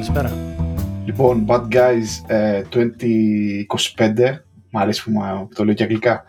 καλησπέρα. 0.00 0.32
Λοιπόν, 1.04 1.44
Bad 1.48 1.62
Guys 1.72 2.34
ε, 2.34 2.62
2025, 3.96 4.08
μ' 4.70 4.78
αρέσει 4.78 5.04
που 5.04 5.12
το 5.54 5.64
λέω 5.64 5.74
και 5.74 5.82
αγγλικά, 5.82 6.24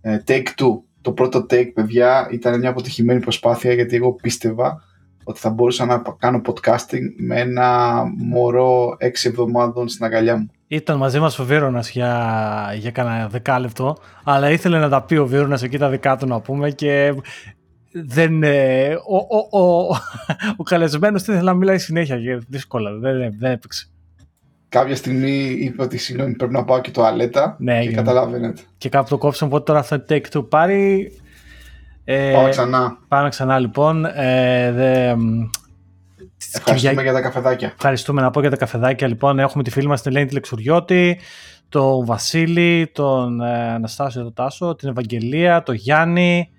ε, 0.00 0.18
take 0.26 0.46
two. 0.56 0.80
Το 1.00 1.12
πρώτο 1.12 1.46
take, 1.50 1.72
παιδιά, 1.74 2.28
ήταν 2.30 2.58
μια 2.58 2.68
αποτυχημένη 2.68 3.20
προσπάθεια 3.20 3.72
γιατί 3.72 3.96
εγώ 3.96 4.12
πίστευα 4.12 4.82
ότι 5.24 5.38
θα 5.38 5.50
μπορούσα 5.50 5.84
να 5.84 6.02
κάνω 6.18 6.40
podcasting 6.46 7.02
με 7.16 7.40
ένα 7.40 8.02
μωρό 8.16 8.96
έξι 8.98 9.28
εβδομάδων 9.28 9.88
στην 9.88 10.04
αγκαλιά 10.04 10.36
μου. 10.36 10.50
Ήταν 10.66 10.96
μαζί 10.96 11.18
μας 11.18 11.38
ο 11.38 11.44
Βίρονας 11.44 11.90
για, 11.90 12.74
για 12.78 12.90
κανένα 12.90 13.28
δεκάλεπτο, 13.28 13.96
αλλά 14.24 14.50
ήθελε 14.50 14.78
να 14.78 14.88
τα 14.88 15.02
πει 15.02 15.16
ο 15.16 15.26
Βίρονας 15.26 15.62
εκεί 15.62 15.78
τα 15.78 15.88
δικά 15.88 16.16
του 16.16 16.26
να 16.26 16.40
πούμε 16.40 16.70
και 16.70 17.14
δεν, 17.92 18.42
ε, 18.42 18.94
ο, 18.94 19.16
ο, 19.16 19.60
ο, 19.60 19.96
ο 20.56 20.62
καλεσμένος 20.62 21.22
ήθελε 21.22 21.40
να 21.40 21.54
μιλάει 21.54 21.78
συνέχεια 21.78 22.20
και 22.20 22.40
δύσκολα, 22.48 22.92
δεν, 22.92 23.34
δεν 23.38 23.52
έπαιξε. 23.52 23.88
Κάποια 24.68 24.96
στιγμή 24.96 25.56
είπε 25.60 25.82
ότι 25.82 25.98
συγγνώμη 25.98 26.34
πρέπει 26.34 26.52
να 26.52 26.64
πάω 26.64 26.80
και 26.80 26.90
το 26.90 27.04
αλέτα 27.04 27.56
ναι, 27.58 27.82
και 27.82 27.90
καταλαβαίνετε. 27.90 28.62
Και 28.78 28.88
κάπου 28.88 29.08
το 29.08 29.18
κόψαμε, 29.18 29.50
οπότε 29.50 29.72
τώρα 29.72 29.82
θα 29.82 30.04
take 30.08 30.24
two 30.32 30.48
πάρει. 30.48 31.12
Ε, 32.04 32.32
πάμε 32.34 32.48
ξανά. 32.48 32.98
Πάμε 33.08 33.28
ξανά 33.28 33.58
λοιπόν. 33.58 34.04
Ε, 34.04 34.72
δε, 34.72 35.14
Ευχαριστούμε 36.52 37.02
για 37.02 37.12
τα 37.12 37.20
καφεδάκια. 37.20 37.72
Ευχαριστούμε 37.74 38.20
να 38.20 38.30
πω 38.30 38.40
για 38.40 38.50
τα 38.50 38.56
καφεδάκια. 38.56 39.08
Λοιπόν, 39.08 39.38
έχουμε 39.38 39.62
τη 39.62 39.70
φίλη 39.70 39.86
μας 39.86 40.02
την 40.02 40.10
Ελένη 40.10 40.26
Τηλεξουριώτη, 40.26 41.18
τον 41.68 42.04
Βασίλη, 42.04 42.90
τον 42.94 43.40
ε, 43.40 43.72
Αναστάσιο 43.72 44.22
τον 44.22 44.34
Τάσο, 44.34 44.74
την 44.74 44.88
Ευαγγελία, 44.88 45.62
τον 45.62 45.74
Γιάννη, 45.74 46.50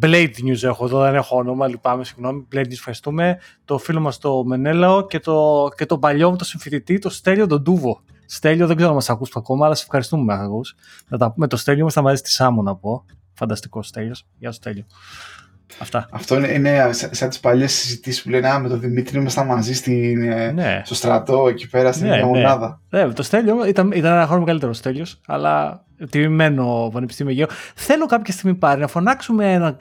Blade 0.00 0.34
News 0.42 0.62
έχω 0.62 0.84
εδώ, 0.84 1.00
δεν 1.00 1.14
έχω 1.14 1.36
όνομα, 1.36 1.68
λυπάμαι, 1.68 2.04
συγγνώμη. 2.04 2.46
Blade 2.52 2.58
News, 2.58 2.72
ευχαριστούμε. 2.72 3.38
Το 3.64 3.78
φίλο 3.78 4.00
μας 4.00 4.18
το 4.18 4.44
Μενέλαο 4.44 5.06
και, 5.06 5.20
το, 5.20 5.68
και 5.76 5.86
τον 5.86 6.00
παλιό 6.00 6.30
μου 6.30 6.36
το 6.36 6.44
συμφιλητή, 6.44 6.98
το 6.98 7.10
Στέλιο 7.10 7.46
τον 7.46 7.64
Τούβο. 7.64 8.00
Στέλιο, 8.26 8.66
δεν 8.66 8.76
ξέρω 8.76 8.90
αν 8.90 8.96
μας 8.96 9.10
ακούς 9.10 9.36
ακόμα, 9.36 9.66
αλλά 9.66 9.74
σε 9.74 9.82
ευχαριστούμε, 9.82 10.34
αγού. 10.34 10.60
Με 11.34 11.46
το 11.46 11.56
Στέλιο 11.56 11.80
είμαστε 11.80 12.00
μαζί 12.00 12.16
στη 12.16 12.30
Σάμο, 12.30 12.62
να 12.62 12.76
πω. 12.76 13.04
Φανταστικός 13.32 13.86
Στέλιος. 13.86 14.26
Γεια 14.38 14.50
σου, 14.50 14.56
Στέλιο. 14.56 14.84
Αυτά. 15.78 16.08
Αυτό 16.10 16.36
είναι, 16.36 16.48
είναι 16.48 16.92
σαν 16.92 17.28
τις 17.28 17.40
παλιές 17.40 17.72
συζητήσεις 17.72 18.22
που 18.22 18.30
λένε 18.30 18.58
με 18.60 18.68
τον 18.68 18.80
Δημήτρη 18.80 19.18
ήμασταν 19.18 19.46
μαζί 19.46 19.74
στην, 19.74 20.22
ε, 20.22 20.50
ναι. 20.50 20.82
στο 20.84 20.94
στρατό 20.94 21.48
εκεί 21.48 21.68
πέρα 21.68 21.92
στην 21.92 22.06
ναι, 22.06 22.16
ναι. 22.16 22.24
μονάδα. 22.24 22.80
Ναι, 22.90 23.12
το 23.12 23.22
Στέλιο 23.22 23.66
ήταν, 23.66 23.92
ήταν 23.92 24.12
ένα 24.12 24.26
χρόνο 24.26 24.40
μεγαλύτερος 24.40 24.76
Στέλιος, 24.76 25.20
αλλά 25.26 25.84
τιμημένο 26.10 26.90
Πανεπιστήμιο 26.92 27.32
Αιγαίο. 27.32 27.46
Θέλω 27.74 28.06
κάποια 28.06 28.32
στιγμή 28.32 28.56
πάρει 28.56 28.80
να 28.80 28.86
φωνάξουμε 28.86 29.52
ένα, 29.52 29.76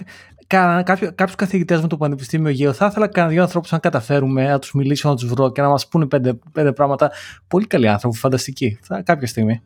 κάποιου 0.48 1.12
κάποιους 1.16 1.36
καθηγητές 1.36 1.82
μου 1.82 1.88
του 1.88 1.98
Πανεπιστήμιο 1.98 2.50
Αιγαίου. 2.50 2.74
Θα 2.74 2.86
ήθελα 2.86 3.08
κανένα 3.08 3.34
δύο 3.34 3.42
ανθρώπους 3.42 3.72
να 3.72 3.80
καταφέρουμε 3.80 4.48
να 4.48 4.60
τους 4.60 4.74
μιλήσω, 4.74 5.10
να 5.10 5.16
τους 5.16 5.28
βρω 5.28 5.52
και 5.52 5.62
να 5.62 5.70
μας 5.70 5.88
πούνε 5.88 6.06
πέντε, 6.06 6.34
πέντε 6.52 6.72
πράγματα. 6.72 7.12
Πολύ 7.48 7.68
καλοί 7.68 7.88
άνθρωποι, 7.88 8.18
φανταστικοί. 8.18 8.80
Θα, 8.82 9.02
κάποια 9.02 9.28
στιγμή. 9.28 9.62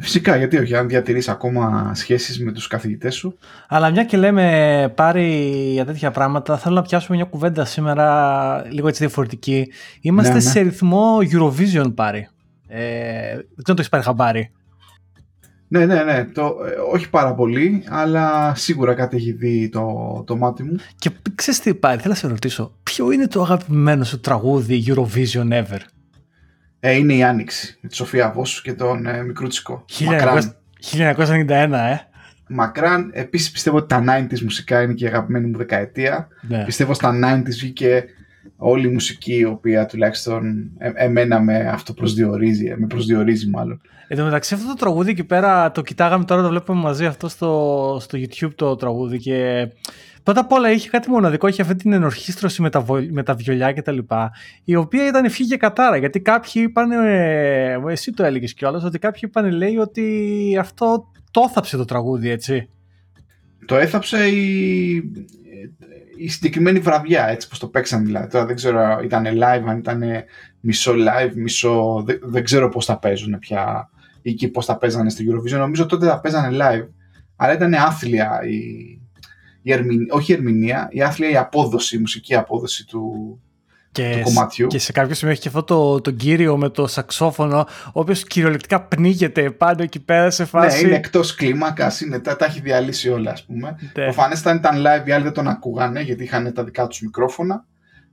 Φυσικά, 0.00 0.36
γιατί 0.36 0.58
όχι, 0.58 0.76
αν 0.76 0.88
διατηρείς 0.88 1.28
ακόμα 1.28 1.94
σχέσεις 1.94 2.40
με 2.40 2.52
τους 2.52 2.66
καθηγητές 2.66 3.14
σου. 3.14 3.38
Αλλά 3.68 3.90
μια 3.90 4.04
και 4.04 4.16
λέμε 4.16 4.92
πάρει 4.94 5.24
για 5.72 5.84
τέτοια 5.84 6.10
πράγματα, 6.10 6.58
θέλω 6.58 6.74
να 6.74 6.82
πιάσουμε 6.82 7.16
μια 7.16 7.26
κουβέντα 7.26 7.64
σήμερα 7.64 8.66
λίγο 8.70 8.88
έτσι 8.88 9.04
διαφορετική. 9.04 9.72
Είμαστε 10.00 10.32
ναι, 10.32 10.38
ναι. 10.38 10.50
σε 10.50 10.60
ρυθμό 10.60 11.18
Eurovision 11.32 11.94
πάρει. 11.94 12.28
Ε, 12.68 13.34
δεν 13.34 13.62
ξέρω 13.62 13.64
το 13.64 13.74
έχεις 13.76 13.88
πάρει 13.88 14.04
χαμπάρι. 14.04 14.50
Ναι, 15.68 15.86
ναι, 15.86 16.02
ναι. 16.02 16.24
Το, 16.24 16.42
ε, 16.42 16.94
όχι 16.94 17.10
πάρα 17.10 17.34
πολύ, 17.34 17.84
αλλά 17.88 18.54
σίγουρα 18.54 18.94
κάτι 18.94 19.16
έχει 19.16 19.32
δει 19.32 19.68
το, 19.68 19.86
το 20.26 20.36
μάτι 20.36 20.62
μου. 20.62 20.76
Και 20.98 21.10
ξέρεις 21.34 21.60
τι 21.60 21.74
πάρει, 21.74 22.00
θέλω 22.00 22.12
να 22.12 22.18
σε 22.18 22.28
ρωτήσω. 22.28 22.72
Ποιο 22.82 23.10
είναι 23.10 23.26
το 23.26 23.42
αγαπημένο 23.42 24.04
σου 24.04 24.20
τραγούδι 24.20 24.84
Eurovision 24.86 25.48
ever? 25.50 25.80
Ε, 26.84 26.96
είναι 26.96 27.14
η 27.14 27.22
Άνοιξη 27.22 27.78
με 27.80 27.88
της 27.88 27.96
Σοφία 27.96 28.30
Βόσου 28.30 28.62
και 28.62 28.72
τον 28.72 29.06
ε, 29.06 29.22
Μικρούτσικο. 29.22 29.84
1991, 29.96 31.48
ε. 31.48 31.96
Μακράν. 32.48 33.10
Επίσης 33.14 33.50
πιστεύω 33.50 33.76
ότι 33.76 33.88
τα 33.88 34.04
90s 34.06 34.40
μουσικά 34.40 34.82
είναι 34.82 34.92
και 34.92 35.04
η 35.04 35.08
αγαπημένη 35.08 35.46
μου 35.46 35.56
δεκαετία. 35.56 36.28
Ναι. 36.40 36.64
Πιστεύω 36.64 36.94
στα 36.94 37.12
90s 37.24 37.44
βγήκε 37.44 38.04
όλη 38.56 38.86
η 38.86 38.90
μουσική 38.90 39.34
η 39.34 39.44
οποία 39.44 39.86
τουλάχιστον 39.86 40.70
ε, 40.78 40.90
εμένα 40.94 41.40
με 41.40 41.68
αυτό 41.68 41.92
προσδιορίζει, 41.92 42.66
ε, 42.66 42.76
με 42.76 42.86
προσδιορίζει 42.86 43.48
μάλλον. 43.48 43.80
Εν 44.08 44.16
τω 44.16 44.24
μεταξύ 44.24 44.54
αυτό 44.54 44.66
το 44.66 44.74
τραγούδι 44.74 45.10
εκεί 45.10 45.24
πέρα 45.24 45.70
το 45.70 45.82
κοιτάγαμε 45.82 46.24
τώρα, 46.24 46.42
το 46.42 46.48
βλέπουμε 46.48 46.80
μαζί 46.80 47.06
αυτό 47.06 47.28
στο, 47.28 47.98
στο 48.00 48.18
YouTube 48.18 48.54
το 48.54 48.76
τραγούδι 48.76 49.18
και 49.18 49.68
πρώτα 50.22 50.40
απ' 50.40 50.52
όλα 50.52 50.70
είχε 50.70 50.88
κάτι 50.88 51.10
μοναδικό, 51.10 51.46
είχε 51.46 51.62
αυτή 51.62 51.74
την 51.74 51.92
ενορχίστρωση 51.92 52.62
με 52.62 52.70
τα, 52.70 52.84
με 53.10 53.22
τα 53.22 53.34
βιολιά 53.34 53.72
και 53.72 53.82
τα 53.82 53.92
λοιπά, 53.92 54.32
η 54.64 54.76
οποία 54.76 55.06
ήταν 55.06 55.24
ευχή 55.24 55.46
και 55.46 55.56
κατάρα, 55.56 55.96
γιατί 55.96 56.20
κάποιοι 56.20 56.52
είπαν, 56.54 56.90
ε, 56.90 57.78
εσύ 57.88 58.12
το 58.12 58.24
έλεγες 58.24 58.54
κιόλας, 58.54 58.84
ότι 58.84 58.98
κάποιοι 58.98 59.20
είπαν 59.24 59.50
λέει 59.50 59.76
ότι 59.76 60.56
αυτό 60.60 61.10
το 61.30 61.42
έθαψε 61.48 61.76
το 61.76 61.84
τραγούδι, 61.84 62.30
έτσι. 62.30 62.68
Το 63.66 63.76
έθαψε 63.76 64.26
η, 64.26 64.94
η 66.16 66.28
συγκεκριμένη 66.28 66.78
βραδιά, 66.78 67.28
έτσι 67.28 67.48
πως 67.48 67.58
το 67.58 67.66
παίξαν 67.66 68.04
δηλαδή. 68.04 68.28
Τώρα 68.28 68.46
δεν 68.46 68.56
ξέρω, 68.56 69.00
ήταν 69.04 69.24
live, 69.24 69.62
αν 69.66 69.78
ήταν 69.78 70.02
μισό 70.60 70.92
live, 70.92 71.32
μισό... 71.34 72.02
Δεν, 72.06 72.18
δεν 72.22 72.44
ξέρω 72.44 72.68
πώς 72.68 72.86
τα 72.86 72.98
παίζουν 72.98 73.38
πια 73.38 73.90
ή 74.22 74.32
και 74.32 74.48
πώς 74.48 74.66
τα 74.66 74.76
παίζανε 74.76 75.10
στο 75.10 75.24
Eurovision. 75.28 75.58
Νομίζω 75.58 75.86
τότε 75.86 76.06
τα 76.06 76.20
παίζανε 76.20 76.56
live, 76.60 76.88
αλλά 77.36 77.52
ήταν 77.52 77.74
άθλια 77.74 78.40
η, 78.44 79.00
η 79.62 79.72
όχι 80.10 80.32
η 80.32 80.34
ερμηνεία, 80.34 80.88
η 80.90 81.02
άθλια 81.02 81.30
η 81.30 81.36
απόδοση, 81.36 81.96
η 81.96 81.98
μουσική 81.98 82.34
απόδοση 82.34 82.86
του, 82.86 83.40
και, 83.92 84.14
του 84.16 84.22
κομματιού. 84.22 84.66
Και 84.66 84.78
σε 84.78 84.92
κάποιο 84.92 85.14
σημείο 85.14 85.32
έχει 85.32 85.42
και 85.42 85.48
αυτό 85.48 85.62
το, 85.62 86.00
το 86.00 86.10
κύριο 86.10 86.56
με 86.56 86.68
το 86.68 86.86
σαξόφωνο, 86.86 87.66
ο 87.86 88.00
οποίος 88.00 88.24
κυριολεκτικά 88.24 88.82
πνίγεται 88.82 89.50
πάνω 89.50 89.82
εκεί 89.82 90.00
πέρα 90.00 90.30
σε 90.30 90.44
φάση. 90.44 90.82
Ναι, 90.82 90.88
είναι 90.88 90.96
εκτός 90.96 91.34
κλίμακας, 91.34 92.02
τα, 92.22 92.36
τα 92.36 92.44
έχει 92.44 92.60
διαλύσει 92.60 93.08
όλα, 93.08 93.30
ας 93.30 93.44
πούμε. 93.44 93.76
Ναι. 93.80 94.04
Προφανέστατα 94.04 94.56
ήταν 94.56 94.84
live, 94.86 95.08
οι 95.08 95.12
άλλοι 95.12 95.24
δεν 95.24 95.32
τον 95.32 95.48
ακούγανε 95.48 96.00
γιατί 96.00 96.22
είχαν 96.22 96.52
τα 96.52 96.64
δικά 96.64 96.86
τους 96.86 97.00
μικρόφωνα. 97.00 97.64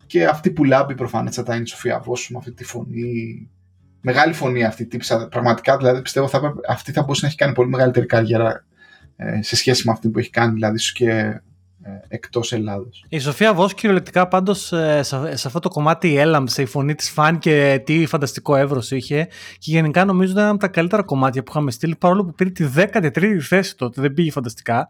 Και 0.05 0.25
αυτή 0.25 0.51
που 0.51 0.63
λάμπει 0.63 0.95
προφανέστατα 0.95 1.53
είναι 1.53 1.63
η 1.63 1.67
Σοφία 1.67 1.99
Βόσου 1.99 2.31
με 2.31 2.37
αυτή 2.37 2.51
τη 2.51 2.63
φωνή. 2.63 3.49
Μεγάλη 4.01 4.33
φωνή 4.33 4.63
αυτή, 4.63 4.85
τύψα. 4.85 5.27
Πραγματικά 5.27 5.77
δηλαδή 5.77 6.01
πιστεύω 6.01 6.27
θα, 6.27 6.53
αυτή 6.69 6.91
θα 6.91 7.01
μπορούσε 7.01 7.21
να 7.21 7.27
έχει 7.27 7.37
κάνει 7.37 7.53
πολύ 7.53 7.69
μεγαλύτερη 7.69 8.05
καριέρα 8.05 8.49
ε, 8.49 8.63
σε 9.39 9.55
σχέση 9.55 9.83
με 9.85 9.91
αυτή 9.91 10.09
που 10.09 10.19
έχει 10.19 10.29
κάνει, 10.29 10.53
δηλαδή 10.53 10.79
και 10.93 11.41
ε, 11.81 11.89
εκτός 12.07 12.53
Ελλάδος. 12.53 13.05
Η 13.09 13.19
Σοφία 13.19 13.53
Βός 13.53 13.73
κυριολεκτικά 13.73 14.27
πάντως 14.27 14.71
ε, 14.71 15.03
σε 15.33 15.47
αυτό 15.47 15.59
το 15.59 15.69
κομμάτι 15.69 16.17
έλαμψε, 16.17 16.61
η 16.61 16.65
φωνή 16.65 16.95
της 16.95 17.09
φάνηκε 17.09 17.81
τι 17.85 18.05
φανταστικό 18.05 18.55
εύρος 18.55 18.91
είχε 18.91 19.27
και 19.57 19.71
γενικά 19.71 20.05
νομίζω 20.05 20.31
ήταν 20.31 20.43
ένα 20.43 20.51
από 20.51 20.59
τα 20.59 20.67
καλύτερα 20.67 21.03
κομμάτια 21.03 21.43
που 21.43 21.51
είχαμε 21.51 21.71
στείλει 21.71 21.95
παρόλο 21.95 22.25
που 22.25 22.33
πήρε 22.33 22.49
τη 22.49 22.65
13η 22.75 23.39
θέση 23.39 23.77
τότε, 23.77 24.01
δεν 24.01 24.13
πήγε 24.13 24.31
φανταστικά. 24.31 24.89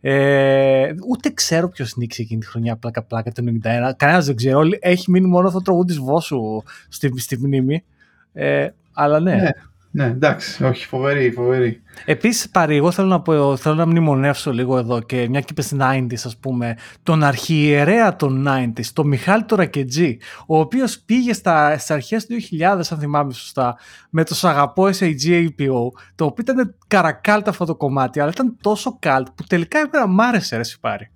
Ε, 0.00 0.90
ούτε 1.08 1.30
ξέρω 1.30 1.68
ποιο 1.68 1.86
νίξει 1.96 2.22
εκείνη 2.22 2.40
τη 2.40 2.46
χρονιά 2.46 2.76
πλάκα 2.76 3.02
πλάκα 3.02 3.32
το 3.32 3.42
91. 3.62 3.92
Κανένας 3.96 4.26
δεν 4.26 4.36
ξέρω. 4.36 4.60
Έχει 4.80 5.10
μείνει 5.10 5.26
μόνο 5.26 5.46
αυτό 5.46 5.58
το 5.58 5.64
τραγούδι 5.64 5.86
της 5.86 5.98
Βόσου 5.98 6.62
στη, 6.88 7.12
στη 7.16 7.38
μνήμη. 7.38 7.84
Ε, 8.32 8.68
αλλά 8.92 9.20
ναι. 9.20 9.34
ναι. 9.34 9.48
Ναι, 9.90 10.04
εντάξει, 10.04 10.64
όχι, 10.64 10.86
φοβερή, 10.86 11.30
φοβερή. 11.30 11.82
Επίσης, 12.04 12.48
πάρει, 12.48 12.76
εγώ 12.76 12.90
θέλω 12.90 13.08
να, 13.08 13.20
πω, 13.20 13.56
θέλω 13.56 13.74
να 13.74 13.86
μνημονεύσω 13.86 14.52
λίγο 14.52 14.78
εδώ 14.78 15.00
και 15.00 15.28
μια 15.28 15.40
και 15.40 15.46
είπες 15.50 15.74
90s, 15.80 16.24
ας 16.24 16.36
πούμε, 16.36 16.76
τον 17.02 17.22
αρχιερέα 17.22 18.16
των 18.16 18.46
90s, 18.48 18.84
τον 18.92 19.06
Μιχάλη 19.06 19.44
Τωρακετζή, 19.44 20.18
ο 20.46 20.58
οποίος 20.58 20.98
πήγε 21.00 21.32
στα, 21.32 21.78
στις 21.78 21.90
αρχές 21.90 22.26
του 22.26 22.34
2000, 22.50 22.60
αν 22.60 22.98
θυμάμαι 22.98 23.32
σωστά, 23.32 23.76
με 24.10 24.24
το 24.24 24.34
Σαγαπό 24.34 24.84
SAG 24.84 25.46
APO, 25.46 25.90
το 26.14 26.24
οποίο 26.24 26.44
ήταν 26.48 26.74
καρακάλτ 26.86 27.48
αυτό 27.48 27.64
το 27.64 27.76
κομμάτι, 27.76 28.20
αλλά 28.20 28.30
ήταν 28.30 28.56
τόσο 28.60 28.96
καλτ 28.98 29.26
που 29.34 29.44
τελικά 29.46 29.78
εμένα 29.78 30.06
μ' 30.06 30.20
άρεσε, 30.20 30.56
ρε, 30.56 30.62
πάρει. 30.80 31.10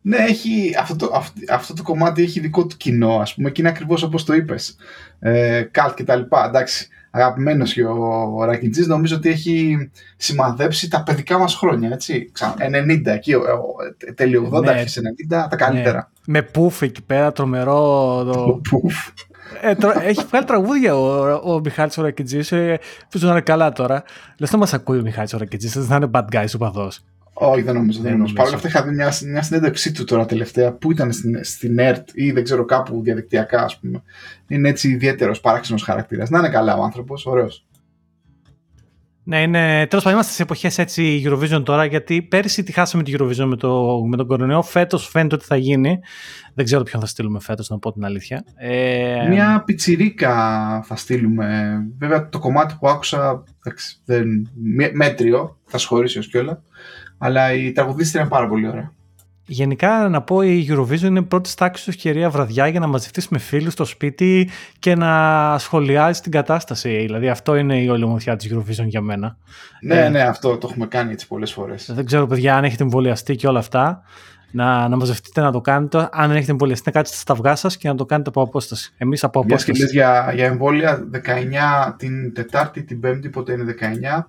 Ναι, 0.00 0.16
έχει, 0.16 0.74
αυτό, 0.78 0.96
το, 0.96 1.22
αυτό, 1.50 1.74
το 1.74 1.82
κομμάτι 1.82 2.22
έχει 2.22 2.40
δικό 2.40 2.66
του 2.66 2.76
κοινό, 2.76 3.18
ας 3.18 3.34
πούμε, 3.34 3.50
και 3.50 3.60
είναι 3.60 3.70
ακριβώς 3.70 4.02
όπως 4.02 4.24
το 4.24 4.34
είπες. 4.34 4.76
Ε, 5.18 5.62
καλτ 5.70 5.94
και 5.94 6.04
τα 6.04 6.16
λοιπά, 6.16 6.44
εντάξει 6.46 6.88
αγαπημένος 7.14 7.72
και 7.72 7.84
ο, 7.84 8.32
ο 8.36 8.44
Ρακιτζής 8.44 8.86
νομίζω 8.86 9.16
ότι 9.16 9.28
έχει 9.28 9.90
σημαδέψει 10.16 10.90
τα 10.90 11.02
παιδικά 11.02 11.38
μας 11.38 11.54
χρόνια, 11.54 11.90
έτσι. 11.92 12.32
90 12.58 13.00
εκεί, 13.04 13.34
τέλειο 14.14 14.50
80, 14.52 14.62
ναι. 14.62 14.82
90, 14.82 15.46
τα 15.50 15.56
καλύτερα. 15.56 16.10
Ναι. 16.24 16.40
Με 16.40 16.42
πουφ 16.42 16.82
εκεί 16.82 17.02
πέρα, 17.02 17.32
τρομερό. 17.32 18.24
Το 18.24 18.60
πουφ. 18.70 18.94
Ε, 19.62 19.74
τρο... 19.74 19.92
έχει 20.00 20.24
βγάλει 20.28 20.44
τραγούδια 20.44 20.96
ο, 20.96 21.52
ο 21.54 21.60
Μιχάλης 21.60 21.98
ο 21.98 22.02
Ρακιτζής, 22.02 22.52
ε, 22.52 22.78
να 23.12 23.30
είναι 23.30 23.40
καλά 23.40 23.72
τώρα. 23.72 24.02
Λες 24.38 24.52
να 24.52 24.58
μας 24.58 24.72
ακούει 24.72 24.98
ο 24.98 25.02
Μιχάλης 25.02 25.34
ο 25.34 25.38
Ρακιτζής, 25.38 25.72
δεν 25.72 25.84
θα 25.84 25.96
είναι 25.96 26.10
bad 26.12 26.24
guy 26.32 26.44
ο 26.54 26.58
παδός. 26.58 27.04
Όχι, 27.36 27.62
δεν 27.62 27.74
νομίζω. 27.74 28.00
Δεν 28.00 28.12
νομίζω. 28.12 28.34
Παρ' 28.34 28.46
όλα 28.46 28.54
αυτά 28.54 28.68
είχα 28.68 28.82
δει 28.82 28.90
μια, 28.90 29.12
μια 29.24 29.42
συνέντευξή 29.42 29.92
του 29.92 30.04
τώρα 30.04 30.26
τελευταία 30.26 30.72
που 30.72 30.92
ήταν 30.92 31.12
στην, 31.12 31.44
στην 31.44 31.78
ΕΡΤ 31.78 32.08
ή 32.12 32.30
δεν 32.32 32.44
ξέρω 32.44 32.64
κάπου 32.64 33.02
διαδικτυακά, 33.02 33.62
ας 33.62 33.78
πούμε. 33.78 34.02
Είναι 34.48 34.68
έτσι 34.68 34.88
ιδιαίτερος, 34.88 35.40
παράξενος 35.40 35.82
χαρακτήρας. 35.82 36.30
Να 36.30 36.38
είναι 36.38 36.48
καλά 36.48 36.76
ο 36.76 36.82
άνθρωπος, 36.82 37.26
ωραίος. 37.26 37.66
Ναι, 39.26 39.42
είναι. 39.42 39.86
Τέλος 39.86 40.04
πάντων, 40.04 40.12
είμαστε 40.12 40.32
σε 40.32 40.42
εποχές 40.42 40.78
έτσι 40.78 41.22
Eurovision 41.26 41.62
τώρα, 41.64 41.84
γιατί 41.84 42.22
πέρυσι 42.22 42.62
τη 42.62 42.72
χάσαμε 42.72 43.02
τη 43.02 43.12
Eurovision 43.18 43.44
με, 43.44 43.56
το, 43.56 44.02
με 44.08 44.16
τον 44.16 44.26
κορονοϊό. 44.26 44.62
Φέτος 44.62 45.08
φαίνεται 45.08 45.34
ότι 45.34 45.44
θα 45.44 45.56
γίνει. 45.56 45.98
Δεν 46.54 46.64
ξέρω 46.64 46.82
ποιον 46.82 47.00
θα 47.00 47.08
στείλουμε 47.08 47.40
φέτος, 47.40 47.68
να 47.68 47.78
πω 47.78 47.92
την 47.92 48.04
αλήθεια. 48.04 48.44
Ε... 48.56 49.26
Μια 49.28 49.62
πιτσιρίκα 49.66 50.32
θα 50.84 50.96
στείλουμε. 50.96 51.76
Βέβαια, 51.98 52.28
το 52.28 52.38
κομμάτι 52.38 52.76
που 52.80 52.88
άκουσα. 52.88 53.42
δεν, 54.04 54.50
μέτριο, 54.92 55.58
θα 55.74 55.82
σχολήσει 55.82 56.18
ω 56.18 56.22
κιόλα. 56.22 56.62
Αλλά 57.18 57.52
η 57.52 57.72
τραγουδίστρια 57.72 58.20
είναι 58.20 58.30
πάρα 58.30 58.48
πολύ 58.48 58.68
ωραία. 58.68 58.92
Γενικά 59.46 60.08
να 60.08 60.22
πω 60.22 60.42
η 60.42 60.66
Eurovision 60.70 61.02
είναι 61.02 61.22
πρώτη 61.22 61.54
τάξη 61.56 61.84
ευκαιρία 61.88 62.30
βραδιά 62.30 62.66
για 62.66 62.80
να 62.80 62.86
μαζευτείς 62.86 63.28
με 63.28 63.38
φίλους 63.38 63.72
στο 63.72 63.84
σπίτι 63.84 64.48
και 64.78 64.94
να 64.94 65.56
σχολιάζεις 65.58 66.20
την 66.20 66.32
κατάσταση. 66.32 66.96
Δηλαδή 66.96 67.28
αυτό 67.28 67.56
είναι 67.56 67.82
η 67.82 67.88
όλη 67.88 68.04
ομορφιά 68.04 68.36
της 68.36 68.52
Eurovision 68.52 68.86
για 68.86 69.00
μένα. 69.00 69.36
Ναι, 69.80 70.04
ε, 70.04 70.08
ναι, 70.08 70.22
αυτό 70.22 70.56
το 70.56 70.68
έχουμε 70.70 70.86
κάνει 70.86 71.12
έτσι 71.12 71.26
πολλές 71.26 71.52
φορές. 71.52 71.90
Δεν 71.94 72.04
ξέρω, 72.04 72.26
παιδιά, 72.26 72.56
αν 72.56 72.64
έχετε 72.64 72.82
εμβολιαστεί 72.82 73.36
και 73.36 73.46
όλα 73.46 73.58
αυτά, 73.58 74.02
να, 74.50 74.88
να 74.88 74.96
μαζευτείτε 74.96 75.40
να 75.40 75.52
το 75.52 75.60
κάνετε. 75.60 76.08
Αν 76.12 76.28
δεν 76.28 76.36
έχετε 76.36 76.50
εμβολιαστεί, 76.50 76.82
να 76.86 76.92
κάτσετε 76.92 77.18
στα 77.18 77.32
αυγά 77.32 77.54
σας 77.54 77.76
και 77.76 77.88
να 77.88 77.94
το 77.94 78.04
κάνετε 78.04 78.28
από 78.28 78.42
απόσταση. 78.42 78.94
Εμείς 78.96 79.24
από 79.24 79.40
απόσταση. 79.40 79.82
Μια 79.82 79.90
για, 79.92 80.32
για 80.34 80.44
εμβόλια 80.44 81.08
19 81.90 81.94
την 81.96 82.34
Τετάρτη, 82.34 82.82
την 82.82 83.00
Πέμπτη, 83.00 83.28
πότε 83.28 83.52
είναι 83.52 83.74
19. 84.18 84.24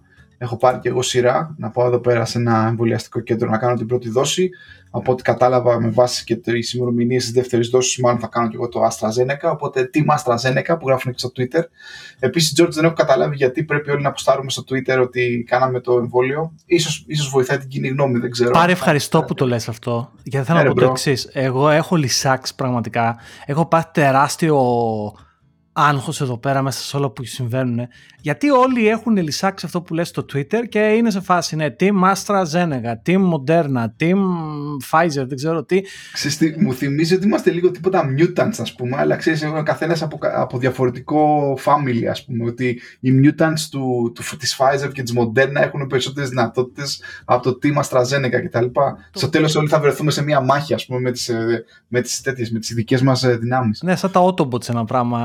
Έχω 0.45 0.57
πάρει 0.57 0.79
και 0.79 0.89
εγώ 0.89 1.01
σειρά 1.01 1.55
να 1.57 1.69
πάω 1.69 1.87
εδώ 1.87 1.99
πέρα 1.99 2.25
σε 2.25 2.37
ένα 2.37 2.67
εμβολιαστικό 2.67 3.19
κέντρο 3.19 3.49
να 3.49 3.57
κάνω 3.57 3.75
την 3.75 3.87
πρώτη 3.87 4.09
δόση. 4.09 4.49
Από 4.91 5.11
ό,τι 5.11 5.23
κατάλαβα 5.23 5.79
με 5.81 5.89
βάση 5.89 6.23
και 6.23 6.35
τις 6.35 6.73
ημερομηνίες 6.73 7.23
της 7.23 7.33
δεύτερης 7.33 7.69
δόσης, 7.69 7.99
μάλλον 7.99 8.19
θα 8.19 8.27
κάνω 8.27 8.47
και 8.47 8.55
εγώ 8.55 8.69
το 8.69 8.79
AstraZeneca. 8.87 9.51
Οπότε 9.51 9.89
team 9.93 10.15
AstraZeneca 10.15 10.79
που 10.79 10.87
γράφουν 10.87 11.11
και 11.11 11.17
στο 11.17 11.31
Twitter. 11.35 11.63
Επίσης, 12.19 12.61
George, 12.61 12.71
δεν 12.71 12.85
έχω 12.85 12.93
καταλάβει 12.93 13.35
γιατί 13.35 13.63
πρέπει 13.63 13.91
όλοι 13.91 14.01
να 14.01 14.09
αποστάρουμε 14.09 14.49
στο 14.49 14.63
Twitter 14.69 14.99
ότι 15.01 15.45
κάναμε 15.49 15.79
το 15.79 15.97
εμβόλιο. 15.97 16.53
Ίσως, 16.65 17.03
ίσως 17.07 17.29
βοηθάει 17.29 17.57
την 17.57 17.67
κοινή 17.67 17.87
γνώμη, 17.87 18.19
δεν 18.19 18.31
ξέρω. 18.31 18.51
Πάρε 18.51 18.71
ευχαριστώ 18.71 19.23
που 19.23 19.33
το 19.33 19.47
λες 19.47 19.69
αυτό. 19.69 20.11
Γιατί 20.23 20.47
θέλω 20.47 20.63
να 20.63 20.69
πω 20.69 20.79
το 20.79 20.85
εξής. 20.85 21.29
Εγώ 21.33 21.69
έχω 21.69 21.95
λυσάξει 21.95 22.55
πραγματικά. 22.55 23.17
Έχω 23.45 23.65
πάθει 23.65 23.87
τεράστιο 23.91 24.57
άγχος 25.77 26.21
εδώ 26.21 26.37
πέρα 26.37 26.61
μέσα 26.61 26.81
σε 26.81 26.97
όλα 26.97 27.09
που 27.09 27.25
συμβαίνουν. 27.25 27.87
Γιατί 28.21 28.49
όλοι 28.49 28.87
έχουν 28.87 29.17
λησάξει 29.17 29.65
αυτό 29.65 29.81
που 29.81 29.93
λες 29.93 30.07
στο 30.07 30.25
Twitter 30.33 30.67
και 30.69 30.79
είναι 30.79 31.09
σε 31.09 31.21
φάση, 31.21 31.55
ναι, 31.55 31.75
Team 31.79 32.13
AstraZeneca, 32.13 32.93
Team 33.05 33.29
Moderna, 33.33 33.85
Team 33.99 34.17
Pfizer, 34.89 35.25
δεν 35.27 35.35
ξέρω 35.35 35.63
τι. 35.63 35.81
Ξέρεις, 36.13 36.57
μου 36.57 36.73
θυμίζει 36.73 37.15
ότι 37.15 37.25
είμαστε 37.25 37.51
λίγο 37.51 37.71
τίποτα 37.71 38.03
mutants, 38.17 38.55
ας 38.59 38.75
πούμε, 38.75 38.97
αλλά 38.97 39.15
ξέρεις, 39.15 39.43
ο 39.43 39.63
καθένας 39.63 40.01
από, 40.01 40.17
από 40.35 40.57
διαφορετικό 40.57 41.53
family, 41.65 42.05
ας 42.09 42.25
πούμε, 42.25 42.45
ότι 42.45 42.81
οι 42.99 43.11
mutants 43.23 43.59
του, 43.71 44.11
του, 44.15 44.37
της 44.37 44.57
Pfizer 44.59 44.91
και 44.93 45.03
της 45.03 45.13
Moderna 45.17 45.55
έχουν 45.61 45.87
περισσότερες 45.87 46.29
δυνατότητες 46.29 47.01
από 47.25 47.43
το 47.43 47.57
Team 47.63 47.81
AstraZeneca 47.83 48.43
κτλ. 48.45 48.65
Το... 48.65 48.97
Στο 49.11 49.29
τέλος 49.29 49.55
όλοι 49.55 49.67
θα 49.67 49.79
βρεθούμε 49.79 50.11
σε 50.11 50.23
μια 50.23 50.41
μάχη, 50.41 50.73
ας 50.73 50.85
πούμε, 50.85 50.99
με 50.99 51.11
τις, 51.11 51.29
ε, 51.29 51.63
με 51.87 52.01
τις, 52.01 52.21
τέτοιες, 52.21 52.51
με 52.51 52.59
τις 52.59 52.69
ειδικές 52.69 53.01
μας 53.01 53.23
ε, 53.23 53.37
δυνάμεις. 53.37 53.81
Ναι, 53.83 53.95
σαν 53.95 54.11
τα 54.11 54.21
Autobots 54.21 54.69
ένα 54.69 54.85
πράγμα, 54.85 55.19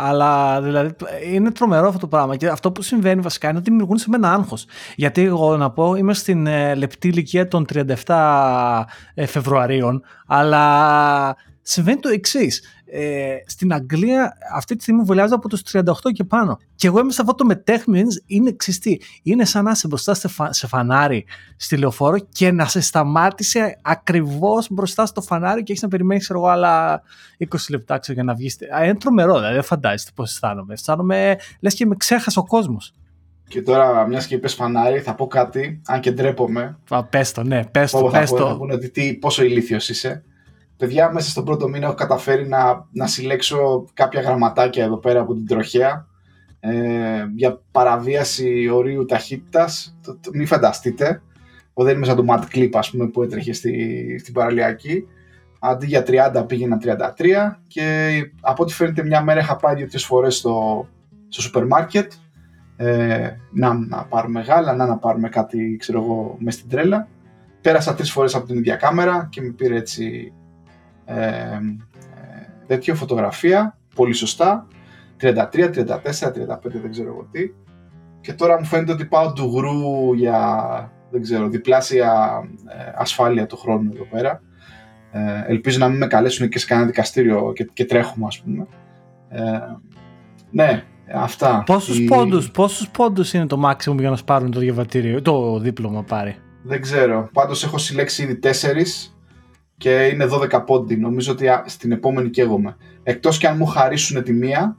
αλλά 0.00 0.62
δηλαδή 0.62 0.94
είναι 1.32 1.50
τρομερό 1.50 1.86
αυτό 1.86 1.98
το 1.98 2.06
πράγμα 2.06 2.36
και 2.36 2.48
αυτό 2.48 2.72
που 2.72 2.82
συμβαίνει 2.82 3.20
βασικά 3.20 3.48
είναι 3.48 3.58
ότι 3.58 3.70
δημιουργούν 3.70 3.98
σε 3.98 4.08
μένα 4.08 4.32
άγχος. 4.32 4.66
Γιατί 4.96 5.22
εγώ 5.22 5.56
να 5.56 5.70
πω 5.70 5.94
είμαι 5.94 6.14
στην 6.14 6.46
ε, 6.46 6.74
λεπτή 6.74 7.08
ηλικία 7.08 7.48
των 7.48 7.66
37 8.06 8.84
ε, 9.14 9.26
Φεβρουαρίων, 9.26 10.02
αλλά 10.26 11.36
συμβαίνει 11.62 12.00
το 12.00 12.08
εξής. 12.08 12.62
Ε, 12.96 13.36
στην 13.46 13.72
Αγγλία 13.72 14.36
αυτή 14.54 14.76
τη 14.76 14.82
στιγμή 14.82 15.02
βολιάζω 15.02 15.34
από 15.34 15.48
τους 15.48 15.62
38 15.72 15.82
και 16.12 16.24
πάνω. 16.24 16.58
Και 16.74 16.86
εγώ 16.86 16.98
είμαι 16.98 17.12
σε 17.12 17.20
αυτό 17.20 17.34
το 17.34 17.44
μετέχνιο, 17.44 18.06
είναι 18.26 18.52
ξυστή. 18.52 19.00
Είναι 19.22 19.44
σαν 19.44 19.64
να 19.64 19.70
είσαι 19.70 19.86
μπροστά 19.86 20.14
σε, 20.50 20.66
φανάρι 20.66 21.24
στη 21.56 21.76
λεωφόρο 21.76 22.18
και 22.18 22.52
να 22.52 22.64
σε 22.64 22.80
σταμάτησε 22.80 23.78
ακριβώς 23.82 24.66
μπροστά 24.70 25.06
στο 25.06 25.20
φανάρι 25.20 25.62
και 25.62 25.72
έχεις 25.72 25.82
να 25.82 25.88
περιμένεις 25.88 26.22
ξέρω 26.22 26.38
εγώ 26.38 26.48
άλλα 26.48 27.02
20 27.38 27.56
λεπτά 27.70 27.98
ξέρω, 27.98 28.14
για 28.14 28.24
να 28.24 28.34
βγεις. 28.34 28.58
Είναι 28.84 28.96
τρομερό, 28.96 29.34
δηλαδή 29.34 29.54
δεν 29.54 29.62
φαντάζεστε 29.62 30.10
πώς 30.14 30.30
αισθάνομαι. 30.30 30.72
Αισθάνομαι 30.72 31.36
λες 31.60 31.74
και 31.74 31.86
με 31.86 31.96
ξέχασε 31.96 32.38
ο 32.38 32.44
κόσμος. 32.44 32.94
Και 33.48 33.62
τώρα, 33.62 34.06
μιας 34.06 34.26
και 34.26 34.34
είπες 34.34 34.54
φανάρι, 34.54 35.00
θα 35.00 35.14
πω 35.14 35.26
κάτι, 35.26 35.80
αν 35.86 36.00
και 36.00 36.10
ντρέπομαι. 36.10 36.78
Πες 37.10 37.32
το, 37.32 37.42
ναι, 37.42 37.64
πες 37.64 37.90
το. 37.90 38.08
Πες 38.12 38.30
το. 38.30 38.46
Θα 38.46 38.56
πούνε 38.56 38.74
ότι 38.74 38.90
τι, 38.90 39.14
πόσο 39.14 39.44
ηλίθιος 39.44 39.88
είσαι. 39.88 40.24
Παιδιά, 40.84 41.12
μέσα 41.12 41.30
στον 41.30 41.44
πρώτο 41.44 41.68
μήνα 41.68 41.86
έχω 41.86 41.94
καταφέρει 41.94 42.48
να, 42.48 42.86
να 42.92 43.06
συλλέξω 43.06 43.84
κάποια 43.94 44.20
γραμματάκια 44.20 44.84
εδώ 44.84 44.96
πέρα 44.96 45.20
από 45.20 45.34
την 45.34 45.46
τροχέα 45.46 46.06
ε, 46.60 46.72
για 47.34 47.60
παραβίαση 47.72 48.68
ορίου 48.68 49.04
ταχύτητας. 49.04 49.96
Το, 50.02 50.18
το, 50.18 50.30
μην 50.32 50.46
φανταστείτε. 50.46 51.22
Δεν 51.74 51.96
είμαι 51.96 52.06
σαν 52.06 52.16
το 52.16 52.24
Matt 52.28 52.56
Clip, 52.56 52.70
ας 52.72 52.90
πούμε, 52.90 53.08
που 53.08 53.22
έτρεχε 53.22 53.52
στη, 53.52 54.18
στην 54.18 54.34
παραλιακή. 54.34 55.06
Αντί 55.60 55.86
για 55.86 56.04
30 56.06 56.44
πήγαινα 56.46 56.78
33 56.82 56.90
και 57.66 58.12
από 58.40 58.62
ό,τι 58.62 58.72
φαίνεται 58.72 59.04
μια 59.04 59.22
μέρα 59.22 59.40
είχα 59.40 59.56
πάει 59.56 59.74
δύο-τρεις 59.74 60.04
φορές 60.04 60.36
στο, 60.36 60.86
στο 61.28 61.42
σούπερ 61.42 61.66
μάρκετ 61.66 62.12
ε, 62.76 63.28
να, 63.50 63.74
να 63.74 64.04
πάρουμε 64.04 64.40
γάλα, 64.40 64.74
να, 64.74 64.86
να 64.86 64.96
πάρουμε 64.96 65.28
κάτι, 65.28 65.76
ξέρω 65.78 66.02
εγώ, 66.02 66.36
μες 66.38 66.54
στην 66.54 66.68
τρέλα. 66.68 67.08
Πέρασα 67.60 67.94
τρεις 67.94 68.12
φορές 68.12 68.34
από 68.34 68.46
την 68.46 68.56
ίδια 68.56 68.76
κάμερα 68.76 69.28
και 69.30 69.40
με 69.40 69.50
πήρε 69.50 69.76
έτσι 69.76 70.32
ε, 71.04 71.14
ε, 71.14 71.58
τέτοιο 72.66 72.94
φωτογραφία, 72.94 73.78
πολύ 73.94 74.12
σωστά, 74.12 74.66
33, 75.20 75.24
34, 75.24 76.32
35, 76.32 76.58
δεν 76.62 76.90
ξέρω 76.90 77.08
εγώ 77.08 77.28
τι. 77.30 77.50
Και 78.20 78.32
τώρα 78.32 78.58
μου 78.58 78.64
φαίνεται 78.64 78.92
ότι 78.92 79.04
πάω 79.04 79.32
του 79.32 79.52
γρου 79.56 80.14
για, 80.14 80.92
δεν 81.10 81.22
ξέρω, 81.22 81.48
διπλάσια 81.48 82.40
ε, 82.68 82.92
ασφάλεια 82.94 83.46
του 83.46 83.56
χρόνου 83.56 83.90
εδώ 83.94 84.04
πέρα. 84.04 84.42
Ε, 85.12 85.44
ελπίζω 85.46 85.78
να 85.78 85.88
μην 85.88 85.98
με 85.98 86.06
καλέσουν 86.06 86.48
και 86.48 86.58
σε 86.58 86.66
κανένα 86.66 86.86
δικαστήριο 86.86 87.52
και, 87.54 87.68
και 87.72 87.84
τρέχουμε, 87.84 88.26
ας 88.26 88.40
πούμε. 88.40 88.66
Ε, 89.28 89.58
ναι, 90.50 90.84
αυτά. 91.14 91.62
Πόσους, 91.66 91.98
η... 91.98 92.04
πόντους, 92.04 92.50
πόσους 92.50 92.88
πόντους 92.88 93.32
είναι 93.32 93.46
το 93.46 93.60
maximum 93.64 93.98
για 93.98 94.10
να 94.10 94.16
σπάρουν 94.16 94.50
το 94.50 94.58
διαβατήριο, 94.58 95.22
το 95.22 95.58
δίπλωμα 95.58 96.02
πάρει; 96.02 96.36
Δεν 96.62 96.80
ξέρω. 96.80 97.28
Πάντως 97.32 97.64
έχω 97.64 97.78
συλλέξει 97.78 98.22
ήδη 98.22 98.36
τέσσερις 98.36 99.13
και 99.84 100.10
είναι 100.12 100.26
12 100.30 100.62
πόντι. 100.66 100.96
Νομίζω 100.96 101.32
ότι 101.32 101.46
στην 101.64 101.92
επόμενη 101.92 102.30
καίγομαι. 102.30 102.76
Εκτός 103.02 103.38
και 103.38 103.46
αν 103.46 103.56
μου 103.56 103.66
χαρίσουν 103.66 104.22
τη 104.22 104.32
μία 104.32 104.76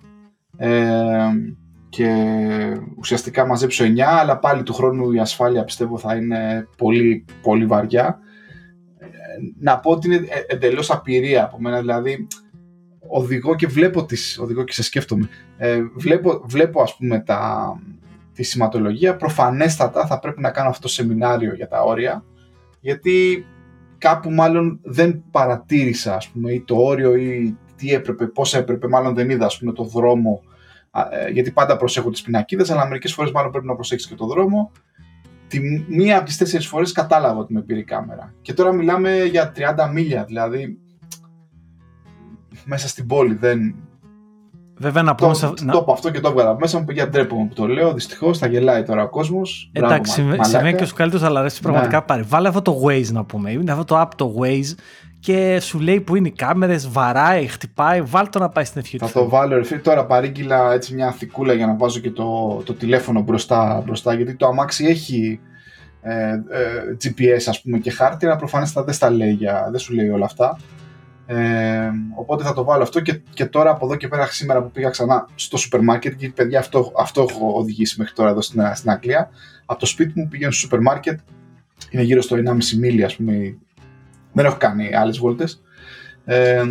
ε, 0.58 1.28
και 1.90 2.10
ουσιαστικά 2.98 3.46
μαζέψω 3.46 3.86
9, 3.86 4.00
αλλά 4.00 4.38
πάλι 4.38 4.64
του 4.64 4.74
χρόνου 4.74 5.12
η 5.12 5.20
ασφάλεια 5.20 5.64
πιστεύω 5.64 5.98
θα 5.98 6.16
είναι 6.16 6.68
πολύ, 6.78 7.26
πολύ 7.42 7.66
βαριά. 7.66 8.20
Ε, 8.98 9.08
να 9.60 9.80
πω 9.80 9.92
ότι 9.92 10.08
είναι 10.08 10.16
ε, 10.16 10.54
εντελώς 10.54 10.92
απειρία 10.92 11.44
από 11.44 11.62
μένα, 11.62 11.80
δηλαδή 11.80 12.28
οδηγώ 13.08 13.56
και 13.56 13.68
βλέπω 13.68 14.06
τις, 14.06 14.40
οδηγώ 14.40 14.64
και 14.64 14.74
σε 14.74 14.84
σκέφτομαι, 14.84 15.30
ε, 15.58 15.82
βλέπω, 15.96 16.44
βλέπω 16.46 16.82
ας 16.82 16.96
πούμε 16.98 17.20
τα, 17.20 17.72
τη 18.34 18.44
σηματολογία, 18.44 19.16
προφανέστατα 19.16 20.06
θα 20.06 20.20
πρέπει 20.20 20.42
να 20.42 20.52
κάνω 20.52 20.70
αυτό 20.70 20.82
το 20.82 20.88
σεμινάριο 20.88 21.54
για 21.54 21.68
τα 21.68 21.82
όρια, 21.84 22.24
γιατί 22.80 23.46
κάπου 24.06 24.32
μάλλον 24.32 24.80
δεν 24.84 25.24
παρατήρησα 25.32 26.16
ας 26.16 26.28
πούμε 26.28 26.52
ή 26.52 26.62
το 26.62 26.76
όριο 26.76 27.16
ή 27.16 27.58
τι 27.76 27.94
έπρεπε, 27.94 28.28
πώς 28.28 28.54
έπρεπε, 28.54 28.88
μάλλον 28.88 29.16
δεν 29.16 29.30
είδα 29.30 29.46
ας 29.46 29.58
πούμε 29.58 29.72
το 29.72 29.84
δρόμο. 29.84 30.42
Ε, 31.10 31.30
γιατί 31.30 31.52
πάντα 31.52 31.78
προσέχω 31.78 32.10
τις 32.10 32.22
πινακίδες 32.22 32.72
αλλά 32.72 32.88
μερικές 32.88 33.14
φορές 33.14 33.32
μάλλον 33.32 33.52
πρέπει 33.52 33.66
να 33.66 33.76
προσέξεις 33.76 34.10
και 34.10 34.16
το 34.16 34.26
δρόμο. 34.26 34.72
Τη 35.48 35.60
μία 35.88 36.18
από 36.18 36.26
τις 36.26 36.38
τέσσερις 36.38 36.68
φορές 36.68 36.92
κατάλαβα 36.92 37.40
ότι 37.40 37.54
με 37.54 37.62
πήρε 37.62 37.80
η 37.80 37.84
κάμερα. 37.84 38.34
Και 38.42 38.54
τώρα 38.54 38.72
μιλάμε 38.72 39.24
για 39.24 39.52
30 39.56 39.90
μίλια 39.94 40.24
δηλαδή 40.24 40.80
μέσα 42.66 42.88
στην 42.88 43.08
πόλη 43.08 43.34
δεν, 43.34 43.76
Βέβαια 44.78 45.04
να 45.04 45.16
πούμε. 45.16 45.34
Το, 45.34 45.54
το, 45.54 45.84
το 45.84 45.92
αυτό 45.92 46.12
και 46.12 46.20
το 46.20 46.30
έβγαλα 46.30 46.60
μέσα 46.60 46.80
μου, 46.80 46.86
παιδιά 46.86 47.10
ντρέπομαι 47.10 47.46
που 47.48 47.54
το 47.54 47.68
λέω. 47.68 47.94
Δυστυχώς 47.94 48.38
θα 48.38 48.48
γελάει 48.48 48.84
τώρα 48.84 49.04
ο 49.04 49.10
κόσμος. 49.10 49.70
Εντάξει, 49.74 50.12
συμβαίνει 50.12 50.72
και 50.72 50.78
στους 50.78 50.94
καλύτερους, 50.94 51.26
αλλά 51.26 51.40
αρέσει 51.40 51.62
πραγματικά 51.62 51.98
ναι. 51.98 52.06
πάρει. 52.06 52.22
Βάλε 52.22 52.48
αυτό 52.48 52.62
το 52.62 52.82
Waze 52.86 53.12
να 53.12 53.24
πούμε. 53.24 53.52
Είναι 53.52 53.72
αυτό 53.72 53.84
το 53.84 54.02
app 54.02 54.10
το 54.16 54.36
Waze 54.42 54.76
και 55.20 55.60
σου 55.60 55.80
λέει 55.80 56.02
που 56.02 56.16
είναι 56.16 56.28
οι 56.28 56.32
κάμερες, 56.32 56.90
βαράει, 56.90 57.48
χτυπάει. 57.48 58.02
Βάλ 58.02 58.30
το 58.30 58.40
να 58.40 58.50
πάει 58.50 58.64
στην 58.64 58.82
ευχή 58.82 58.98
Θα 58.98 59.12
το 59.12 59.30
βάλω, 59.30 59.58
ρε 59.58 59.78
Τώρα 59.78 60.06
παρήγγειλα 60.06 60.74
έτσι 60.74 60.94
μια 60.94 61.12
θικούλα 61.12 61.54
για 61.54 61.66
να 61.66 61.76
βάζω 61.76 62.00
και 62.00 62.12
το, 62.12 62.62
το 62.66 62.74
τηλέφωνο 62.74 63.22
μπροστά, 63.22 63.82
μπροστά. 63.86 64.14
Γιατί 64.14 64.36
το 64.36 64.48
αμάξι 64.48 64.86
έχει 64.86 65.40
ε, 66.02 66.32
ε, 66.32 66.40
GPS 67.04 67.44
ας 67.48 67.62
πούμε 67.62 67.78
και 67.78 67.92
χάρτη, 67.92 68.26
αλλά 68.26 68.36
προφανώ 68.36 68.66
δεν 68.86 68.94
στα 68.94 69.10
λέει 69.10 69.40
δεν 69.72 69.80
σου 69.80 69.94
λέει 69.94 70.10
όλα 70.10 70.26
αυτά. 70.26 70.58
Ε, 71.28 71.90
οπότε 72.16 72.44
θα 72.44 72.54
το 72.54 72.64
βάλω 72.64 72.84
αυτό 72.84 73.00
και, 73.00 73.22
και 73.34 73.46
τώρα 73.46 73.70
από 73.70 73.86
εδώ 73.86 73.96
και 73.96 74.08
πέρα 74.08 74.26
σήμερα 74.26 74.62
που 74.62 74.72
πήγα 74.72 74.90
ξανά 74.90 75.28
στο 75.36 75.58
σούπερ 75.58 75.82
μάρκετ 75.82 76.16
και 76.16 76.30
παιδιά 76.30 76.60
αυτό, 76.60 76.92
αυτό 76.98 77.26
έχω 77.30 77.54
οδηγήσει 77.54 77.96
μέχρι 78.00 78.14
τώρα 78.14 78.30
εδώ 78.30 78.42
στην, 78.42 78.62
στην 78.74 78.90
Αγγλία 78.90 79.30
από 79.66 79.80
το 79.80 79.86
σπίτι 79.86 80.20
μου 80.20 80.28
πήγαινε 80.28 80.52
στο 80.52 80.60
σούπερ 80.60 80.80
μάρκετ 80.82 81.20
είναι 81.90 82.04
γύρω 82.04 82.22
στο 82.22 82.36
1,5 82.36 82.52
μίλι 82.78 83.04
ας 83.04 83.16
πούμε 83.16 83.58
δεν 84.34 84.46
έχω 84.46 84.58
κάνει 84.58 84.96
άλλες 84.96 85.18
βόλτες 85.18 85.62
ε, 86.26 86.64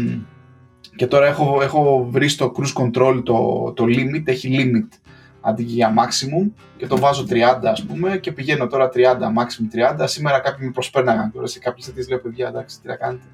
και 0.96 1.06
τώρα 1.06 1.26
έχω, 1.26 1.62
έχω 1.62 2.08
βρει 2.11 2.28
στο 2.28 2.52
cruise 2.56 2.82
control 2.82 3.23
το, 3.25 3.73
το 3.76 3.84
limit 3.84 4.23
έχει 4.25 4.56
limit 4.58 4.99
αντί 5.40 5.62
για 5.62 5.94
maximum 5.99 6.50
και 6.76 6.87
το 6.87 6.99
βάζω 6.99 7.26
30 7.28 7.40
ας 7.62 7.84
πούμε 7.84 8.18
και 8.18 8.32
πηγαίνω 8.32 8.66
τώρα 8.66 8.88
30, 8.94 8.99
maximum 8.99 9.96
30. 10.00 10.04
Σήμερα 10.04 10.38
κάποιοι 10.38 10.66
με 10.66 10.73
προσπέρναγαν 10.73 11.32
τώρα 11.32 11.46
σε 11.46 11.58
κάποιες 11.58 11.87
τέτοιες 11.87 12.08
λέω 12.08 12.18
παιδιά 12.18 12.49
εντάξει 12.49 12.80
τι 12.80 12.88
να 12.88 12.96
κάνετε. 12.96 13.25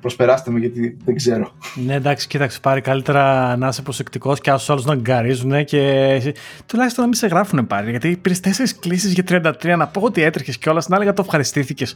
Προσπεράστε 0.00 0.50
με 0.50 0.58
γιατί 0.58 0.96
δεν 1.04 1.16
ξέρω. 1.16 1.50
Ναι, 1.74 1.94
εντάξει, 1.94 2.26
κοίταξε 2.26 2.60
πάρει 2.60 2.80
καλύτερα 2.80 3.56
να 3.56 3.68
είσαι 3.68 3.82
προσεκτικός 3.82 4.40
και 4.40 4.50
άσου 4.50 4.72
άλλους 4.72 4.84
να 4.84 4.94
γκαρίζουν 4.94 5.64
και 5.64 6.34
τουλάχιστον 6.66 7.02
να 7.02 7.08
μην 7.08 7.18
σε 7.18 7.26
γράφουν 7.26 7.66
πάλι. 7.66 7.90
Γιατί 7.90 8.16
πήρες 8.16 8.40
τέσσερις 8.40 8.78
κλήσεις 8.78 9.12
για 9.12 9.24
33 9.62 9.76
να 9.76 9.86
πω 9.86 10.00
ότι 10.00 10.22
έτρεχες 10.22 10.58
κιόλας 10.58 10.88
να 10.88 10.96
έλεγα 10.96 11.12
το 11.12 11.22
ευχαριστήθηκες. 11.24 11.94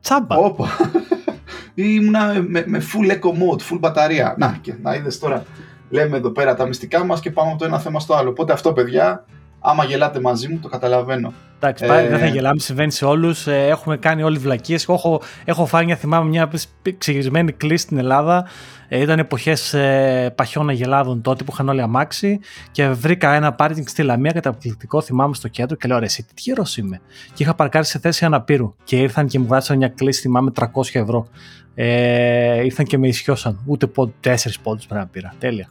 Τσάμπα. 0.00 0.36
Όπα. 0.36 0.68
Ήμουνα 1.74 2.44
με, 2.48 2.64
με 2.66 2.82
full 2.92 3.10
eco 3.10 3.30
mode, 3.30 3.72
full 3.72 3.78
μπαταρία. 3.80 4.34
Να, 4.38 4.58
και 4.60 4.74
να 4.82 4.94
είδες 4.94 5.18
τώρα 5.18 5.44
λέμε 5.92 6.16
εδώ 6.16 6.30
πέρα 6.30 6.54
τα 6.54 6.66
μυστικά 6.66 7.04
μας 7.04 7.20
και 7.20 7.30
πάμε 7.30 7.50
από 7.50 7.58
το 7.58 7.64
ένα 7.64 7.78
θέμα 7.78 8.00
στο 8.00 8.14
άλλο. 8.14 8.30
Οπότε 8.30 8.52
αυτό, 8.52 8.72
παιδιά, 8.72 9.24
άμα 9.62 9.84
γελάτε 9.84 10.20
μαζί 10.20 10.48
μου, 10.48 10.58
το 10.58 10.68
καταλαβαίνω. 10.68 11.32
Εντάξει, 11.56 11.86
πάλι 11.86 12.06
ε... 12.06 12.10
δεν 12.10 12.18
θα 12.18 12.26
γελάμε, 12.26 12.60
συμβαίνει 12.60 12.90
σε 12.90 13.04
όλους. 13.04 13.46
Ε, 13.46 13.66
έχουμε 13.66 13.96
κάνει 13.96 14.22
όλοι 14.22 14.38
βλακίες. 14.38 14.88
Έχω, 14.88 15.22
έχω 15.44 15.66
φάει 15.66 15.84
μια, 15.84 15.96
θυμάμαι, 15.96 16.28
μια 16.28 16.50
ξεγυρισμένη 16.98 17.52
κλίση 17.52 17.82
στην 17.84 17.98
Ελλάδα. 17.98 18.46
Ε, 18.88 19.00
ήταν 19.00 19.18
εποχές 19.18 19.74
ε, 19.74 20.32
παχιών 20.36 20.68
αγελάδων 20.68 21.22
τότε 21.22 21.44
που 21.44 21.52
είχαν 21.52 21.68
όλοι 21.68 21.80
αμάξι 21.80 22.40
και 22.70 22.88
βρήκα 22.88 23.34
ένα 23.34 23.52
πάρκινγκ 23.52 23.86
στη 23.86 24.02
Λαμία 24.02 24.32
καταπληκτικό, 24.32 25.00
θυμάμαι 25.00 25.34
στο 25.34 25.48
κέντρο 25.48 25.76
και 25.76 25.88
λέω 25.88 25.98
ρε, 25.98 26.04
εσύ 26.04 26.22
τι 26.22 26.32
γερός 26.36 26.76
είμαι. 26.76 27.00
Και 27.34 27.42
είχα 27.42 27.54
παρκάρει 27.54 27.84
σε 27.84 27.98
θέση 27.98 28.24
αναπήρου 28.24 28.74
και 28.84 28.96
ήρθαν 28.96 29.26
και 29.26 29.38
μου 29.38 29.46
βγάζαν 29.46 29.76
μια 29.76 29.88
κλίση, 29.88 30.20
θυμάμαι 30.20 30.50
300 30.60 30.66
ευρώ. 30.92 31.28
Ε, 31.74 32.64
ήρθαν 32.64 32.86
και 32.86 32.98
με 32.98 33.08
ισιώσαν. 33.08 33.62
Ούτε 33.66 33.90
τέσσερις 34.20 34.58
πόντους 34.58 34.86
πρέπει 34.86 35.00
να 35.00 35.06
πήρα. 35.06 35.34
Τέλεια. 35.38 35.68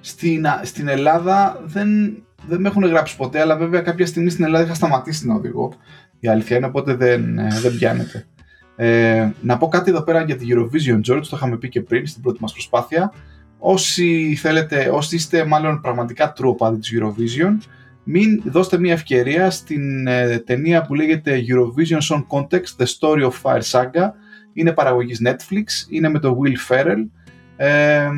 Στην, 0.00 0.46
στην 0.62 0.88
Ελλάδα 0.88 1.60
δεν, 1.64 1.88
δεν 2.48 2.60
με 2.60 2.68
έχουν 2.68 2.84
γράψει 2.84 3.16
ποτέ, 3.16 3.40
αλλά 3.40 3.56
βέβαια 3.56 3.80
κάποια 3.80 4.06
στιγμή 4.06 4.30
στην 4.30 4.44
Ελλάδα 4.44 4.64
είχα 4.64 4.74
σταματήσει 4.74 5.26
να 5.26 5.34
οδηγώ. 5.34 5.72
Η 6.20 6.28
αλήθεια 6.28 6.56
είναι, 6.56 6.66
οπότε 6.66 6.94
δεν, 6.94 7.38
ε, 7.38 7.48
δεν 7.62 7.76
πιάνεται. 7.76 8.26
Ε, 8.76 9.30
να 9.40 9.56
πω 9.56 9.68
κάτι 9.68 9.90
εδώ 9.90 10.02
πέρα 10.02 10.22
για 10.22 10.36
τη 10.36 10.46
Eurovision, 10.48 10.96
George, 10.96 11.22
το 11.22 11.32
είχαμε 11.32 11.56
πει 11.56 11.68
και 11.68 11.80
πριν 11.80 12.06
στην 12.06 12.22
πρώτη 12.22 12.38
μας 12.40 12.52
προσπάθεια. 12.52 13.12
Όσοι 13.58 14.34
θέλετε, 14.34 14.88
όσοι 14.92 15.16
είστε 15.16 15.44
μάλλον 15.44 15.80
πραγματικά 15.80 16.32
true 16.36 16.44
οπαδοί 16.44 16.78
της 16.78 16.92
Eurovision, 16.98 17.56
μην 18.04 18.42
δώστε 18.44 18.78
μια 18.78 18.92
ευκαιρία 18.92 19.50
στην 19.50 20.06
ε, 20.06 20.38
ταινία 20.38 20.82
που 20.82 20.94
λέγεται 20.94 21.40
Eurovision 21.48 21.98
Song 22.10 22.24
Context, 22.28 22.82
The 22.82 22.86
Story 22.98 23.30
of 23.30 23.32
Fire 23.42 23.62
Saga. 23.70 24.10
Είναι 24.52 24.72
παραγωγής 24.72 25.20
Netflix, 25.24 25.90
είναι 25.90 26.08
με 26.08 26.18
τον 26.18 26.36
Will 26.40 26.72
Ferrell 26.72 27.08
ε, 27.56 28.08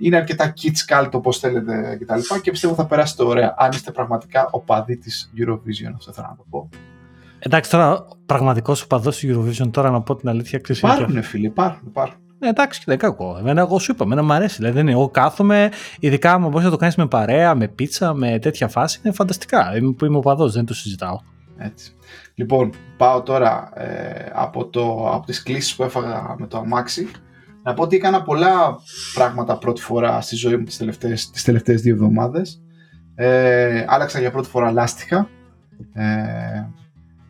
είναι 0.00 0.16
αρκετά 0.16 0.52
kids 0.62 0.94
cult 0.94 1.10
όπως 1.12 1.38
θέλετε 1.38 1.98
κτλ. 2.00 2.18
Και, 2.18 2.40
και 2.42 2.50
πιστεύω 2.50 2.74
θα 2.74 2.86
περάσετε 2.86 3.24
ωραία 3.24 3.54
αν 3.58 3.70
είστε 3.70 3.90
πραγματικά 3.90 4.48
οπαδοί 4.50 4.96
της 4.96 5.32
Eurovision, 5.38 5.92
αυτό 5.96 6.12
θέλω 6.12 6.26
να 6.30 6.36
το 6.36 6.44
πω. 6.50 6.68
Εντάξει, 7.38 7.70
τώρα 7.70 8.04
πραγματικός 8.26 8.82
οπαδός 8.82 9.18
της 9.18 9.36
Eurovision, 9.36 9.70
τώρα 9.70 9.90
να 9.90 10.02
πω 10.02 10.16
την 10.16 10.28
αλήθεια, 10.28 10.58
ξέρεις. 10.58 10.82
Υπάρχουν, 10.82 11.22
φίλοι, 11.22 11.46
υπάρχουν. 11.46 11.88
υπάρχουν. 11.88 12.18
Ναι, 12.38 12.48
εντάξει, 12.48 12.82
δεν 12.86 12.98
κακό. 12.98 13.36
Εμένα, 13.38 13.60
εγώ 13.60 13.78
σου 13.78 13.92
είπα, 13.92 14.04
εμένα 14.04 14.22
μου 14.22 14.32
αρέσει. 14.32 14.56
Δηλαδή, 14.56 14.74
δεν 14.74 14.82
είναι, 14.82 14.92
εγώ 14.92 15.08
κάθομαι, 15.08 15.70
ειδικά 16.00 16.32
αν 16.32 16.48
μπορείς 16.48 16.64
να 16.64 16.70
το 16.70 16.76
κάνεις 16.76 16.96
με 16.96 17.06
παρέα, 17.06 17.54
με 17.54 17.68
πίτσα, 17.68 18.14
με 18.14 18.38
τέτοια 18.38 18.68
φάση, 18.68 19.00
είναι 19.04 19.14
φανταστικά. 19.14 19.76
Είμαι 19.76 19.92
που 19.92 20.04
είμαι 20.04 20.16
οπαδός, 20.16 20.52
δεν 20.52 20.64
το 20.64 20.74
συζητάω. 20.74 21.18
Έτσι. 21.56 21.94
Λοιπόν, 22.34 22.72
πάω 22.96 23.22
τώρα 23.22 23.70
ε, 23.74 24.30
από, 24.34 24.66
το, 24.66 25.10
από 25.12 25.26
τις 25.26 25.42
κλήσεις 25.42 25.74
που 25.76 25.82
έφαγα 25.82 26.34
με 26.38 26.46
το 26.46 26.58
αμάξι 26.58 27.08
να 27.64 27.74
πω 27.74 27.82
ότι 27.82 27.96
έκανα 27.96 28.22
πολλά 28.22 28.78
πράγματα 29.14 29.58
πρώτη 29.58 29.80
φορά 29.80 30.20
στη 30.20 30.36
ζωή 30.36 30.56
μου 30.56 30.64
τις 30.64 30.76
τελευταίες, 30.76 31.30
τις 31.30 31.42
τελευταίες 31.42 31.82
δύο 31.82 31.94
εβδομάδες. 31.94 32.62
Ε, 33.14 33.84
άλλαξα 33.88 34.20
για 34.20 34.30
πρώτη 34.30 34.48
φορά 34.48 34.72
λάστιχα. 34.72 35.28
Ε, 35.92 36.04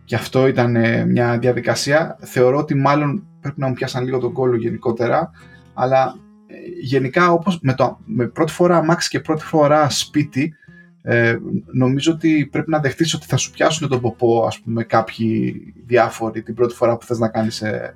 και 0.05 0.15
αυτό 0.15 0.47
ήταν 0.47 0.77
ε, 0.77 1.05
μια 1.05 1.39
διαδικασία. 1.39 2.17
Θεωρώ 2.21 2.59
ότι 2.59 2.75
μάλλον 2.75 3.27
πρέπει 3.41 3.61
να 3.61 3.67
μου 3.67 3.75
πιάσαν 3.75 4.05
λίγο 4.05 4.19
τον 4.19 4.33
κόλλο 4.33 4.57
γενικότερα. 4.57 5.31
Αλλά 5.75 6.15
ε, 6.47 6.55
γενικά 6.81 7.31
όπως 7.33 7.59
με, 7.63 7.75
το, 7.75 7.99
με 8.05 8.27
πρώτη 8.27 8.53
φορά 8.53 8.77
αμάξι 8.77 9.09
και 9.09 9.21
πρώτη 9.21 9.45
φορά 9.45 9.91
σπίτι 9.91 10.55
ε, 11.03 11.37
νομίζω 11.73 12.13
ότι 12.13 12.49
πρέπει 12.53 12.71
να 12.71 12.79
δεχτείς 12.79 13.15
ότι 13.15 13.27
θα 13.27 13.37
σου 13.37 13.51
πιάσουν 13.51 13.89
τον 13.89 14.01
ποπό 14.01 14.45
ας 14.47 14.61
πούμε 14.61 14.85
κάποιοι 14.85 15.55
διάφοροι 15.87 16.43
την 16.43 16.55
πρώτη 16.55 16.75
φορά 16.75 16.97
που 16.97 17.05
θες 17.05 17.19
να 17.19 17.29
κάνεις 17.29 17.63
ε, 17.63 17.95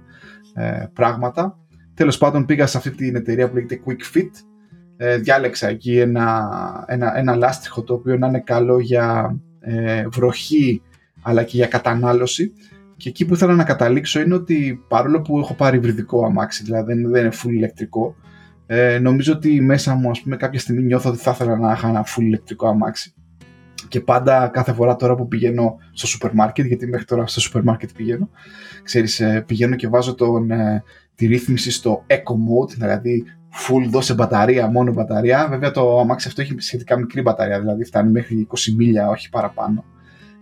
ε 0.54 0.86
πράγματα 0.92 1.58
Τέλος 1.98 2.18
πάντων 2.18 2.46
πήγα 2.46 2.66
σε 2.66 2.76
αυτή 2.76 2.90
την 2.90 3.16
εταιρεία 3.16 3.48
που 3.48 3.54
λέγεται 3.54 3.80
Quick 3.86 4.16
Fit. 4.16 4.30
Ε, 4.96 5.16
διάλεξα 5.16 5.68
εκεί 5.68 5.98
ένα, 5.98 6.50
ένα, 6.86 7.18
ένα 7.18 7.36
λάστιχο 7.36 7.82
το 7.82 7.94
οποίο 7.94 8.16
να 8.18 8.26
είναι 8.26 8.40
καλό 8.40 8.78
για 8.80 9.36
ε, 9.60 10.06
βροχή 10.08 10.82
αλλά 11.22 11.42
και 11.42 11.56
για 11.56 11.66
κατανάλωση. 11.66 12.52
Και 12.96 13.08
εκεί 13.08 13.26
που 13.26 13.34
ήθελα 13.34 13.54
να 13.54 13.64
καταλήξω 13.64 14.20
είναι 14.20 14.34
ότι 14.34 14.84
παρόλο 14.88 15.20
που 15.20 15.38
έχω 15.38 15.54
πάρει 15.54 15.76
υβριδικό 15.76 16.24
αμάξι, 16.24 16.64
δηλαδή 16.64 16.92
δεν, 16.92 17.10
δεν 17.10 17.24
είναι 17.24 17.34
full 17.42 17.50
ηλεκτρικό, 17.50 18.14
ε, 18.66 18.98
νομίζω 18.98 19.32
ότι 19.32 19.60
μέσα 19.60 19.94
μου 19.94 20.10
ας 20.10 20.22
πούμε 20.22 20.36
κάποια 20.36 20.60
στιγμή 20.60 20.82
νιώθω 20.82 21.10
ότι 21.10 21.18
θα 21.18 21.30
ήθελα 21.30 21.58
να 21.58 21.72
είχα 21.72 21.88
ένα 21.88 22.06
full 22.06 22.22
ηλεκτρικό 22.22 22.68
αμάξι. 22.68 23.14
Και 23.88 24.00
πάντα 24.00 24.48
κάθε 24.52 24.72
φορά 24.72 24.96
τώρα 24.96 25.14
που 25.14 25.28
πηγαίνω 25.28 25.76
στο 25.92 26.06
σούπερ 26.06 26.32
μάρκετ, 26.34 26.66
γιατί 26.66 26.86
μέχρι 26.86 27.06
τώρα 27.06 27.26
στο 27.26 27.40
σούπερ 27.40 27.62
μάρκετ 27.62 27.90
πηγαίνω, 27.96 28.30
ξέρεις, 28.82 29.20
ε, 29.20 29.44
πηγαίνω 29.46 29.76
και 29.76 29.88
βάζω 29.88 30.14
τον, 30.14 30.50
ε, 30.50 30.82
τη 31.14 31.26
ρύθμιση 31.26 31.70
στο 31.70 32.04
eco 32.06 32.14
mode, 32.14 32.70
δηλαδή 32.70 33.24
full 33.52 33.88
δώσε 33.90 34.14
μπαταρία, 34.14 34.66
μόνο 34.66 34.92
μπαταρία. 34.92 35.48
Βέβαια 35.48 35.70
το 35.70 35.98
αμάξι 35.98 36.28
αυτό 36.28 36.40
έχει 36.40 36.54
σχετικά 36.58 36.98
μικρή 36.98 37.22
μπαταρία, 37.22 37.60
δηλαδή 37.60 37.84
φτάνει 37.84 38.10
μέχρι 38.10 38.46
20 38.50 38.72
μίλια, 38.76 39.08
όχι 39.08 39.28
παραπάνω. 39.28 39.84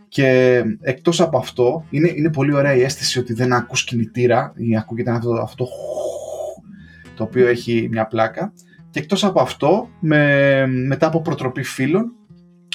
Και 0.09 0.63
εκτός 0.81 1.21
από 1.21 1.39
αυτό, 1.39 1.85
είναι, 1.91 2.13
είναι 2.15 2.31
πολύ 2.31 2.55
ωραία 2.55 2.75
η 2.75 2.83
αίσθηση 2.83 3.19
ότι 3.19 3.33
δεν 3.33 3.53
ακούς 3.53 3.85
κινητήρα 3.85 4.53
ή 4.57 4.77
ακούγεται 4.77 5.11
αυτό, 5.11 5.33
αυτό 5.33 5.67
το 7.17 7.23
οποίο 7.23 7.49
έχει 7.49 7.89
μια 7.91 8.07
πλάκα. 8.07 8.53
Και 8.91 8.99
εκτός 8.99 9.25
από 9.25 9.41
αυτό, 9.41 9.89
με, 10.01 10.67
μετά 10.67 11.07
από 11.07 11.21
προτροπή 11.21 11.63
φίλων 11.63 12.13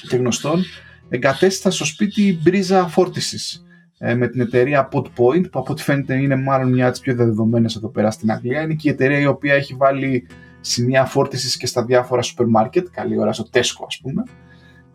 και 0.08 0.16
γνωστών, 0.16 0.64
εγκατέστησα 1.10 1.72
στο 1.72 1.86
σπίτι 1.86 2.40
μπρίζα 2.44 2.88
φόρτισης 2.88 3.66
ε, 3.98 4.16
με 4.16 4.28
την 4.28 4.42
εταιρεία 4.42 4.90
Podpoint, 4.92 5.52
που 5.52 5.60
από 5.60 5.72
ό,τι 5.72 5.82
φαίνεται 5.82 6.16
είναι 6.16 6.36
μάλλον 6.36 6.72
μια 6.72 6.84
από 6.84 6.92
τις 6.92 7.02
πιο 7.02 7.16
δεδομένε 7.16 7.70
εδώ 7.76 7.90
πέρα 7.90 8.12
στην 8.12 8.32
Αγγλία. 8.32 8.62
Είναι 8.62 8.74
και 8.74 8.90
η 8.90 8.92
εταιρεία 8.92 9.20
η 9.20 9.26
οποία 9.26 9.54
έχει 9.54 9.74
βάλει 9.74 10.28
σημεία 10.62 11.06
φόρτισης 11.06 11.58
και 11.58 11.66
στα 11.66 11.86
διάφορα 11.86 12.22
σούπερ 12.22 12.48
μάρκετ, 12.48 12.88
καλή 12.92 13.20
ώρα 13.20 13.34
στο 13.34 13.48
Tesco 13.52 13.84
ας 13.88 14.00
πούμε. 14.02 14.24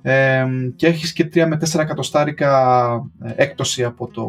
Ε, 0.02 0.46
και 0.76 0.86
έχεις 0.86 1.12
και 1.12 1.28
3 1.34 1.46
με 1.46 1.58
4 1.72 1.80
εκατοστάρικα 1.80 2.90
ε, 3.22 3.32
έκπτωση 3.36 3.84
από 3.84 4.06
το, 4.08 4.26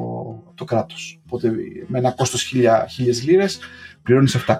το 0.55 0.63
κράτος. 0.63 1.21
Οπότε 1.25 1.51
με 1.87 1.97
ένα 1.97 2.11
κόστος 2.11 2.53
1000 2.55 3.23
λίρες 3.25 3.59
πληρώνεις 4.03 4.37
700 4.47 4.53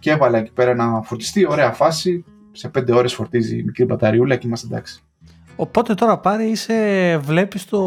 και 0.00 0.10
έβαλα 0.10 0.38
εκεί 0.38 0.52
πέρα 0.52 0.74
να 0.74 1.02
φορτιστεί, 1.02 1.46
ωραία 1.46 1.72
φάση, 1.72 2.24
σε 2.52 2.70
5 2.78 2.90
ώρες 2.92 3.14
φορτίζει 3.14 3.58
η 3.58 3.62
μικρή 3.62 3.84
μπαταριούλα 3.84 4.36
και 4.36 4.46
είμαστε 4.46 4.66
εντάξει. 4.66 5.02
Οπότε 5.56 5.94
τώρα 5.94 6.18
πάρει 6.18 6.44
είσαι, 6.44 7.18
βλέπεις 7.22 7.64
το 7.64 7.80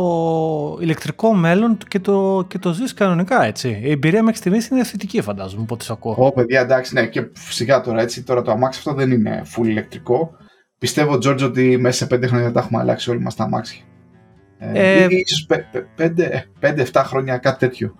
ηλεκτρικό 0.81 1.34
μέλλον 1.34 1.77
και 1.88 2.00
το, 2.00 2.45
και 2.48 2.60
το 2.60 2.74
ζεις 2.74 2.93
κανονικά 2.93 3.43
έτσι. 3.43 3.79
Η 3.84 3.91
εμπειρία 3.91 4.24
μέχρι 4.24 4.38
στιγμής 4.38 4.67
είναι 4.67 4.84
θετική 4.84 5.22
φαντάζομαι 5.22 5.62
από 5.62 5.74
ό,τι 5.74 5.86
ακούω. 5.89 6.15
Ω 6.17 6.31
παιδιά 6.31 6.62
εντάξει 6.62 6.93
ναι 6.93 7.07
και 7.07 7.27
φυσικά 7.34 7.81
τώρα 7.81 8.01
έτσι 8.01 8.24
τώρα 8.24 8.41
το 8.41 8.51
αμάξι 8.51 8.79
αυτό 8.79 8.93
δεν 8.93 9.12
είναι 9.12 9.41
full 9.55 9.65
ηλεκτρικό. 9.65 10.31
Πιστεύω 10.79 11.13
George 11.13 11.43
ότι 11.43 11.77
μέσα 11.77 11.98
σε 11.98 12.05
πέντε 12.05 12.27
χρόνια 12.27 12.51
τα 12.51 12.60
έχουμε 12.60 12.79
αλλάξει 12.79 13.10
όλοι 13.10 13.19
μας 13.19 13.36
τα 13.36 13.43
αμάξια. 13.43 13.81
Ε, 14.57 15.03
ε, 15.03 15.07
ίσως 15.10 15.48
5-7 16.62 17.01
χρόνια 17.05 17.38
κάτι 17.38 17.60
τέτοιο. 17.60 17.95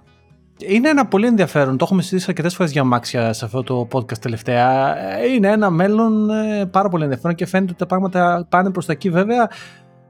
Είναι 0.60 0.90
ένα 0.90 1.06
πολύ 1.06 1.28
ενδιαφέρον. 1.28 1.78
Το 1.78 1.86
έχουμε 1.86 2.02
συζητήσει 2.02 2.26
αρκετές 2.30 2.56
φορές 2.56 2.72
για 2.72 2.82
αμάξια 2.82 3.34
σε 3.34 3.46
αυτό 3.46 3.64
το 3.64 3.88
podcast 3.92 4.18
τελευταία. 4.18 4.96
Είναι 5.26 5.48
ένα 5.48 5.70
μέλλον 5.70 6.30
ε, 6.30 6.66
πάρα 6.66 6.90
πολύ 6.90 7.04
ενδιαφέρον 7.04 7.36
και 7.36 7.46
φαίνεται 7.46 7.70
ότι 7.70 7.80
τα 7.80 7.86
πράγματα 7.86 8.46
πάνε 8.50 8.72
προς 8.72 8.86
τα 8.86 8.92
εκεί. 8.92 9.10
Βέβαια, 9.10 9.50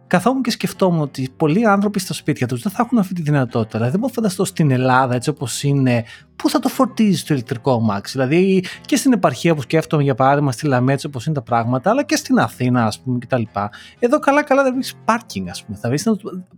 καθόμουν 0.07 0.41
και 0.41 0.51
σκεφτόμουν 0.51 1.01
ότι 1.01 1.29
πολλοί 1.37 1.67
άνθρωποι 1.67 1.99
στα 1.99 2.13
σπίτια 2.13 2.47
τους 2.47 2.61
δεν 2.61 2.71
θα 2.71 2.83
έχουν 2.85 2.97
αυτή 2.97 3.13
τη 3.13 3.21
δυνατότητα. 3.21 3.77
Δηλαδή, 3.77 3.91
δεν 3.91 3.99
μπορώ 3.99 4.13
να 4.15 4.21
φανταστώ 4.21 4.45
στην 4.45 4.71
Ελλάδα 4.71 5.15
έτσι 5.15 5.29
όπως 5.29 5.63
είναι, 5.63 6.03
πού 6.35 6.49
θα 6.49 6.59
το 6.59 6.69
φορτίζει 6.69 7.23
το 7.23 7.33
ηλεκτρικό 7.33 7.73
αμάξι. 7.73 8.17
Δηλαδή, 8.17 8.63
και 8.85 8.95
στην 8.95 9.13
επαρχία 9.13 9.55
που 9.55 9.61
σκέφτομαι, 9.61 10.03
για 10.03 10.15
παράδειγμα, 10.15 10.51
στη 10.51 10.67
Λαμία, 10.67 10.93
έτσι 10.93 11.05
όπως 11.05 11.25
είναι 11.25 11.35
τα 11.35 11.41
πράγματα, 11.41 11.89
αλλά 11.89 12.03
και 12.03 12.15
στην 12.15 12.39
Αθήνα, 12.39 12.85
ας 12.85 12.99
πούμε, 12.99 13.17
κτλ. 13.17 13.41
Εδώ 13.99 14.19
καλά-καλά 14.19 14.63
δεν 14.63 14.73
βρει 14.73 14.83
πάρκινγκ, 15.05 15.49
ας 15.49 15.63
πούμε. 15.63 15.77
Θα 15.77 15.89
βρεις, 15.89 16.09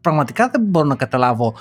πραγματικά 0.01 0.49
δεν 0.49 0.61
μπορώ 0.61 0.87
να 0.87 0.95
καταλάβω 0.95 1.53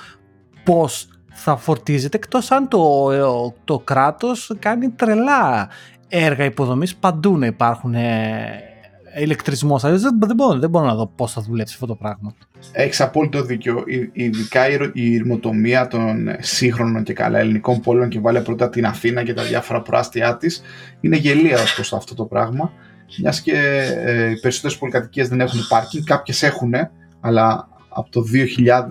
πώς 0.63 1.07
θα 1.39 1.57
φορτίζεται 1.57 2.17
εκτός 2.17 2.51
αν 2.51 2.67
το, 2.67 3.53
το 3.63 3.79
κράτος 3.79 4.55
κάνει 4.59 4.89
τρελά 4.89 5.69
έργα 6.07 6.43
υποδομής 6.43 6.95
παντού 6.95 7.37
να 7.37 7.45
υπάρχουν 7.45 7.93
ε, 7.93 8.63
ηλεκτρισμός. 9.17 9.81
Δεν, 9.81 9.99
δεν, 9.99 10.35
μπορώ, 10.35 10.59
δεν 10.59 10.69
μπορώ 10.69 10.85
να 10.85 10.95
δω 10.95 11.07
πώς 11.15 11.33
θα 11.33 11.41
δουλέψει 11.41 11.73
αυτό 11.73 11.85
το 11.85 11.95
πράγμα. 11.95 12.33
Έχεις 12.71 13.01
απόλυτο 13.01 13.41
δίκιο. 13.41 13.83
Ειδικά 14.11 14.69
η 14.93 15.11
ηρμοτομία 15.11 15.87
των 15.87 16.29
σύγχρονων 16.39 17.03
και 17.03 17.13
καλά 17.13 17.39
ελληνικών 17.39 17.81
πόλεων 17.81 18.09
και 18.09 18.19
βάλε 18.19 18.41
πρώτα 18.41 18.69
την 18.69 18.85
Αθήνα 18.85 19.23
και 19.23 19.33
τα 19.33 19.43
διάφορα 19.43 19.81
προάστια 19.81 20.37
της 20.37 20.61
είναι 21.01 21.15
γελία 21.15 21.61
ως 21.61 21.75
προς 21.75 21.93
αυτό 21.93 22.15
το 22.15 22.25
πράγμα. 22.25 22.71
μιας 23.21 23.41
και 23.41 23.53
ε, 24.05 24.29
οι 24.29 24.39
περισσότερες 24.39 24.77
πολυκατοικίες 24.77 25.27
δεν 25.27 25.39
έχουν 25.39 25.59
πάρκινγκ, 25.69 26.03
κάποιες 26.03 26.43
έχουν, 26.43 26.73
αλλά 27.19 27.67
από 27.97 28.09
το 28.11 28.23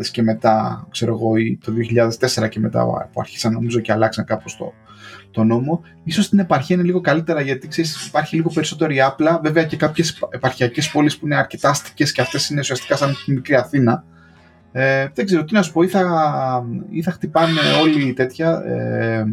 2000 0.01 0.07
και 0.11 0.23
μετά, 0.23 0.87
ξέρω 0.91 1.13
εγώ, 1.13 1.37
ή 1.37 1.59
το 1.65 1.73
2004 2.43 2.49
και 2.49 2.61
μετά 2.61 3.09
που 3.13 3.21
άρχισαν 3.21 3.53
νομίζω 3.53 3.81
και 3.81 3.93
αλλάξαν 3.93 4.25
κάπως 4.25 4.57
το, 4.57 4.73
το 5.31 5.45
νόμο. 5.45 5.83
Ίσως 6.05 6.25
στην 6.25 6.39
επαρχία 6.39 6.77
είναι 6.77 6.85
λίγο 6.85 7.01
καλύτερα 7.01 7.41
γιατί 7.41 7.69
ξέρεις, 7.69 8.07
υπάρχει 8.07 8.37
λίγο 8.37 8.51
περισσότερη 8.55 9.01
άπλα. 9.01 9.41
Βέβαια 9.43 9.65
και 9.65 9.77
κάποιες 9.77 10.19
επαρχιακές 10.31 10.91
πόλεις 10.91 11.19
που 11.19 11.27
είναι 11.27 11.37
αρκετά 11.37 11.71
αστικές 11.71 12.13
και 12.13 12.21
αυτές 12.21 12.49
είναι 12.49 12.61
ουσιαστικά 12.61 12.97
σαν 12.97 13.15
τη 13.25 13.33
μικρή 13.33 13.55
Αθήνα. 13.55 14.05
Ε, 14.73 15.09
δεν 15.15 15.25
ξέρω 15.25 15.45
τι 15.45 15.55
να 15.55 15.63
σου 15.63 15.73
πω, 15.73 15.83
ή 15.83 15.89
θα, 15.89 16.05
ή 16.91 17.03
θα 17.03 17.11
χτυπάνε 17.11 17.61
όλοι 17.83 18.13
τέτοια 18.13 18.63
ε, 18.65 19.25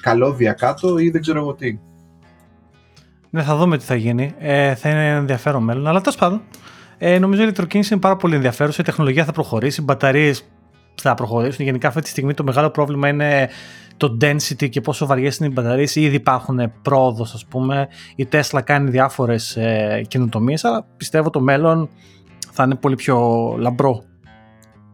καλώδια 0.00 0.52
κάτω 0.52 0.98
ή 0.98 1.10
δεν 1.10 1.20
ξέρω 1.20 1.38
εγώ 1.38 1.54
τι. 1.54 1.78
Ναι, 3.30 3.42
θα 3.42 3.56
δούμε 3.56 3.78
τι 3.78 3.84
θα 3.84 3.94
γίνει. 3.94 4.34
Ε, 4.38 4.74
θα 4.74 4.90
είναι 4.90 5.08
ενδιαφέρον 5.08 5.62
μέλλον, 5.62 5.86
αλλά 5.86 6.00
τέλος 6.00 6.16
πάντων. 6.16 6.42
Ε, 7.04 7.18
νομίζω 7.18 7.40
η 7.40 7.44
ηλεκτροκίνηση 7.44 7.92
είναι 7.92 8.02
πάρα 8.02 8.16
πολύ 8.16 8.34
ενδιαφέρουσα. 8.34 8.80
Η 8.80 8.84
τεχνολογία 8.84 9.24
θα 9.24 9.32
προχωρήσει, 9.32 9.80
οι 9.80 9.84
μπαταρίες 9.84 10.42
θα 11.02 11.14
προχωρήσουν. 11.14 11.64
Γενικά 11.64 11.88
αυτή 11.88 12.00
τη 12.00 12.08
στιγμή 12.08 12.34
το 12.34 12.44
μεγάλο 12.44 12.70
πρόβλημα 12.70 13.08
είναι 13.08 13.48
το 13.96 14.16
density 14.20 14.68
και 14.68 14.80
πόσο 14.80 15.06
βαριές 15.06 15.36
είναι 15.36 15.48
οι 15.48 15.52
μπαταρίες. 15.54 15.96
Ήδη 15.96 16.14
υπάρχουν 16.14 16.72
πρόοδος, 16.82 17.34
ας 17.34 17.46
πούμε. 17.46 17.88
Η 18.16 18.28
Tesla 18.32 18.60
κάνει 18.64 18.90
διάφορες 18.90 19.56
ε, 19.56 20.02
καινοτομίες, 20.08 20.64
αλλά 20.64 20.86
πιστεύω 20.96 21.30
το 21.30 21.40
μέλλον 21.40 21.88
θα 22.52 22.64
είναι 22.64 22.74
πολύ 22.74 22.94
πιο 22.94 23.18
λαμπρό 23.58 24.04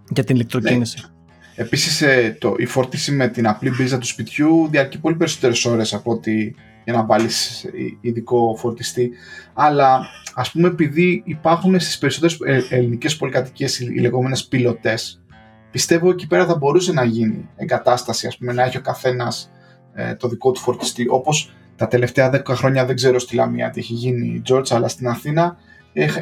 για 0.08 0.24
την 0.24 0.34
ηλεκτροκίνηση. 0.34 0.98
Ναι. 1.00 1.62
Επίσης, 1.64 2.02
ε, 2.02 2.38
η 2.56 2.66
φόρτιση 2.66 3.12
με 3.12 3.28
την 3.28 3.46
απλή 3.48 3.70
μπίζα 3.70 3.98
του 3.98 4.06
σπιτιού 4.06 4.68
διαρκεί 4.70 5.00
πολύ 5.00 5.16
περισσότερες 5.16 5.64
ώρες 5.64 5.94
από 5.94 6.12
ότι 6.12 6.54
για 6.88 6.97
να 6.97 7.04
βάλεις 7.04 7.66
ειδικό 8.00 8.57
φορτιστή. 8.59 9.11
Αλλά 9.54 10.07
ας 10.35 10.50
πούμε, 10.50 10.68
επειδή 10.68 11.23
υπάρχουν 11.25 11.80
στις 11.80 11.99
περισσότερες 11.99 12.38
ε, 12.40 12.76
ελληνικές 12.76 13.16
πολυκατοικίες 13.16 13.78
οι 13.78 14.00
λεγόμενες 14.00 14.47
πιλωτές, 14.47 15.23
πιστεύω 15.71 16.11
εκεί 16.11 16.26
πέρα 16.26 16.47
θα 16.47 16.57
μπορούσε 16.57 16.92
να 16.92 17.04
γίνει 17.04 17.49
εγκατάσταση, 17.57 18.26
ας 18.26 18.37
πούμε, 18.37 18.52
να 18.52 18.62
έχει 18.62 18.76
ο 18.76 18.80
καθένας 18.80 19.50
ε, 19.95 20.14
το 20.14 20.28
δικό 20.28 20.50
του 20.50 20.61
φορτιστή. 20.61 21.07
Όπως 21.09 21.52
τα 21.76 21.88
τελευταία 21.88 22.30
10 22.35 22.54
χρόνια 22.54 22.85
δεν 22.85 22.97
ξέρω 22.97 23.18
στη 23.18 23.35
Λαμία 23.35 23.71
τι 23.71 23.80
έχει 23.80 23.92
γίνει 23.92 24.28
η 24.28 24.42
George, 24.49 24.71
αλλά 24.71 24.88
στην 24.88 25.09
Αθήνα 25.09 25.57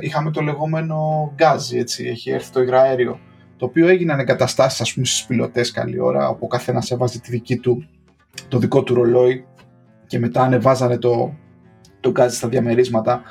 είχαμε 0.00 0.30
το 0.30 0.40
λεγόμενο 0.40 1.32
γκάζι, 1.34 1.78
έτσι, 1.78 2.04
έχει 2.04 2.30
έρθει 2.30 2.52
το 2.52 2.60
υγραέριο, 2.60 3.20
το 3.56 3.64
οποίο 3.64 3.88
έγιναν 3.88 4.18
εγκαταστάσεις, 4.18 4.80
ας 4.80 4.92
πούμε, 4.92 5.06
στις 5.06 5.24
πιλοτές 5.28 5.70
καλή 5.70 6.00
ώρα, 6.00 6.28
όπου 6.28 6.44
ο 6.44 6.48
καθένας 6.48 6.90
έβαζε 6.90 7.20
τη 7.20 7.30
δική 7.30 7.56
του, 7.56 7.88
το 8.48 8.58
δικό 8.58 8.82
του 8.82 8.94
ρολόι 8.94 9.44
και 10.06 10.18
μετά 10.18 10.42
ανεβάζανε 10.42 10.98
το, 10.98 11.34
το 12.00 12.10
γκάζι 12.10 12.36
στα 12.36 12.48
διαμερίσματα. 12.48 13.22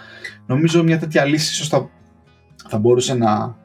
Νομίζω 0.46 0.84
μια 0.84 1.00
τέτοια 1.00 1.25
λύση 1.25 1.53
ίσως 1.53 1.67
θα, 1.67 1.89
θα 2.67 2.77
μπορούσε 2.77 3.13
να, 3.13 3.55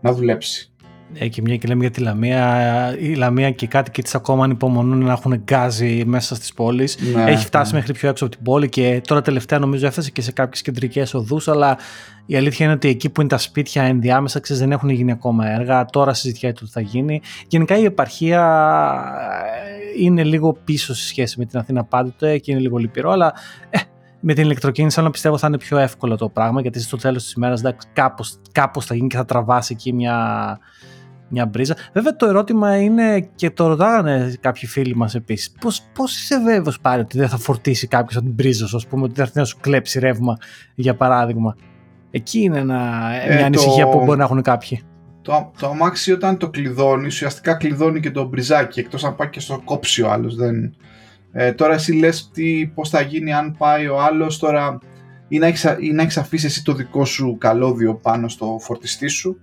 να 0.00 0.12
δουλέψει. 0.12 0.74
Ε, 1.18 1.28
και 1.28 1.40
μια 1.42 1.56
και 1.56 1.68
λέμε 1.68 1.80
για 1.80 1.90
τη 1.90 2.00
Λαμία, 2.00 2.96
η 2.98 3.14
Λαμία 3.14 3.50
και 3.50 3.66
οι 3.66 3.90
κάτοικοί 3.90 4.02
της 4.02 4.14
ακόμα 4.14 4.44
ανυπομονούν 4.44 5.04
να 5.04 5.12
έχουν 5.12 5.36
γκάζι 5.36 6.02
μέσα 6.06 6.34
στις 6.34 6.52
πόλεις. 6.52 6.98
Ναι, 7.14 7.24
Έχει 7.30 7.44
φτάσει 7.44 7.72
ναι. 7.72 7.78
μέχρι 7.78 7.92
πιο 7.92 8.08
έξω 8.08 8.24
από 8.24 8.34
την 8.34 8.44
πόλη 8.44 8.68
και 8.68 9.00
τώρα 9.06 9.22
τελευταία 9.22 9.58
νομίζω 9.58 9.86
έφτασε 9.86 10.10
και 10.10 10.22
σε 10.22 10.32
κάποιες 10.32 10.62
κεντρικές 10.62 11.14
οδούς, 11.14 11.48
αλλά 11.48 11.78
η 12.26 12.36
αλήθεια 12.36 12.66
είναι 12.66 12.74
ότι 12.74 12.88
εκεί 12.88 13.10
που 13.10 13.20
είναι 13.20 13.30
τα 13.30 13.38
σπίτια 13.38 13.82
ενδιάμεσα 13.82 14.40
ξέρεις, 14.40 14.62
δεν 14.62 14.72
έχουν 14.72 14.88
γίνει 14.88 15.12
ακόμα 15.12 15.50
έργα. 15.50 15.84
Τώρα 15.84 16.14
συζητιέται 16.14 16.60
ότι 16.62 16.72
θα 16.72 16.80
γίνει. 16.80 17.20
Γενικά 17.46 17.78
η 17.78 17.84
επαρχία 17.84 18.42
ε, 19.80 19.83
είναι 19.96 20.24
λίγο 20.24 20.52
πίσω 20.64 20.94
σε 20.94 21.06
σχέση 21.06 21.38
με 21.38 21.44
την 21.44 21.58
Αθήνα 21.58 21.84
πάντοτε 21.84 22.38
και 22.38 22.52
είναι 22.52 22.60
λίγο 22.60 22.76
λυπηρό, 22.76 23.10
αλλά 23.10 23.34
ε, 23.70 23.78
με 24.20 24.34
την 24.34 24.44
ηλεκτροκίνηση 24.44 25.00
αλλά 25.00 25.10
πιστεύω 25.10 25.38
θα 25.38 25.46
είναι 25.46 25.58
πιο 25.58 25.78
εύκολο 25.78 26.16
το 26.16 26.28
πράγμα 26.28 26.60
γιατί 26.60 26.80
στο 26.80 26.96
τέλος 26.96 27.22
της 27.22 27.32
ημέρας 27.32 27.62
κάπως, 27.92 28.40
κάπως 28.52 28.86
θα 28.86 28.94
γίνει 28.94 29.06
και 29.08 29.16
θα 29.16 29.24
τραβάσει 29.24 29.72
εκεί 29.72 29.92
μια, 29.92 30.58
μια 31.28 31.46
μπρίζα. 31.46 31.76
Βέβαια 31.92 32.16
το 32.16 32.26
ερώτημα 32.26 32.76
είναι 32.76 33.20
και 33.34 33.50
το 33.50 33.66
ρωτάγανε 33.66 34.34
κάποιοι 34.40 34.68
φίλοι 34.68 34.96
μας 34.96 35.14
επίσης 35.14 35.52
πώς, 35.60 35.82
πώς 35.94 36.22
είσαι 36.22 36.40
βέβαιος 36.40 36.80
πάλι 36.80 37.02
ότι 37.02 37.18
δεν 37.18 37.28
θα 37.28 37.36
φορτίσει 37.36 37.86
κάποιος 37.86 38.16
από 38.16 38.24
την 38.24 38.34
μπρίζα 38.34 38.66
σου 38.66 38.76
ας 38.76 38.86
πούμε 38.86 39.02
ότι 39.02 39.14
θα 39.14 39.22
έρθει 39.22 39.38
να 39.38 39.44
σου 39.44 39.58
κλέψει 39.60 39.98
ρεύμα 39.98 40.36
για 40.74 40.94
παράδειγμα; 40.94 41.56
Εκεί 42.10 42.40
είναι 42.40 42.58
ένα, 42.58 43.10
ε, 43.24 43.34
μια 43.34 43.46
ανησυχία 43.46 43.88
που 43.88 44.04
μπορεί 44.04 44.18
να 44.18 44.24
έχουν 44.24 44.42
κάποιοι. 44.42 44.82
Το, 45.24 45.52
το 45.58 45.68
αμάξι 45.68 46.12
όταν 46.12 46.36
το 46.36 46.50
κλειδώνεις, 46.50 47.14
ουσιαστικά 47.14 47.54
κλειδώνει 47.54 48.00
και 48.00 48.10
το 48.10 48.24
μπριζάκι, 48.24 48.80
εκτός 48.80 49.04
αν 49.04 49.16
πάει 49.16 49.28
και 49.28 49.40
στο 49.40 49.60
κόψει 49.64 50.02
ο 50.02 50.10
άλλος. 50.10 50.34
Δεν... 50.34 50.74
Ε, 51.32 51.52
τώρα 51.52 51.74
εσύ 51.74 51.92
λες 51.92 52.30
τι, 52.32 52.66
πώς 52.74 52.88
θα 52.88 53.00
γίνει 53.00 53.32
αν 53.32 53.56
πάει 53.58 53.86
ο 53.86 54.00
άλλος 54.00 54.38
τώρα 54.38 54.78
ή 55.28 55.38
να, 55.38 55.46
έχεις, 55.46 55.76
ή 55.78 55.92
να 55.92 56.02
έχεις 56.02 56.16
αφήσει 56.16 56.46
εσύ 56.46 56.64
το 56.64 56.72
δικό 56.72 57.04
σου 57.04 57.36
καλώδιο 57.38 57.94
πάνω 57.94 58.28
στο 58.28 58.58
φορτιστή 58.60 59.08
σου. 59.08 59.40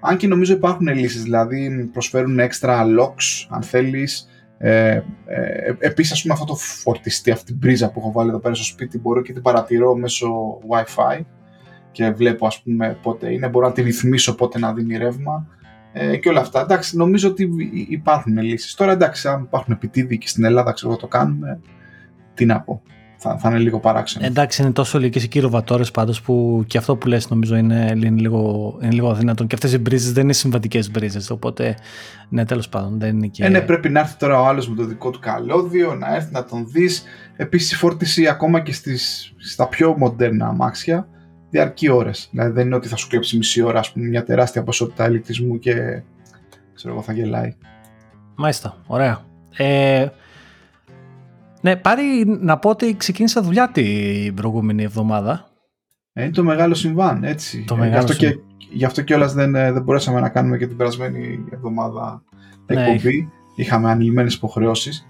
Αν 0.00 0.16
και 0.16 0.26
νομίζω 0.26 0.52
υπάρχουν 0.52 0.86
λύσεις, 0.86 1.22
δηλαδή 1.22 1.90
προσφέρουν 1.92 2.38
έξτρα 2.38 2.84
locks 2.98 3.46
αν 3.48 3.62
θέλεις. 3.62 4.28
Ε, 4.58 4.90
ε, 4.90 5.02
επίσης 5.78 6.12
ας 6.12 6.22
πούμε 6.22 6.34
αυτό 6.34 6.44
το 6.44 6.54
φορτιστή, 6.54 7.30
αυτή 7.30 7.44
την 7.44 7.58
πρίζα 7.58 7.90
που 7.90 8.00
έχω 8.00 8.12
βάλει 8.12 8.28
εδώ 8.28 8.38
πέρα 8.38 8.54
στο 8.54 8.64
σπίτι 8.64 8.98
μπορώ 8.98 9.22
και 9.22 9.32
την 9.32 9.42
παρατηρώ 9.42 9.96
μέσω 9.96 10.58
wifi 10.68 11.20
και 11.92 12.10
βλέπω 12.10 12.46
ας 12.46 12.62
πούμε 12.62 12.98
πότε 13.02 13.32
είναι, 13.32 13.48
μπορώ 13.48 13.66
να 13.66 13.72
τη 13.72 13.82
ρυθμίσω 13.82 14.34
πότε 14.34 14.58
να 14.58 14.72
δίνει 14.72 14.96
ρεύμα 14.96 15.46
ε, 15.92 16.16
και 16.16 16.28
όλα 16.28 16.40
αυτά. 16.40 16.60
Εντάξει, 16.60 16.96
νομίζω 16.96 17.28
ότι 17.28 17.48
υπάρχουν 17.88 18.38
λύσεις. 18.38 18.74
Τώρα 18.74 18.92
εντάξει, 18.92 19.28
αν 19.28 19.42
υπάρχουν 19.42 19.74
επιτίδη 19.74 20.18
και 20.18 20.28
στην 20.28 20.44
Ελλάδα 20.44 20.72
ξέρω 20.72 20.96
το 20.96 21.06
κάνουμε, 21.06 21.60
τι 22.34 22.44
να 22.44 22.60
πω. 22.60 22.82
Θα, 23.22 23.38
θα 23.38 23.48
είναι 23.48 23.58
λίγο 23.58 23.80
παράξενο. 23.80 24.26
Εντάξει, 24.26 24.62
είναι 24.62 24.70
τόσο 24.70 24.98
λίγε 24.98 25.20
οι 25.20 25.28
κιλοβατόρε 25.28 25.82
πάντως 25.92 26.22
που 26.22 26.64
και 26.66 26.78
αυτό 26.78 26.96
που 26.96 27.08
λες 27.08 27.30
νομίζω 27.30 27.56
είναι, 27.56 27.92
είναι, 27.96 28.10
λίγο, 28.10 28.74
είναι 28.82 28.92
λίγο 28.92 29.10
αδύνατον. 29.10 29.46
Και 29.46 29.54
αυτές 29.54 29.72
οι 29.72 29.78
μπρίζες 29.78 30.12
δεν 30.12 30.24
είναι 30.24 30.32
συμβατικές 30.32 30.90
μπρίζες. 30.90 31.30
Οπότε, 31.30 31.76
ναι, 32.28 32.44
τέλος 32.44 32.68
πάντων 32.68 32.98
δεν 32.98 33.16
είναι 33.16 33.26
και. 33.26 33.44
Ε, 33.44 33.48
ναι, 33.48 33.60
πρέπει 33.60 33.88
να 33.88 34.00
έρθει 34.00 34.16
τώρα 34.16 34.40
ο 34.40 34.46
άλλος 34.46 34.68
με 34.68 34.76
το 34.76 34.84
δικό 34.84 35.10
του 35.10 35.18
καλώδιο, 35.18 35.94
να 35.94 36.14
έρθει 36.14 36.32
να 36.32 36.44
τον 36.44 36.66
δεις. 36.68 37.02
Επίσης, 37.36 37.72
η 37.72 37.74
φόρτιση 37.74 38.26
ακόμα 38.26 38.60
και 38.60 38.72
στις, 38.72 39.32
στα 39.36 39.68
πιο 39.68 39.94
μοντέρνα 39.98 40.46
αμάξια 40.46 41.08
διαρκεί 41.50 41.88
ώρες. 41.88 42.28
Δηλαδή 42.30 42.52
δεν 42.52 42.66
είναι 42.66 42.74
ότι 42.74 42.88
θα 42.88 42.96
σου 42.96 43.08
κλέψει 43.08 43.36
μισή 43.36 43.62
ώρα, 43.62 43.78
ας 43.78 43.92
πούμε, 43.92 44.06
μια 44.06 44.24
τεράστια 44.24 44.62
ποσότητα 44.62 45.08
ηλεκτρισμού 45.08 45.58
και 45.58 46.02
ξέρω 46.74 46.92
εγώ 46.92 47.02
θα 47.02 47.12
γελάει. 47.12 47.56
Μάλιστα, 48.34 48.76
ωραία. 48.86 49.24
Ε, 49.56 50.06
ναι, 51.60 51.76
πάρει 51.76 52.24
να 52.40 52.58
πω 52.58 52.68
ότι 52.68 52.96
ξεκίνησα 52.96 53.42
δουλειά 53.42 53.70
την 53.70 54.34
προηγούμενη 54.34 54.82
εβδομάδα. 54.82 55.48
Ε, 56.12 56.22
είναι 56.22 56.32
το 56.32 56.44
μεγάλο 56.44 56.74
συμβάν, 56.74 57.24
έτσι. 57.24 57.64
Το 57.66 57.74
ε, 57.74 57.78
μεγάλο 57.78 58.04
γι' 58.04 58.12
αυτό 58.12 58.26
και, 58.26 58.38
γι 58.70 58.84
αυτό 58.84 59.02
κιόλας 59.02 59.32
δεν, 59.32 59.54
ε, 59.54 59.72
δεν 59.72 59.82
μπορέσαμε 59.82 60.20
να 60.20 60.28
κάνουμε 60.28 60.56
και 60.56 60.66
την 60.66 60.76
περασμένη 60.76 61.44
εβδομάδα 61.50 62.22
ναι, 62.66 62.82
εκπομπή. 62.82 63.28
Είχαμε 63.54 63.90
ανηλυμένες 63.90 64.34
υποχρεώσεις. 64.34 65.06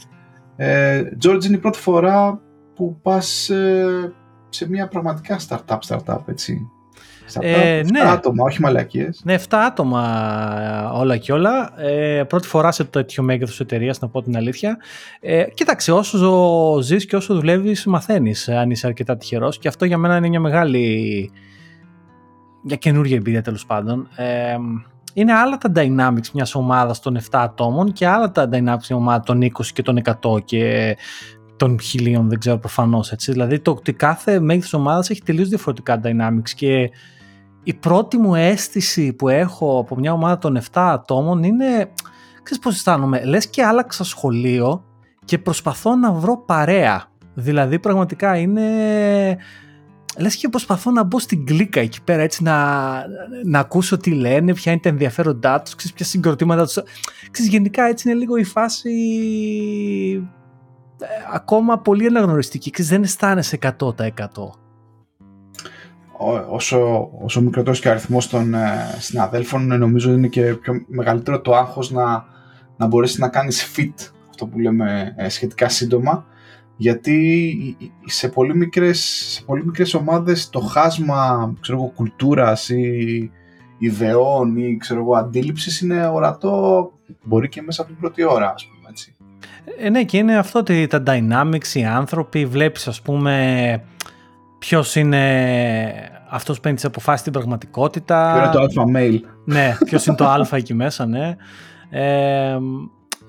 Ε, 0.57 1.03
George, 1.22 1.44
είναι 1.44 1.57
η 1.57 1.59
πρώτη 1.59 1.79
φορά 1.79 2.40
που 2.74 2.98
πας 3.03 3.50
ε, 3.50 4.12
σε 4.50 4.68
μια 4.68 4.88
πραγματικά 4.88 5.40
startup, 5.48 5.78
startup, 5.88 6.20
έτσι. 6.26 6.70
Ε, 7.38 7.80
7 7.80 7.90
ναι. 7.90 8.00
άτομα, 8.00 8.44
όχι 8.44 8.60
μαλακίες. 8.60 9.20
Ναι, 9.24 9.34
7 9.34 9.42
άτομα 9.50 10.92
όλα 10.94 11.16
και 11.16 11.32
όλα. 11.32 11.80
Ε, 11.80 12.22
πρώτη 12.28 12.46
φορά 12.46 12.72
σε 12.72 12.84
τέτοιο 12.84 13.22
μέγεθος 13.22 13.60
εταιρείας, 13.60 14.00
να 14.00 14.08
πω 14.08 14.22
την 14.22 14.36
αλήθεια. 14.36 14.76
Ε, 15.20 15.44
κοίταξε, 15.54 15.92
όσο 15.92 16.80
ζεις 16.82 17.06
και 17.06 17.16
όσο 17.16 17.34
δουλεύεις, 17.34 17.86
μαθαίνεις 17.86 18.48
αν 18.48 18.70
είσαι 18.70 18.86
αρκετά 18.86 19.16
τυχερός. 19.16 19.58
Και 19.58 19.68
αυτό 19.68 19.84
για 19.84 19.98
μένα 19.98 20.16
είναι 20.16 20.28
μια 20.28 20.40
μεγάλη. 20.40 21.30
για 22.62 22.76
καινούργια 22.76 23.16
εμπειρία 23.16 23.42
τέλος 23.42 23.66
πάντων. 23.66 24.08
Ε, 24.16 24.56
είναι 25.14 25.32
άλλα 25.32 25.58
τα 25.58 25.72
dynamics 25.74 26.30
μιας 26.32 26.54
ομάδας 26.54 27.00
των 27.00 27.16
7 27.16 27.22
ατόμων 27.30 27.92
και 27.92 28.06
άλλα 28.06 28.30
τα 28.30 28.44
dynamics 28.44 28.62
μιας 28.62 28.90
ομάδας 28.90 29.26
των 29.26 29.42
20 29.42 29.48
και 29.72 29.82
των 29.82 29.96
100 29.96 30.44
και 30.44 30.96
των 31.60 31.80
χιλίων, 31.80 32.28
δεν 32.28 32.38
ξέρω 32.38 32.58
προφανώς 32.58 33.12
έτσι. 33.12 33.32
Δηλαδή 33.32 33.58
το 33.58 33.70
ότι 33.70 33.92
κάθε 33.92 34.40
μέγεθος 34.40 34.72
ομάδας 34.72 35.10
έχει 35.10 35.22
τελείως 35.22 35.48
διαφορετικά 35.48 36.00
dynamics 36.04 36.50
και 36.54 36.90
η 37.62 37.74
πρώτη 37.74 38.16
μου 38.16 38.34
αίσθηση 38.34 39.12
που 39.12 39.28
έχω 39.28 39.78
από 39.78 39.96
μια 39.96 40.12
ομάδα 40.12 40.38
των 40.38 40.58
7 40.58 40.62
ατόμων 40.72 41.42
είναι, 41.42 41.90
ξέρεις 42.42 42.62
πώς 42.62 42.74
αισθάνομαι, 42.74 43.24
λες 43.24 43.46
και 43.48 43.64
άλλαξα 43.64 44.04
σχολείο 44.04 44.84
και 45.24 45.38
προσπαθώ 45.38 45.94
να 45.94 46.12
βρω 46.12 46.44
παρέα. 46.46 47.04
Δηλαδή 47.34 47.78
πραγματικά 47.78 48.36
είναι... 48.36 48.66
Λες 50.18 50.36
και 50.36 50.48
προσπαθώ 50.48 50.90
να 50.90 51.02
μπω 51.04 51.18
στην 51.18 51.46
κλίκα 51.46 51.80
εκεί 51.80 52.02
πέρα 52.02 52.22
έτσι 52.22 52.42
να, 52.42 52.54
να 53.44 53.58
ακούσω 53.58 53.96
τι 53.96 54.10
λένε, 54.10 54.54
ποια 54.54 54.72
είναι 54.72 54.80
τα 54.80 54.88
ενδιαφέροντά 54.88 55.62
τους, 55.62 55.74
ξέρεις 55.74 55.96
ποια 55.96 56.06
συγκροτήματα 56.06 56.64
τους. 56.64 56.78
Ξέρεις 57.30 57.50
γενικά 57.50 57.84
έτσι 57.84 58.08
είναι 58.08 58.18
λίγο 58.18 58.36
η 58.36 58.44
φάση 58.44 58.90
ε, 60.16 60.39
ακόμα 61.32 61.78
πολύ 61.78 62.06
αναγνωριστική, 62.06 62.70
ξέρεις 62.70 62.90
δεν 62.90 63.02
αισθάνεσαι 63.02 63.58
100% 63.78 63.92
όσο, 66.50 67.10
όσο 67.22 67.40
μικρότερος 67.40 67.80
και 67.80 67.88
ο 67.88 67.90
αριθμός 67.90 68.28
των 68.28 68.54
ε, 68.54 68.96
συναδέλφων 68.98 69.78
νομίζω 69.78 70.12
είναι 70.12 70.28
και 70.28 70.54
πιο 70.54 70.84
μεγαλύτερο 70.86 71.40
το 71.40 71.56
άγχος 71.56 71.90
να, 71.90 72.24
να 72.76 72.86
μπορέσεις 72.86 73.18
να 73.18 73.28
κάνεις 73.28 73.74
fit 73.76 74.10
αυτό 74.30 74.46
που 74.46 74.58
λέμε 74.58 75.14
ε, 75.16 75.28
σχετικά 75.28 75.68
σύντομα. 75.68 76.24
Γιατί 76.76 77.76
σε 78.04 78.28
πολύ 78.28 78.56
μικρές, 78.56 78.98
σε 79.30 79.42
πολύ 79.42 79.64
μικρές 79.64 79.94
ομάδες 79.94 80.50
το 80.50 80.60
χάσμα 80.60 81.52
ξέρω 81.60 81.78
εγώ, 81.78 81.92
κουλτούρας 81.94 82.68
ή 82.68 83.30
ιδεών 83.78 84.56
ή 84.56 84.76
ξέρω 84.76 85.00
εγώ, 85.00 85.16
αντίληψης 85.16 85.80
είναι 85.80 86.06
ορατό 86.06 86.92
μπορεί 87.22 87.48
και 87.48 87.62
μέσα 87.62 87.82
από 87.82 87.90
την 87.90 88.00
πρώτη 88.00 88.24
ώρα 88.24 88.52
ας 88.52 88.66
πούμε 88.66 88.88
έτσι. 88.90 89.16
Ε, 89.78 89.90
ναι 89.90 90.04
και 90.04 90.16
είναι 90.16 90.36
αυτό 90.36 90.58
ότι 90.58 90.86
τα 90.86 91.02
dynamics, 91.06 91.74
οι 91.74 91.84
άνθρωποι 91.84 92.46
βλέπεις 92.46 92.88
ας 92.88 93.02
πούμε 93.02 93.84
ποιος 94.58 94.96
είναι 94.96 96.10
αυτός 96.28 96.56
που 96.56 96.62
παίρνει 96.62 96.76
τις 96.76 96.86
αποφάσεις 96.86 97.20
στην 97.20 97.32
πραγματικότητα. 97.32 98.32
Ποιο 98.32 98.60
είναι 98.60 98.68
το 98.68 98.82
alpha 98.82 98.96
mail. 98.96 99.20
Ναι, 99.44 99.76
ποιος 99.84 100.06
είναι 100.06 100.16
το 100.16 100.26
alpha 100.34 100.52
εκεί 100.52 100.74
μέσα, 100.74 101.06
ναι. 101.06 101.36
Ε, 101.90 102.58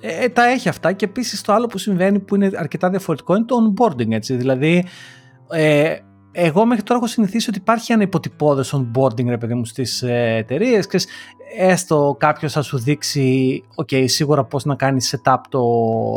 ε, 0.02 0.30
τα 0.30 0.46
έχει 0.46 0.70
αυτά 0.70 0.92
και 0.92 1.06
επίσης 1.06 1.42
το 1.42 1.54
άλλο 1.54 1.68
που 1.68 1.78
συμβαίνει 1.78 2.20
που 2.20 2.36
είναι 2.36 2.50
αρκετά 2.56 2.90
διαφορετικό 2.90 3.36
είναι 3.36 3.46
το 3.46 3.56
onboarding 3.56 4.12
έτσι, 4.12 4.36
δηλαδή 4.36 4.86
ε, 5.50 5.96
εγώ 6.32 6.66
μέχρι 6.66 6.84
τώρα 6.84 7.00
έχω 7.00 7.08
συνηθίσει 7.10 7.50
ότι 7.50 7.58
υπάρχει 7.58 7.92
ένα 7.92 8.04
υποτυπώδες 8.04 8.76
onboarding 8.76 9.26
ρε 9.26 9.38
παιδί 9.38 9.54
μου 9.54 9.66
στις 9.66 10.02
ε, 10.02 10.36
εταιρείες. 10.38 10.88
έστω 11.58 12.16
κάποιος 12.20 12.52
θα 12.52 12.62
σου 12.62 12.78
δείξει 12.78 13.64
okay, 13.76 14.04
σίγουρα 14.08 14.44
πώς 14.46 14.66
να 14.66 14.76
κάνεις 14.76 15.16
setup 15.16 15.38
το, 15.50 15.62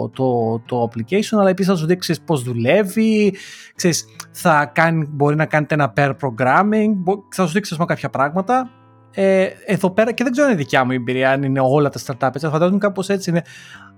το, 0.09 0.59
το 0.59 0.89
application 0.91 1.39
αλλά 1.39 1.49
επίσης 1.49 1.73
θα 1.73 1.79
σου 1.79 1.87
δείξεις 1.87 2.21
πώς 2.21 2.43
δουλεύει. 2.43 3.35
Ξέρεις, 3.75 4.05
θα 4.31 4.71
κάνει, 4.75 5.09
μπορεί 5.11 5.37
να 5.37 5.47
κάνετε 5.47 5.75
ένα 5.75 5.93
pair 5.97 6.11
programming 6.11 6.91
θα 7.31 7.47
σου 7.47 7.53
δείξει 7.53 7.75
πούμε, 7.75 7.87
κάποια 7.87 8.11
πράγματα. 8.11 8.71
Ε, 9.11 9.49
εδώ 9.67 9.91
πέρα 9.91 10.13
και 10.13 10.23
δεν 10.23 10.33
ξέρω 10.33 10.47
αν 10.47 10.53
είναι 10.53 10.63
δικιά 10.63 10.85
μου 10.85 10.91
η 10.91 10.95
εμπειρία 10.95 11.31
αν 11.31 11.43
είναι 11.43 11.61
όλα 11.61 11.89
τα 11.89 12.01
startups 12.07 12.35
έτσι, 12.35 12.49
φαντάζομαι 12.49 12.79
κάπως 12.79 13.09
έτσι 13.09 13.31
είναι. 13.31 13.43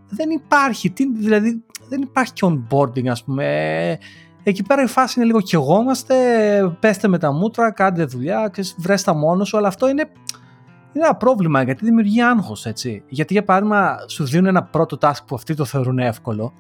Δεν 0.09 0.31
υπάρχει, 0.31 0.91
τι, 0.91 1.13
δηλαδή 1.13 1.65
δεν 1.89 2.03
υπάρχει 2.03 2.33
onboarding 2.41 3.07
ας 3.07 3.25
πούμε 3.25 3.99
Εκεί 4.49 4.63
πέρα 4.63 4.83
η 4.83 4.87
φάση 4.87 5.15
είναι 5.17 5.27
λίγο 5.27 5.41
κεγόμαστε, 5.41 6.15
πέστε 6.81 7.09
με 7.09 7.19
τα 7.19 7.33
μούτρα, 7.33 7.71
κάντε 7.71 8.05
δουλειά, 8.05 8.51
βρες 8.77 9.03
τα 9.03 9.15
μόνο 9.15 9.45
σου, 9.45 9.57
αλλά 9.57 9.69
αυτό 9.69 9.89
είναι, 9.89 10.11
είναι 10.93 11.05
ένα 11.05 11.17
πρόβλημα 11.17 11.63
γιατί 11.63 11.85
δημιουργεί 11.85 12.23
άγχος, 12.23 12.67
έτσι. 12.67 13.03
Γιατί 13.09 13.33
για 13.33 13.45
παράδειγμα 13.45 13.97
σου 14.09 14.25
δίνουν 14.25 14.47
ένα 14.47 14.63
πρώτο 14.63 14.99
task 15.01 15.19
που 15.27 15.35
αυτοί 15.35 15.55
το 15.55 15.65
θεωρούν 15.65 15.99
εύκολο, 15.99 16.53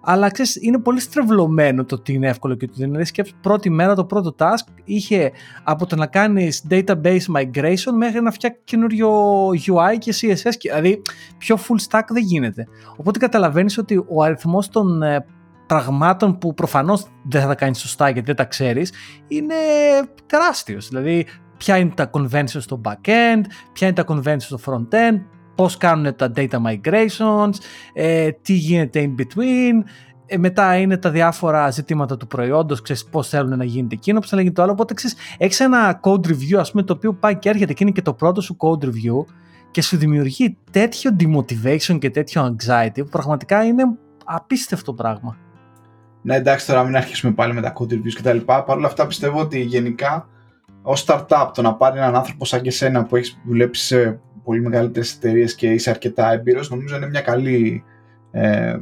αλλά 0.00 0.30
ξέρεις, 0.30 0.56
είναι 0.60 0.78
πολύ 0.78 1.00
στρεβλωμένο 1.00 1.84
το 1.84 1.94
ότι 1.94 2.12
είναι 2.12 2.28
εύκολο 2.28 2.54
και 2.54 2.66
το 2.66 2.72
δεν 2.76 2.88
είναι. 2.88 3.04
Σκέψου, 3.04 3.34
πρώτη 3.40 3.70
μέρα 3.70 3.94
το 3.94 4.04
πρώτο 4.04 4.34
task 4.38 4.66
είχε 4.84 5.32
από 5.64 5.86
το 5.86 5.96
να 5.96 6.06
κάνεις 6.06 6.66
database 6.70 7.26
migration 7.36 7.92
μέχρι 7.96 8.22
να 8.22 8.30
φτιάξει 8.30 8.60
καινούριο 8.64 9.10
UI 9.48 9.98
και 9.98 10.14
CSS. 10.20 10.50
Δηλαδή, 10.60 11.02
πιο 11.38 11.56
full 11.56 11.90
stack 11.90 12.04
δεν 12.08 12.22
γίνεται. 12.22 12.66
Οπότε 12.96 13.18
καταλαβαίνεις 13.18 13.78
ότι 13.78 14.04
ο 14.08 14.22
αριθμός 14.22 14.68
των 14.68 15.02
ε, 15.02 15.26
πραγμάτων 15.66 16.38
που 16.38 16.54
προφανώς 16.54 17.06
δεν 17.22 17.40
θα 17.40 17.46
τα 17.46 17.54
κάνεις 17.54 17.78
σωστά 17.78 18.08
γιατί 18.08 18.26
δεν 18.26 18.36
τα 18.36 18.44
ξέρεις 18.44 18.92
είναι 19.28 19.54
τεράστιος. 20.26 20.88
Δηλαδή 20.88 21.26
ποια 21.56 21.76
είναι 21.76 21.92
τα 21.94 22.10
conventions 22.12 22.60
στο 22.60 22.80
backend, 22.84 23.42
ποια 23.72 23.86
είναι 23.86 23.92
τα 23.92 24.04
conventions 24.08 24.36
στο 24.38 24.58
frontend, 24.66 25.20
πώς 25.54 25.76
κάνουν 25.76 26.16
τα 26.16 26.32
data 26.36 26.56
migrations, 26.66 27.54
ε, 27.92 28.30
τι 28.30 28.52
γίνεται 28.52 29.04
in 29.04 29.20
between, 29.20 29.82
ε, 30.26 30.38
μετά 30.38 30.76
είναι 30.76 30.96
τα 30.96 31.10
διάφορα 31.10 31.70
ζητήματα 31.70 32.16
του 32.16 32.26
προϊόντος, 32.26 32.82
ξέρεις 32.82 33.04
πώς 33.04 33.28
θέλουν 33.28 33.56
να 33.56 33.64
γίνεται 33.64 33.94
εκείνο, 33.94 34.20
πώς 34.20 34.28
θα 34.28 34.36
γίνει 34.36 34.52
το 34.52 34.62
άλλο, 34.62 34.72
οπότε 34.72 34.94
ξέρεις, 34.94 35.16
έχεις 35.38 35.60
ένα 35.60 36.00
code 36.02 36.26
review 36.26 36.56
ας 36.58 36.70
πούμε 36.70 36.82
το 36.82 36.92
οποίο 36.92 37.14
πάει 37.14 37.36
και 37.36 37.48
έρχεται 37.48 37.72
και 37.72 37.84
είναι 37.84 37.92
και 37.92 38.02
το 38.02 38.14
πρώτο 38.14 38.40
σου 38.40 38.56
code 38.58 38.84
review 38.84 39.24
και 39.70 39.82
σου 39.82 39.96
δημιουργεί 39.96 40.56
τέτοιο 40.70 41.16
demotivation 41.20 41.98
και 41.98 42.10
τέτοιο 42.10 42.56
anxiety 42.56 42.96
που 42.96 43.08
πραγματικά 43.10 43.64
είναι 43.64 43.82
απίστευτο 44.24 44.92
πράγμα. 44.92 45.36
Ναι, 46.26 46.36
εντάξει, 46.36 46.66
τώρα 46.66 46.84
μην 46.84 46.96
αρχίσουμε 46.96 47.32
πάλι 47.32 47.52
με 47.52 47.60
τα 47.60 47.72
code 47.78 47.92
reviews 47.92 48.14
κτλ. 48.14 48.36
Παρ' 48.36 48.76
όλα 48.76 48.86
αυτά 48.86 49.06
πιστεύω 49.06 49.40
ότι 49.40 49.60
γενικά 49.60 50.28
ως 50.82 51.04
startup 51.06 51.50
το 51.54 51.62
να 51.62 51.74
πάρει 51.74 51.98
έναν 51.98 52.14
άνθρωπο 52.14 52.44
σαν 52.44 52.62
και 52.62 52.70
σένα 52.70 53.04
που 53.04 53.16
έχεις 53.16 53.38
δουλέψει 53.46 53.84
σε 53.84 54.20
πολύ 54.44 54.60
μεγαλύτερες 54.60 55.14
εταιρείες 55.14 55.54
και 55.54 55.70
είσαι 55.70 55.90
αρκετά 55.90 56.32
έμπειρος, 56.32 56.70
νομίζω 56.70 56.96
είναι 56.96 57.08
μια 57.08 57.20
καλή. 57.20 57.84
Ε, 58.30 58.76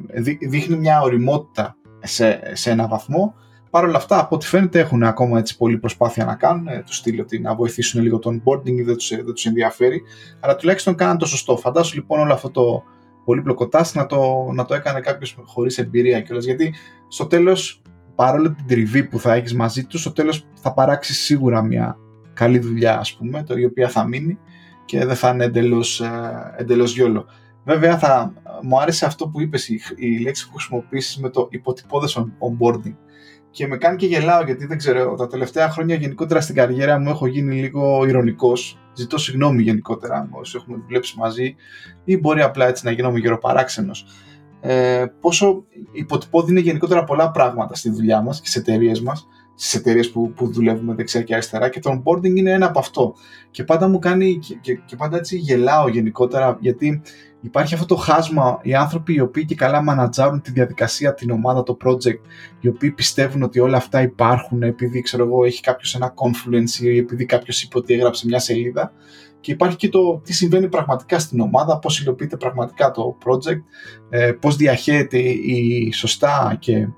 δείχνει 0.48 0.76
μια 0.76 1.00
οριμότητα 1.00 1.76
σε, 2.02 2.40
σε 2.52 2.70
ένα 2.70 2.88
βαθμό. 2.88 3.34
Παρ' 3.70 3.84
όλα 3.84 3.96
αυτά, 3.96 4.20
από 4.20 4.34
ό,τι 4.34 4.46
φαίνεται, 4.46 4.78
έχουν 4.78 5.02
ακόμα 5.02 5.38
έτσι 5.38 5.56
πολλή 5.56 5.78
προσπάθεια 5.78 6.24
να 6.24 6.34
κάνουν. 6.34 6.68
Ε, 6.68 6.82
τους 6.86 6.96
στείλω 6.96 7.22
ότι 7.22 7.38
να 7.38 7.54
βοηθήσουν 7.54 8.02
λίγο 8.02 8.18
το 8.18 8.30
onboarding, 8.30 8.84
δεν 8.84 8.96
τους 8.96 9.08
δεν 9.08 9.34
τους 9.34 9.46
ενδιαφέρει. 9.46 10.02
Αλλά 10.40 10.56
τουλάχιστον 10.56 10.94
κάναν 10.94 11.18
το 11.18 11.26
σωστό. 11.26 11.56
Φαντάσου 11.56 11.94
λοιπόν 11.94 12.20
όλο 12.20 12.32
αυτό 12.32 12.50
το, 12.50 12.84
πολύπλοκο 13.24 13.68
task 13.72 13.92
να 13.94 14.06
το, 14.06 14.50
να 14.52 14.64
το 14.64 14.74
έκανε 14.74 15.00
κάποιος 15.00 15.38
χωρίς 15.44 15.78
εμπειρία 15.78 16.20
κιόλας. 16.20 16.44
Γιατί 16.44 16.74
στο 17.08 17.26
τέλος, 17.26 17.82
παρόλο 18.14 18.54
την 18.54 18.66
τριβή 18.66 19.04
που 19.04 19.18
θα 19.18 19.34
έχεις 19.34 19.54
μαζί 19.54 19.84
του, 19.84 19.98
στο 19.98 20.12
τέλος 20.12 20.46
θα 20.54 20.72
παράξει 20.72 21.14
σίγουρα 21.14 21.62
μια 21.62 21.98
καλή 22.32 22.58
δουλειά, 22.58 22.98
ας 22.98 23.16
πούμε, 23.16 23.42
το, 23.42 23.56
η 23.56 23.64
οποία 23.64 23.88
θα 23.88 24.06
μείνει 24.06 24.38
και 24.84 25.04
δεν 25.04 25.16
θα 25.16 25.28
είναι 25.28 25.44
εντελώς 25.44 26.02
εντελώς 26.56 26.90
ε, 26.90 26.94
γιόλο. 26.94 27.26
Βέβαια, 27.64 27.98
θα, 27.98 28.32
μου 28.62 28.80
άρεσε 28.80 29.06
αυτό 29.06 29.28
που 29.28 29.40
είπες, 29.40 29.68
η, 29.68 29.80
η 29.96 30.18
λέξη 30.18 30.48
που 30.48 30.54
χρησιμοποιήσεις 30.54 31.18
με 31.18 31.28
το 31.28 31.46
υποτυπώδες 31.50 32.18
onboarding 32.18 32.94
και 33.54 33.66
με 33.66 33.76
κάνει 33.76 33.96
και 33.96 34.06
γελάω 34.06 34.44
γιατί 34.44 34.66
δεν 34.66 34.78
ξέρω, 34.78 35.14
τα 35.14 35.26
τελευταία 35.26 35.70
χρόνια 35.70 35.94
γενικότερα 35.94 36.40
στην 36.40 36.54
καριέρα 36.54 36.98
μου 36.98 37.08
έχω 37.10 37.26
γίνει 37.26 37.54
λίγο 37.54 38.04
ηρωνικός. 38.06 38.78
Ζητώ 38.94 39.18
συγγνώμη 39.18 39.62
γενικότερα 39.62 40.28
όσοι 40.30 40.56
έχουμε 40.60 40.82
δουλέψει 40.86 41.18
μαζί 41.18 41.54
ή 42.04 42.16
μπορεί 42.16 42.42
απλά 42.42 42.66
έτσι 42.66 42.84
να 42.84 42.90
γίνομαι 42.90 43.18
γεροπαράξενος. 43.18 44.06
Ε, 44.60 45.04
πόσο 45.20 45.64
υποτυπώδη 45.92 46.60
γενικότερα 46.60 47.04
πολλά 47.04 47.30
πράγματα 47.30 47.74
στη 47.74 47.90
δουλειά 47.90 48.20
μας 48.20 48.40
και 48.40 48.48
στις 48.48 48.60
εταιρείες 48.60 49.00
μας 49.00 49.28
στις 49.54 49.74
εταιρείες 49.74 50.10
που, 50.10 50.32
που 50.32 50.52
δουλεύουμε 50.52 50.94
δεξιά 50.94 51.22
και 51.22 51.34
αριστερά 51.34 51.68
και 51.68 51.80
το 51.80 51.90
onboarding 51.90 52.36
είναι 52.36 52.50
ένα 52.50 52.66
από 52.66 52.78
αυτό. 52.78 53.14
Και 53.50 53.64
πάντα 53.64 53.88
μου 53.88 53.98
κάνει 53.98 54.38
και, 54.38 54.54
και, 54.60 54.74
και 54.74 54.96
πάντα 54.96 55.16
έτσι 55.16 55.36
γελάω 55.36 55.88
γενικότερα 55.88 56.58
γιατί 56.60 57.02
υπάρχει 57.40 57.74
αυτό 57.74 57.86
το 57.86 57.96
χάσμα, 57.96 58.58
οι 58.62 58.74
άνθρωποι 58.74 59.14
οι 59.14 59.20
οποίοι 59.20 59.44
και 59.44 59.54
καλά 59.54 59.82
μανατζάρουν 59.82 60.40
τη 60.40 60.50
διαδικασία, 60.50 61.14
την 61.14 61.30
ομάδα, 61.30 61.62
το 61.62 61.76
project, 61.84 62.20
οι 62.60 62.68
οποίοι 62.68 62.90
πιστεύουν 62.90 63.42
ότι 63.42 63.60
όλα 63.60 63.76
αυτά 63.76 64.02
υπάρχουν 64.02 64.62
επειδή 64.62 65.00
ξέρω 65.00 65.24
εγώ 65.24 65.44
έχει 65.44 65.60
κάποιος 65.60 65.94
ένα 65.94 66.14
confluence 66.14 66.82
ή 66.82 66.96
επειδή 66.96 67.24
κάποιος 67.24 67.62
είπε 67.62 67.78
ότι 67.78 67.94
έγραψε 67.94 68.26
μια 68.26 68.38
σελίδα 68.38 68.92
και 69.40 69.52
υπάρχει 69.52 69.76
και 69.76 69.88
το 69.88 70.20
τι 70.24 70.32
συμβαίνει 70.32 70.68
πραγματικά 70.68 71.18
στην 71.18 71.40
ομάδα, 71.40 71.78
πώς 71.78 72.00
υλοποιείται 72.00 72.36
πραγματικά 72.36 72.90
το 72.90 73.18
project, 73.24 73.62
ε, 74.08 74.32
πώς 74.32 74.56
διαχέεται 74.56 75.18
η 75.18 75.92
σωστά 75.92 76.56
και 76.58 76.88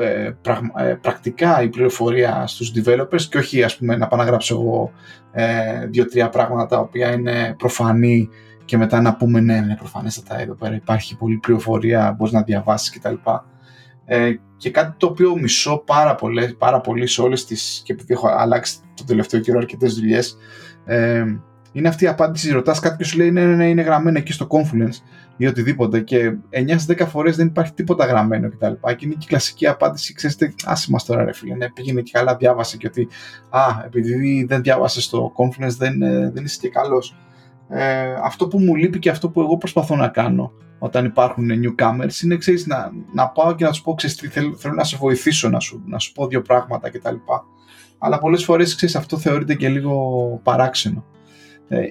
ε, 0.00 0.36
ε, 0.78 0.94
πρακτικά 1.00 1.62
η 1.62 1.68
πληροφορία 1.68 2.46
στους 2.46 2.72
developers 2.76 3.22
και 3.22 3.38
όχι 3.38 3.62
ας 3.62 3.76
πούμε 3.76 3.96
να 3.96 4.06
πάω 4.06 4.18
να 4.18 4.26
γράψω 4.26 4.54
εγώ 4.54 4.92
ε, 5.32 5.86
δύο-τρία 5.86 6.28
πράγματα 6.28 6.66
τα 6.66 6.78
οποία 6.78 7.12
είναι 7.12 7.54
προφανή 7.58 8.28
και 8.64 8.76
μετά 8.76 9.00
να 9.00 9.16
πούμε 9.16 9.40
ναι, 9.40 9.54
είναι 9.54 9.76
προφανέστατα 9.78 10.40
εδώ 10.40 10.54
πέρα 10.54 10.74
υπάρχει 10.74 11.16
πολλή 11.16 11.36
πληροφορία, 11.36 12.14
μπορείς 12.18 12.32
να 12.32 12.42
διαβάσεις 12.42 12.90
κτλ. 12.90 13.14
Ε, 14.04 14.34
και 14.56 14.70
κάτι 14.70 14.94
το 14.96 15.06
οποίο 15.06 15.38
μισώ 15.38 15.82
πάρα, 15.86 16.14
πολλές, 16.14 16.56
πάρα 16.56 16.80
πολύ 16.80 17.06
σε 17.06 17.22
όλες 17.22 17.44
τις, 17.44 17.82
και 17.84 17.92
επειδή 17.92 18.12
έχω 18.12 18.28
αλλάξει 18.28 18.76
το 18.94 19.04
τελευταίο 19.04 19.40
καιρό 19.40 19.58
αρκετές 19.58 19.94
δουλειές, 19.94 20.36
ε, 20.84 21.24
είναι 21.72 21.88
αυτή 21.88 22.04
η 22.04 22.06
απάντηση, 22.06 22.52
ρωτάς 22.52 22.80
κάτι 22.80 22.96
και 22.96 23.04
σου 23.04 23.16
λέει 23.16 23.30
ναι, 23.30 23.44
ναι, 23.44 23.54
ναι, 23.54 23.68
είναι 23.68 23.82
γραμμένο 23.82 24.18
εκεί 24.18 24.32
στο 24.32 24.46
Confluence 24.50 25.02
ή 25.36 25.46
οτιδήποτε 25.46 26.00
και 26.00 26.36
9 26.50 27.02
10 27.02 27.06
φορές 27.06 27.36
δεν 27.36 27.46
υπάρχει 27.46 27.72
τίποτα 27.72 28.04
γραμμένο 28.04 28.48
κτλ. 28.50 28.72
Και 28.96 29.04
είναι 29.04 29.14
και 29.14 29.24
η 29.24 29.26
κλασική 29.26 29.66
απάντηση, 29.66 30.12
ξέρετε, 30.12 30.54
άσε 30.64 30.90
μας 30.90 31.04
τώρα 31.04 31.24
ρε 31.24 31.32
φίλε, 31.32 31.54
ναι, 31.54 31.70
πήγαινε 31.70 32.00
και 32.00 32.10
καλά, 32.14 32.36
διάβασε 32.36 32.76
και 32.76 32.86
ότι 32.86 33.08
α, 33.50 33.60
επειδή 33.84 34.44
δεν 34.44 34.62
διάβασες 34.62 35.08
το 35.08 35.32
Confluence 35.36 35.76
δεν, 35.78 36.02
ε, 36.02 36.30
δεν 36.30 36.44
είσαι 36.44 36.58
και 36.60 36.68
καλός. 36.68 37.16
Ε, 37.68 38.14
αυτό 38.22 38.48
που 38.48 38.58
μου 38.58 38.74
λείπει 38.74 38.98
και 38.98 39.10
αυτό 39.10 39.28
που 39.30 39.40
εγώ 39.40 39.56
προσπαθώ 39.56 39.96
να 39.96 40.08
κάνω 40.08 40.52
όταν 40.78 41.04
υπάρχουν 41.04 41.48
newcomers 41.50 42.22
είναι 42.24 42.36
ξέρεις, 42.36 42.66
να, 42.66 42.90
να 43.14 43.28
πάω 43.28 43.54
και 43.54 43.64
να 43.64 43.72
σου 43.72 43.82
πω 43.82 43.94
ξέρεις, 43.94 44.16
θέλω, 44.30 44.56
θέλω 44.56 44.74
να 44.74 44.84
σε 44.84 44.96
βοηθήσω 44.96 45.48
να 45.48 45.60
σου, 45.60 45.82
να 45.86 45.98
σου 45.98 46.12
πω 46.12 46.26
δύο 46.26 46.42
πράγματα 46.42 46.90
κτλ. 46.90 47.14
Αλλά 47.98 48.18
πολλές 48.18 48.44
φορές 48.44 48.96
αυτό 48.96 49.18
θεωρείται 49.18 49.54
και 49.54 49.68
λίγο 49.68 50.40
παράξενο. 50.42 51.04
Ε, 51.70 51.86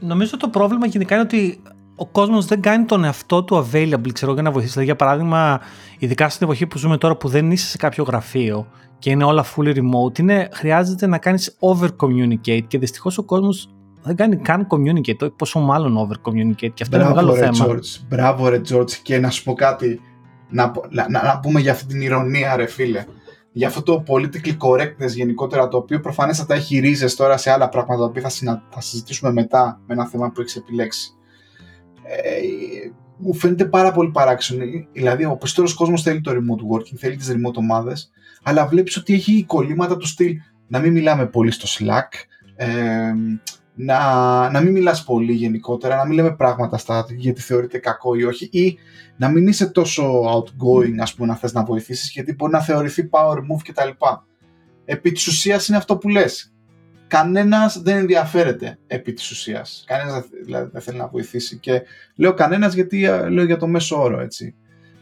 Νομίζω 0.00 0.36
το 0.36 0.48
πρόβλημα 0.48 0.86
γενικά 0.86 1.14
είναι 1.14 1.24
ότι 1.24 1.60
ο 1.96 2.06
κόσμος 2.06 2.46
δεν 2.46 2.60
κάνει 2.60 2.84
τον 2.84 3.04
εαυτό 3.04 3.44
του 3.44 3.66
available, 3.66 4.12
ξέρω, 4.12 4.32
για 4.32 4.42
να 4.42 4.50
βοηθήσει. 4.50 4.72
Δηλαδή, 4.72 4.90
για 4.90 4.96
παράδειγμα, 4.96 5.60
ειδικά 5.98 6.28
στην 6.28 6.46
εποχή 6.46 6.66
που 6.66 6.78
ζούμε 6.78 6.98
τώρα 6.98 7.16
που 7.16 7.28
δεν 7.28 7.50
είσαι 7.50 7.66
σε 7.66 7.76
κάποιο 7.76 8.04
γραφείο 8.04 8.66
και 8.98 9.10
είναι 9.10 9.24
όλα 9.24 9.44
fully 9.44 9.76
remote, 9.76 10.18
είναι, 10.18 10.48
χρειάζεται 10.52 11.06
να 11.06 11.18
κάνεις 11.18 11.56
over 11.58 11.88
communicate 11.96 12.62
και 12.66 12.78
δυστυχώς 12.78 13.18
ο 13.18 13.22
κόσμος 13.22 13.70
δεν 14.02 14.16
κάνει 14.16 14.36
καν 14.36 14.66
communicate, 14.70 15.36
πόσο 15.36 15.58
μάλλον 15.60 15.96
over 15.96 16.30
communicate 16.30 16.72
και 16.74 16.82
αυτό 16.82 16.96
είναι 16.96 17.08
μεγάλο 17.08 17.34
ρε, 17.34 17.38
θέμα. 17.40 17.66
George. 17.66 18.00
Μπράβο 18.08 18.48
ρε 18.48 18.60
George 18.70 18.90
και 18.90 19.18
να 19.18 19.30
σου 19.30 19.44
πω 19.44 19.54
κάτι, 19.54 20.00
να, 20.48 20.72
να, 20.90 21.08
να, 21.08 21.40
πούμε 21.40 21.60
για 21.60 21.72
αυτή 21.72 21.86
την 21.86 22.00
ηρωνία 22.00 22.56
ρε 22.56 22.66
φίλε 22.66 23.04
για 23.52 23.68
αυτό 23.68 23.82
το 23.82 24.02
political 24.06 24.56
correctness 24.58 25.08
γενικότερα, 25.14 25.68
το 25.68 25.76
οποίο 25.76 26.00
προφανέστατα 26.00 26.54
έχει 26.54 26.78
ρίζες 26.78 27.14
τώρα 27.14 27.36
σε 27.36 27.50
άλλα 27.50 27.68
πράγματα, 27.68 28.00
τα 28.00 28.06
οποία 28.06 28.22
θα, 28.28 28.62
θα 28.70 28.80
συζητήσουμε 28.80 29.32
μετά 29.32 29.80
με 29.86 29.94
ένα 29.94 30.06
θέμα 30.06 30.30
που 30.30 30.40
έχεις 30.40 30.56
επιλέξει. 30.56 31.10
Ε, 32.02 32.40
μου 33.16 33.34
φαίνεται 33.34 33.64
πάρα 33.64 33.92
πολύ 33.92 34.10
παράξενο. 34.10 34.64
Δηλαδή, 34.92 35.24
ο 35.24 35.36
περισσότερος 35.36 35.74
κόσμος 35.74 36.02
θέλει 36.02 36.20
το 36.20 36.30
remote 36.30 36.76
working, 36.76 36.96
θέλει 36.96 37.16
τις 37.16 37.30
remote 37.30 37.54
ομάδες, 37.54 38.10
αλλά 38.42 38.66
βλέπεις 38.66 38.96
ότι 38.96 39.14
έχει 39.14 39.44
κολλήματα 39.46 39.96
του 39.96 40.06
στυλ 40.06 40.36
να 40.66 40.78
μην 40.78 40.92
μιλάμε 40.92 41.26
πολύ 41.26 41.50
στο 41.50 41.66
Slack, 41.68 42.08
ε, 42.56 43.12
να, 43.80 44.50
να 44.50 44.60
μην 44.60 44.72
μιλάς 44.72 45.04
πολύ 45.04 45.32
γενικότερα, 45.32 45.96
να 45.96 46.06
μην 46.06 46.14
λέμε 46.14 46.34
πράγματα 46.36 46.78
στα, 46.78 47.06
γιατί 47.10 47.40
θεωρείται 47.40 47.78
κακό 47.78 48.14
ή 48.14 48.24
όχι 48.24 48.48
ή 48.52 48.78
να 49.16 49.28
μην 49.28 49.46
είσαι 49.46 49.66
τόσο 49.66 50.22
outgoing 50.22 50.98
ας 51.00 51.14
πούμε 51.14 51.28
να 51.28 51.36
θες 51.36 51.52
να 51.52 51.64
βοηθήσεις 51.64 52.10
γιατί 52.10 52.34
μπορεί 52.34 52.52
να 52.52 52.60
θεωρηθεί 52.60 53.08
power 53.12 53.36
move 53.36 53.62
κτλ. 53.68 53.88
Επί 54.84 55.12
της 55.12 55.26
ουσίας 55.26 55.68
είναι 55.68 55.76
αυτό 55.76 55.96
που 55.96 56.08
λες. 56.08 56.52
Κανένας 57.06 57.82
δεν 57.82 57.96
ενδιαφέρεται 57.96 58.78
επί 58.86 59.12
της 59.12 59.30
ουσίας. 59.30 59.84
Κανένας 59.86 60.24
δηλαδή, 60.44 60.70
δεν 60.72 60.80
θέλει 60.80 60.98
να 60.98 61.08
βοηθήσει 61.08 61.58
και 61.58 61.82
λέω 62.16 62.34
κανένας 62.34 62.74
γιατί 62.74 63.04
ε, 63.04 63.28
λέω 63.28 63.44
για 63.44 63.56
το 63.56 63.66
μέσο 63.66 64.02
όρο 64.02 64.20
έτσι. 64.20 64.54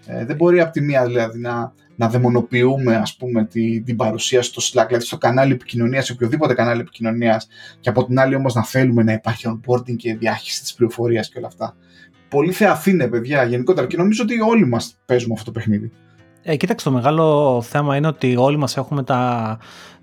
Ε, 0.07 0.25
δεν 0.25 0.37
μπορεί 0.37 0.61
από 0.61 0.73
τη 0.73 0.81
μία 0.81 1.07
δηλαδή 1.07 1.39
να, 1.39 1.73
να 1.97 2.09
δαιμονοποιούμε 2.09 2.97
ας 2.97 3.17
πούμε 3.17 3.45
τη, 3.45 3.81
την 3.81 3.97
παρουσία 3.97 4.43
στο 4.43 4.63
Slack, 4.63 4.85
δηλαδή 4.87 5.05
στο 5.05 5.19
κανάλι 5.19 5.53
επικοινωνίας, 5.53 6.07
σε 6.07 6.13
οποιοδήποτε 6.13 6.55
κανάλι 6.55 6.81
επικοινωνίας, 6.81 7.49
και 7.81 7.89
από 7.89 8.05
την 8.05 8.19
άλλη 8.19 8.35
όμως 8.35 8.55
να 8.55 8.65
θέλουμε 8.65 9.03
να 9.03 9.13
υπάρχει 9.13 9.47
onboarding 9.49 9.97
και 9.97 10.17
διάχυση 10.17 10.61
της 10.61 10.75
πληροφορίας 10.75 11.29
και 11.29 11.39
όλα 11.39 11.47
αυτά. 11.47 11.77
Πολύ 12.29 12.53
θεαθήνε, 12.53 13.09
παιδιά, 13.09 13.45
γενικότερα. 13.45 13.87
Και 13.87 13.97
νομίζω 13.97 14.23
ότι 14.23 14.41
όλοι 14.41 14.67
μας 14.67 14.97
παίζουμε 15.07 15.33
αυτό 15.33 15.45
το 15.45 15.59
παιχνίδι. 15.59 15.93
Ε, 16.43 16.57
κοίταξε, 16.57 16.85
το 16.85 16.93
μεγάλο 16.93 17.63
θέμα 17.63 17.97
είναι 17.97 18.07
ότι 18.07 18.37
όλοι 18.37 18.57
μας 18.57 18.77
έχουμε 18.77 19.03
τα, 19.03 19.59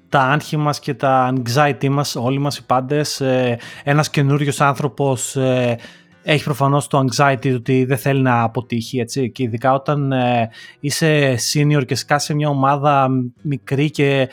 τα 0.10 0.20
άγχη 0.20 0.58
μας 0.58 0.80
και 0.80 0.94
τα 0.94 1.34
anxiety 1.34 1.90
μας, 1.90 2.16
όλοι 2.16 2.40
μας 2.40 2.58
οι 2.58 2.66
πάντες. 2.66 3.22
Ε, 3.22 3.58
ένας 3.84 4.10
καινούριος 4.10 4.62
άνθρωπος 4.62 5.36
ε, 5.36 5.78
έχει 6.24 6.44
προφανώς 6.44 6.88
το 6.88 7.06
anxiety 7.06 7.54
ότι 7.56 7.86
δεν 7.86 7.98
θέλει 7.98 8.22
να 8.22 8.42
αποτύχει 8.42 9.00
έτσι. 9.00 9.32
Και 9.32 9.44
ειδικά 9.44 9.74
όταν 9.74 10.12
ε, 10.12 10.50
είσαι 10.80 11.38
senior 11.54 11.86
και 11.86 11.96
σκάσει 11.96 12.26
σε 12.26 12.34
μια 12.34 12.50
ομάδα 12.50 13.10
μικρή 13.42 13.90
και 13.90 14.30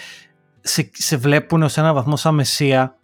σε, 0.61 0.90
σε 0.92 1.16
βλέπουν 1.16 1.62
ως 1.62 1.76
ένα 1.76 1.92
βαθμό 1.92 2.16
σαν 2.16 2.35
μεσία 2.35 2.94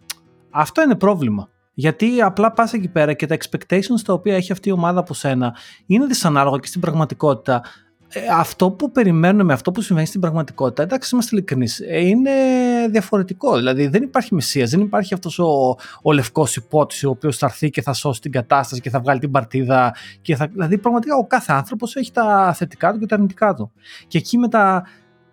αυτό 0.49 0.81
είναι 0.81 0.95
πρόβλημα. 0.95 1.49
Γιατί 1.73 2.21
απλά 2.21 2.51
πας 2.51 2.73
εκεί 2.73 2.87
πέρα 2.87 3.13
και 3.13 3.25
τα 3.25 3.37
expectations 3.37 4.01
τα 4.05 4.13
οποία 4.13 4.35
έχει 4.35 4.51
αυτή 4.51 4.69
η 4.69 4.71
ομάδα 4.71 4.99
από 4.99 5.13
σένα 5.13 5.55
είναι 5.85 6.05
δυσανάλογα 6.05 6.57
και 6.57 6.67
στην 6.67 6.81
πραγματικότητα 6.81 7.55
ε, 7.55 7.86
αυτό 8.31 8.71
που 8.71 8.91
περιμένουμε 8.91 9.43
με 9.43 9.53
αυτό 9.53 9.71
που 9.71 9.81
συμβαίνει 9.81 10.07
στην 10.07 10.21
πραγματικότητα, 10.21 10.83
εντάξει, 10.83 11.09
είμαστε 11.13 11.35
ειλικρινείς, 11.35 11.79
ε, 11.79 12.07
είναι 12.07 12.31
διαφορετικό. 12.89 13.55
Δηλαδή, 13.55 13.87
δεν 13.87 14.03
υπάρχει 14.03 14.33
μεσίας, 14.33 14.69
δεν 14.69 14.81
υπάρχει 14.81 15.13
αυτός 15.13 15.39
ο, 15.39 15.75
ο 16.01 16.11
λευκός 16.11 16.55
υπότιτλο 16.55 17.09
ο 17.09 17.11
οποίος 17.11 17.37
θα 17.37 17.45
έρθει 17.45 17.69
και 17.69 17.81
θα 17.81 17.93
σώσει 17.93 18.21
την 18.21 18.31
κατάσταση 18.31 18.81
και 18.81 18.89
θα 18.89 18.99
βγάλει 18.99 19.19
την 19.19 19.31
παρτίδα. 19.31 19.95
Και 20.21 20.35
θα, 20.35 20.47
δηλαδή, 20.47 20.77
πραγματικά 20.77 21.15
ο 21.15 21.27
κάθε 21.27 21.53
άνθρωπος 21.53 21.95
έχει 21.95 22.11
τα 22.11 22.53
θετικά 22.55 22.93
του 22.93 22.99
και 22.99 23.05
τα 23.05 23.15
αρνητικά 23.15 23.53
του. 23.53 23.71
Και 24.07 24.17
εκεί 24.17 24.37
μετά 24.37 24.83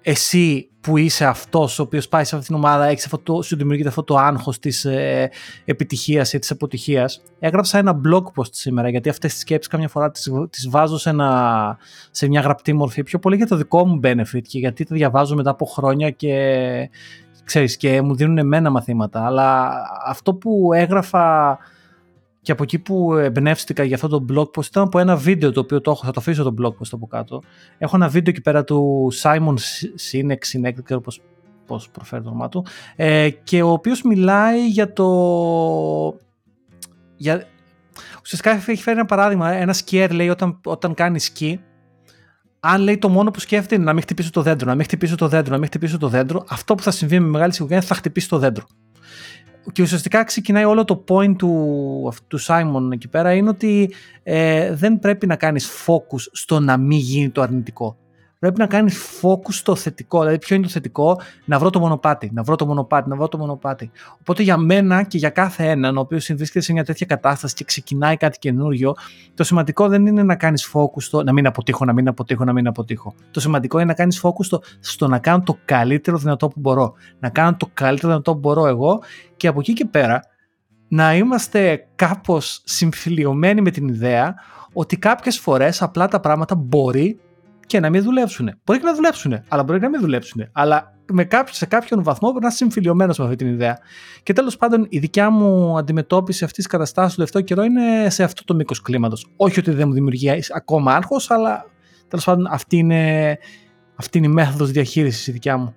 εσύ 0.07 0.69
που 0.81 0.97
είσαι 0.97 1.25
αυτός 1.25 1.79
ο 1.79 1.83
οποίος 1.83 2.09
πάει 2.09 2.25
σε 2.25 2.37
αυτήν 2.37 2.55
την 2.55 2.65
ομάδα, 2.65 2.85
έχεις 2.85 3.05
αυτό 3.05 3.19
το, 3.19 3.43
σου 3.43 3.57
δημιουργείται 3.57 3.89
αυτό 3.89 4.03
το 4.03 4.17
άγχος 4.17 4.59
της 4.59 4.85
ε, 4.85 5.31
επιτυχίας 5.65 6.33
ή 6.33 6.39
της 6.39 6.51
αποτυχίας. 6.51 7.23
Έγραψα 7.39 7.79
ένα 7.79 8.01
blog 8.05 8.23
post 8.23 8.51
σήμερα 8.51 8.89
γιατί 8.89 9.09
αυτές 9.09 9.33
τις 9.33 9.41
σκέψεις 9.41 9.71
καμιά 9.73 9.89
φορά 9.89 10.11
τις 10.51 10.69
βάζω 10.69 10.99
σε, 10.99 11.11
ένα, 11.11 11.79
σε 12.11 12.29
μια 12.29 12.41
γραπτή 12.41 12.73
μορφή 12.73 13.03
πιο 13.03 13.19
πολύ 13.19 13.37
για 13.37 13.47
το 13.47 13.57
δικό 13.57 13.87
μου 13.87 14.01
benefit 14.03 14.43
και 14.43 14.59
γιατί 14.59 14.85
τα 14.85 14.95
διαβάζω 14.95 15.35
μετά 15.35 15.51
από 15.51 15.65
χρόνια 15.65 16.11
και 16.11 16.91
ξέρεις 17.45 17.77
και 17.77 18.03
μου 18.03 18.15
δίνουν 18.15 18.39
εμένα 18.39 18.71
μαθήματα 18.71 19.27
αλλά 19.27 19.73
αυτό 20.07 20.35
που 20.35 20.73
έγραφα 20.75 21.59
και 22.45 22.53
από 22.53 22.63
εκεί 22.63 22.79
που 22.79 23.15
εμπνεύστηκα 23.15 23.85
για 23.85 23.95
αυτό 23.95 24.09
το 24.09 24.25
blog 24.31 24.59
post 24.59 24.67
ήταν 24.67 24.83
από 24.83 24.99
ένα 24.99 25.17
βίντεο 25.17 25.53
το 25.53 25.61
οποίο 25.61 25.81
το 25.81 25.91
έχω, 25.91 26.05
θα 26.05 26.11
το 26.11 26.21
αφήσω 26.21 26.43
το 26.43 26.55
blog 26.63 26.69
post 26.69 26.89
από 26.93 27.07
κάτω. 27.07 27.43
Έχω 27.79 27.97
ένα 27.97 28.09
βίντεο 28.09 28.33
εκεί 28.33 28.41
πέρα 28.41 28.65
του 28.65 29.09
Simon 29.23 29.55
Sinek, 30.11 30.33
Sinek 30.53 30.75
δεν 30.75 30.83
ξέρω 30.85 31.01
πώς, 31.01 31.21
πώς 31.67 31.89
προφέρει 31.91 32.23
το 32.23 32.29
όνομά 32.29 32.49
του, 32.49 32.67
ε, 32.97 33.31
και 33.31 33.63
ο 33.63 33.71
οποίος 33.71 34.03
μιλάει 34.03 34.69
για 34.69 34.93
το... 34.93 35.09
Για... 37.17 37.47
Ουσιαστικά 38.23 38.51
έχει 38.51 38.83
φέρει 38.83 38.99
ένα 38.99 39.07
παράδειγμα, 39.07 39.53
ένα 39.53 39.73
σκιέρ 39.73 40.13
λέει 40.13 40.29
όταν, 40.29 40.61
όταν 40.65 40.95
κάνει 40.95 41.19
σκι, 41.19 41.61
αν 42.61 42.81
λέει 42.81 42.99
το 42.99 43.09
μόνο 43.09 43.31
που 43.31 43.41
σκέφτεται 43.41 43.75
είναι 43.75 43.85
να 43.85 43.93
μην 43.93 44.03
χτυπήσω 44.03 44.31
το 44.31 44.43
δέντρο, 44.43 44.69
να 44.69 44.75
μην 44.75 44.85
χτυπήσω 44.85 45.15
το 45.15 45.29
δέντρο, 45.29 45.53
να 45.53 45.59
μην 45.59 45.67
χτυπήσω 45.67 45.99
το 45.99 46.09
δέντρο, 46.09 46.45
αυτό 46.49 46.75
που 46.75 46.83
θα 46.83 46.91
συμβεί 46.91 47.21
με 47.21 47.29
μεγάλη 47.29 47.53
σιγουριά 47.53 47.77
είναι 47.77 47.87
θα 47.87 47.95
χτυπήσει 47.95 48.29
το 48.29 48.39
δέντρο 48.39 48.67
και 49.73 49.83
ουσιαστικά 49.83 50.25
ξεκινάει 50.25 50.65
όλο 50.65 50.85
το 50.85 51.05
point 51.09 51.37
του, 51.37 52.13
του 52.29 52.41
Simon 52.41 52.93
εκεί 52.93 53.09
πέρα 53.09 53.35
είναι 53.35 53.49
ότι 53.49 53.93
ε, 54.23 54.75
δεν 54.75 54.99
πρέπει 54.99 55.27
να 55.27 55.37
κάνεις 55.37 55.71
focus 55.87 56.21
στο 56.33 56.61
να 56.61 56.77
μην 56.77 56.99
γίνει 56.99 57.31
το 57.31 57.41
αρνητικό 57.41 57.97
πρέπει 58.45 58.61
να 58.61 58.67
κάνεις 58.67 59.21
focus 59.23 59.53
στο 59.53 59.75
θετικό. 59.75 60.19
Δηλαδή, 60.19 60.39
ποιο 60.39 60.57
είναι 60.57 60.65
το 60.65 60.71
θετικό, 60.71 61.21
να 61.45 61.59
βρω 61.59 61.71
το 61.71 61.81
μονοπάτι, 61.81 62.31
να 62.35 62.43
βρω 62.43 62.57
το 62.57 62.67
μονοπάτι, 62.67 63.09
να 63.09 63.17
βρω 63.17 63.29
το 63.29 63.39
μονοπάτι. 63.39 63.91
Οπότε 64.21 64.43
για 64.43 64.57
μένα 64.57 65.03
και 65.03 65.19
για 65.19 65.31
κάθε 65.31 65.71
έναν, 65.71 65.97
ο 65.97 66.01
οποίος 66.01 66.25
συμβρίσκεται 66.25 66.65
σε 66.65 66.73
μια 66.73 66.85
τέτοια 66.85 67.07
κατάσταση 67.07 67.55
και 67.55 67.65
ξεκινάει 67.65 68.17
κάτι 68.17 68.39
καινούριο, 68.39 68.95
το 69.35 69.45
σημαντικό 69.45 69.89
δεν 69.89 70.07
είναι 70.07 70.23
να 70.23 70.37
κάνεις 70.37 70.71
focus 70.73 71.03
στο 71.03 71.23
να 71.23 71.33
μην 71.33 71.47
αποτύχω, 71.47 71.85
να 71.85 71.93
μην 71.93 72.09
αποτύχω, 72.09 72.45
να 72.45 72.53
μην 72.53 72.67
αποτύχω. 72.67 73.15
Το 73.31 73.41
σημαντικό 73.41 73.79
είναι 73.79 73.87
να 73.87 73.95
κάνεις 73.95 74.21
focus 74.25 74.45
στο, 74.45 74.63
στο 74.81 75.09
να 75.09 75.19
κάνω 75.19 75.43
το 75.43 75.59
καλύτερο 75.65 76.17
δυνατό 76.17 76.49
που 76.49 76.61
μπορώ. 76.61 76.95
Να 77.19 77.29
κάνω 77.29 77.57
το 77.57 77.71
καλύτερο 77.75 78.09
δυνατό 78.09 78.33
που 78.33 78.39
μπορώ 78.39 78.67
εγώ 78.67 79.03
και 79.37 79.49
από 79.49 79.61
εκεί 79.61 79.73
και 79.73 79.85
πέρα 79.85 80.23
να 80.89 81.15
είμαστε 81.15 81.87
κάπως 81.95 82.63
συμφιλειωμένοι 82.65 83.61
με 83.61 83.71
την 83.71 83.89
ιδέα 83.89 84.35
ότι 84.73 84.97
κάποιες 84.97 85.39
φορές 85.39 85.83
απλά 85.83 86.09
τα 86.09 86.21
πράγματα 86.21 86.55
μπορεί 86.55 87.21
και 87.67 87.81
να 87.81 87.91
μην 87.91 88.03
δουλέψουν. 88.03 88.51
Μπορεί 88.65 88.79
και 88.79 88.85
να 88.85 88.95
δουλέψουν, 88.95 89.43
αλλά 89.49 89.63
μπορεί 89.63 89.79
και 89.79 89.85
να 89.85 89.91
μην 89.91 90.01
δουλέψουν. 90.01 90.49
Αλλά 90.53 90.99
με 91.13 91.25
κάποιο, 91.25 91.55
σε 91.55 91.67
κάποιον 91.67 92.03
βαθμό 92.03 92.29
πρέπει 92.29 92.43
να 92.43 92.49
είσαι 92.49 92.57
συμφιλειωμένος 92.57 93.19
με 93.19 93.25
αυτή 93.25 93.37
την 93.37 93.47
ιδέα. 93.47 93.79
Και 94.23 94.33
τέλος 94.33 94.57
πάντων, 94.57 94.87
η 94.89 94.99
δικιά 94.99 95.31
μου 95.31 95.79
αντιμετώπιση 95.79 96.45
αυτής 96.45 96.65
της 96.65 96.73
καταστάσης 96.73 97.11
του 97.11 97.17
τελευταίο 97.17 97.43
καιρό 97.43 97.63
είναι 97.63 98.11
σε 98.11 98.23
αυτό 98.23 98.45
το 98.45 98.55
μήκος 98.55 98.81
κλίματος. 98.81 99.27
Όχι 99.37 99.59
ότι 99.59 99.71
δεν 99.71 99.89
μου 99.89 99.95
δημιουργεί 99.95 100.41
ακόμα 100.55 100.95
άγχος, 100.95 101.31
αλλά 101.31 101.67
τέλος 102.09 102.25
πάντων 102.25 102.47
αυτή 102.47 102.77
είναι, 102.77 103.39
αυτή 103.95 104.19
είναι 104.19 104.27
η 104.27 104.31
μέθοδος 104.31 104.71
διαχείρισης 104.71 105.27
η 105.27 105.33
δικιά 105.33 105.57
μου. 105.57 105.75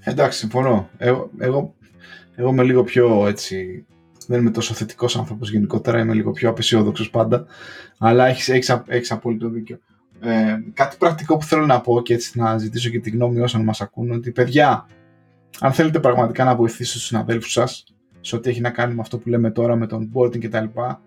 Εντάξει, 0.00 0.38
συμφωνώ. 0.38 0.88
Εγώ, 0.96 1.30
εγώ, 1.38 1.74
εγώ 2.34 2.50
είμαι 2.50 2.62
λίγο 2.62 2.82
πιο 2.84 3.26
έτσι. 3.26 3.86
Δεν 4.26 4.40
είμαι 4.40 4.50
τόσο 4.50 4.74
θετικός 4.74 5.16
άνθρωπος 5.16 5.50
γενικότερα, 5.50 6.00
είμαι 6.00 6.14
λίγο 6.14 6.30
πιο 6.30 6.48
απεσιόδοξος 6.48 7.10
πάντα. 7.10 7.46
Αλλά 7.98 8.26
έχεις 8.26 8.48
έχεις, 8.48 8.82
έχεις 8.86 9.12
απόλυτο 9.12 9.48
δίκιο. 9.48 9.78
Ε, 10.20 10.58
κάτι 10.72 10.96
πρακτικό 10.98 11.36
που 11.36 11.44
θέλω 11.44 11.66
να 11.66 11.80
πω 11.80 12.02
και 12.02 12.14
έτσι 12.14 12.38
να 12.38 12.58
ζητήσω 12.58 12.90
και 12.90 13.00
τη 13.00 13.10
γνώμη 13.10 13.40
όσων 13.40 13.62
μας 13.62 13.80
ακούν 13.80 14.10
ότι 14.10 14.30
παιδιά, 14.30 14.86
αν 15.60 15.72
θέλετε 15.72 16.00
πραγματικά 16.00 16.44
να 16.44 16.56
βοηθήσετε 16.56 16.98
τους 16.98 17.06
συναδέλφους 17.06 17.52
σας 17.52 17.84
σε 18.20 18.36
ό,τι 18.36 18.50
έχει 18.50 18.60
να 18.60 18.70
κάνει 18.70 18.94
με 18.94 19.00
αυτό 19.00 19.18
που 19.18 19.28
λέμε 19.28 19.50
τώρα 19.50 19.76
με 19.76 19.86
τον 19.86 20.12
boarding 20.14 20.38
και 20.38 20.48
τα 20.48 20.60
λοιπά, 20.60 21.00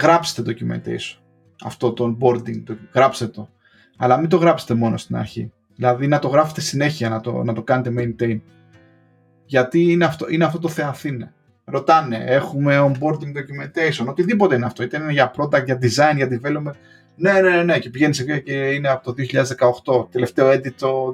γράψτε 0.00 0.42
documentation. 0.46 1.18
Αυτό 1.64 1.92
το 1.92 2.16
onboarding, 2.20 2.62
το, 2.64 2.76
γράψτε 2.94 3.26
το. 3.26 3.48
Αλλά 3.96 4.16
μην 4.16 4.28
το 4.28 4.36
γράψετε 4.36 4.74
μόνο 4.74 4.96
στην 4.96 5.16
αρχή. 5.16 5.52
Δηλαδή 5.74 6.06
να 6.06 6.18
το 6.18 6.28
γράφετε 6.28 6.60
συνέχεια, 6.60 7.08
να 7.08 7.20
το, 7.20 7.44
να 7.44 7.52
το 7.52 7.62
κάνετε 7.62 7.92
maintain. 7.98 8.40
Γιατί 9.44 9.82
είναι 9.92 10.04
αυτό, 10.04 10.26
είναι 10.28 10.44
αυτό 10.44 10.58
το 10.58 10.68
θεαθήνε. 10.68 11.32
Ρωτάνε, 11.64 12.24
έχουμε 12.26 12.78
onboarding 12.78 13.32
documentation, 13.36 14.06
οτιδήποτε 14.06 14.54
είναι 14.54 14.66
αυτό. 14.66 14.82
Είτε 14.82 14.96
είναι 14.96 15.12
για 15.12 15.34
product, 15.36 15.64
για 15.64 15.78
design, 15.82 16.16
για 16.16 16.28
development. 16.30 16.74
Ναι, 17.20 17.32
ναι, 17.32 17.50
ναι, 17.50 17.62
ναι, 17.62 17.78
και 17.78 17.90
πηγαίνει 17.90 18.14
σε 18.14 18.40
και 18.40 18.52
είναι 18.52 18.88
από 18.88 19.12
το 19.12 19.22
2018. 19.92 20.10
Τελευταίο 20.10 20.50
edit 20.50 20.72
το 20.78 21.12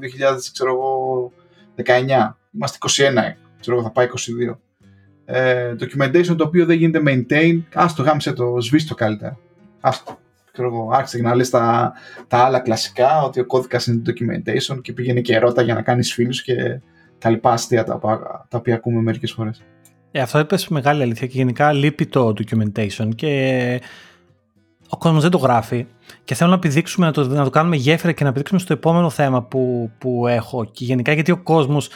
2019. 1.77 2.37
Είμαστε 2.55 2.79
21, 2.81 2.89
ξέρω 3.61 3.77
εγώ, 3.77 3.83
θα 3.83 3.91
πάει 3.91 4.09
22. 4.51 4.57
Ε, 5.25 5.75
documentation 5.81 6.37
το 6.37 6.45
οποίο 6.45 6.67
δεν 6.67 6.77
γίνεται 6.77 7.03
maintain, 7.07 7.63
άστο 7.75 8.03
γάμισε 8.03 8.33
το, 8.33 8.61
σβήσει 8.61 8.87
το 8.87 8.95
καλύτερα. 8.95 9.39
Άστο. 9.81 10.19
Ξέρω 10.53 10.69
εγώ, 10.69 10.91
άρχισε 10.93 11.19
να 11.19 11.35
λες 11.35 11.51
τα, 11.51 11.93
τα 12.29 12.39
άλλα 12.39 12.61
κλασικά, 12.61 13.23
ότι 13.23 13.41
ο 13.41 13.47
κώδικας 13.47 13.87
είναι 13.87 14.03
documentation 14.07 14.81
και 14.83 14.93
πήγαινε 14.93 15.21
και 15.21 15.35
ερώτα 15.35 15.63
για 15.63 15.75
να 15.75 15.83
κάνεις 15.83 16.13
φίλους 16.13 16.43
και 16.43 16.81
τα 17.19 17.31
λοιπά 17.31 17.53
αστεία 17.53 17.85
τα, 17.85 17.99
τα 18.49 18.59
οποία 18.59 18.75
ακούμε 18.75 19.01
μερικές 19.01 19.33
φορές. 19.33 19.63
Ε, 20.11 20.21
αυτό 20.21 20.39
είπες 20.39 20.69
μεγάλη 20.69 21.03
αλήθεια 21.03 21.27
και 21.27 21.37
γενικά 21.37 21.73
λείπει 21.73 22.07
το 22.07 22.35
documentation 22.39 23.09
και 23.15 23.81
ο 24.89 24.97
κόσμος 24.97 25.23
δεν 25.23 25.31
το 25.31 25.39
γράφει 25.39 25.87
και 26.25 26.35
θέλω 26.35 26.51
να 26.51 26.57
επιδείξουμε, 26.57 27.07
να 27.07 27.13
το, 27.13 27.29
να 27.29 27.45
το 27.45 27.51
κάνουμε 27.51 27.77
γέφυρα 27.77 28.13
και 28.13 28.23
να 28.23 28.29
επιδείξουμε 28.29 28.61
στο 28.61 28.73
επόμενο 28.73 29.11
θέμα 29.11 29.43
που, 29.43 29.91
που 29.99 30.27
έχω 30.27 30.65
και 30.65 30.85
γενικά 30.85 31.13
γιατί 31.13 31.31
ο 31.31 31.37
κόσμος. 31.43 31.89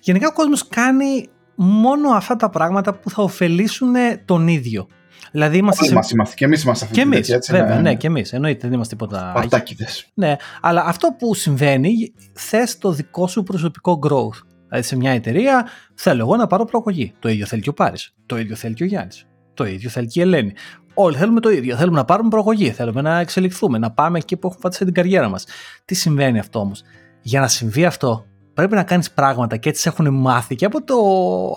γενικά 0.00 0.28
ο 0.28 0.32
κόσμος 0.32 0.68
κάνει 0.68 1.28
μόνο 1.54 2.10
αυτά 2.10 2.36
τα 2.36 2.50
πράγματα 2.50 2.94
που 2.94 3.10
θα 3.10 3.22
ωφελήσουν 3.22 3.94
τον 4.24 4.48
ίδιο. 4.48 4.86
Δηλαδή 5.32 5.58
είμαστε. 5.58 5.84
σε... 5.84 5.94
Μας 5.94 6.10
είμαστε, 6.10 6.34
και 6.34 6.44
εμείς 6.44 6.62
είμαστε 6.62 6.84
αυτή 6.84 6.96
και 6.96 7.02
εμείς, 7.02 7.28
έτσι, 7.28 7.52
Βέβαια, 7.52 7.74
ναι, 7.74 7.80
ναι, 7.80 7.94
και 7.94 8.06
εμείς. 8.06 8.32
Εννοείται, 8.32 8.60
δεν 8.60 8.72
είμαστε 8.72 8.96
τίποτα. 8.96 9.30
Παρτάκιδες. 9.34 10.06
Ναι, 10.14 10.36
αλλά 10.60 10.84
αυτό 10.86 11.14
που 11.18 11.34
συμβαίνει, 11.34 12.12
θες 12.32 12.78
το 12.78 12.92
δικό 12.92 13.26
σου 13.26 13.42
προσωπικό 13.42 13.98
growth. 14.02 14.46
Δηλαδή 14.68 14.86
σε 14.86 14.96
μια 14.96 15.10
εταιρεία 15.10 15.68
θέλω 15.94 16.20
εγώ 16.20 16.36
να 16.36 16.46
πάρω 16.46 16.64
προαγωγή. 16.64 17.12
Το 17.18 17.28
ίδιο 17.28 17.46
θέλει 17.46 17.62
και 17.62 17.68
ο 17.68 17.72
Πάρης. 17.72 18.14
Το 18.26 18.38
ίδιο 18.38 18.56
θέλει 18.56 18.74
και 18.74 18.82
ο 18.82 18.86
Γιάννης. 18.86 19.26
Το 19.54 19.66
ίδιο 19.66 19.90
θέλει 19.90 20.06
και 20.06 20.20
η 20.20 20.22
Ελένη. 20.22 20.52
Όλοι 20.94 21.16
θέλουμε 21.16 21.40
το 21.40 21.50
ίδιο. 21.50 21.76
Θέλουμε 21.76 21.96
να 21.96 22.04
πάρουμε 22.04 22.28
προαγωγή, 22.28 22.70
θέλουμε 22.70 23.00
να 23.00 23.18
εξελιχθούμε, 23.18 23.78
να 23.78 23.90
πάμε 23.90 24.18
εκεί 24.18 24.36
που 24.36 24.46
έχουμε 24.46 24.62
φάτσει 24.62 24.84
την 24.84 24.94
καριέρα 24.94 25.28
μας. 25.28 25.46
Τι 25.84 25.94
συμβαίνει 25.94 26.38
αυτό 26.38 26.58
όμως; 26.58 26.82
Για 27.22 27.40
να 27.40 27.48
συμβεί 27.48 27.84
αυτό, 27.84 28.24
πρέπει 28.54 28.74
να 28.74 28.82
κάνεις 28.82 29.10
πράγματα 29.10 29.56
και 29.56 29.68
έτσι 29.68 29.88
έχουν 29.88 30.14
μάθει 30.14 30.54
και 30.54 30.64
από 30.64 30.84
το, 30.84 30.96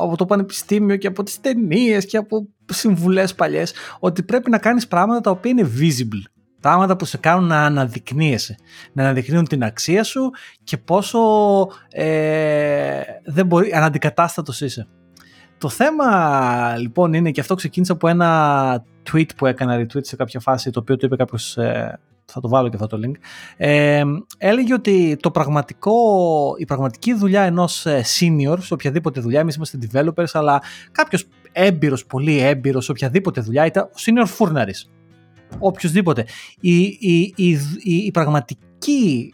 από 0.03 0.17
το 0.17 0.25
πανεπιστήμιο 0.25 0.95
και 0.95 1.07
από 1.07 1.23
τις 1.23 1.39
ταινίες 1.39 2.05
και 2.05 2.17
από 2.17 2.47
συμβουλές 2.65 3.35
παλιές, 3.35 3.73
ότι 3.99 4.23
πρέπει 4.23 4.49
να 4.49 4.57
κάνεις 4.57 4.87
πράγματα 4.87 5.21
τα 5.21 5.31
οποία 5.31 5.51
είναι 5.51 5.69
visible. 5.79 6.31
Πράγματα 6.61 6.95
που 6.95 7.05
σε 7.05 7.17
κάνουν 7.17 7.47
να 7.47 7.65
αναδεικνύεσαι, 7.65 8.55
να 8.93 9.03
αναδεικνύουν 9.03 9.47
την 9.47 9.63
αξία 9.63 10.03
σου 10.03 10.29
και 10.63 10.77
πόσο 10.77 11.19
ε, 11.89 13.01
δεν 13.25 13.45
μπορεί, 13.45 13.73
αναντικατάστατος 13.73 14.61
είσαι. 14.61 14.87
Το 15.57 15.69
θέμα 15.69 16.75
λοιπόν 16.77 17.13
είναι, 17.13 17.31
και 17.31 17.41
αυτό 17.41 17.55
ξεκίνησε 17.55 17.91
από 17.91 18.07
ένα 18.07 18.83
tweet 19.11 19.35
που 19.37 19.45
έκανα 19.45 19.81
retweet 19.81 20.05
σε 20.05 20.15
κάποια 20.15 20.39
φάση, 20.39 20.69
το 20.69 20.79
οποίο 20.79 20.97
το 20.97 21.05
είπε 21.05 21.15
κάποιος, 21.15 21.57
ε, 21.57 21.99
θα 22.25 22.39
το 22.39 22.49
βάλω 22.49 22.69
και 22.69 22.77
αυτό 22.81 22.87
το 22.87 22.99
link, 23.05 23.13
ε, 23.57 24.03
έλεγε 24.37 24.73
ότι 24.73 25.17
το 25.21 25.31
πραγματικό, 25.31 25.95
η 26.57 26.65
πραγματική 26.65 27.13
δουλειά 27.13 27.41
ενός 27.41 27.85
ε, 27.85 28.03
senior 28.19 28.57
σε 28.59 28.73
οποιαδήποτε 28.73 29.19
δουλειά, 29.19 29.39
εμείς 29.39 29.55
είμαστε 29.55 29.77
developers, 29.91 30.29
αλλά 30.33 30.61
κάποιος 30.91 31.27
έμπειρος, 31.51 32.05
πολύ 32.05 32.39
έμπειρος 32.39 32.85
σε 32.85 32.91
οποιαδήποτε 32.91 33.41
δουλειά, 33.41 33.65
ήταν 33.65 33.83
ο 33.83 33.95
senior 34.05 34.25
φούρναρης. 34.25 34.89
Οποιοδήποτε. 35.59 36.25
Η, 36.59 36.81
η, 36.83 37.33
η, 37.35 37.59
η, 37.83 38.11
πραγματική 38.11 39.33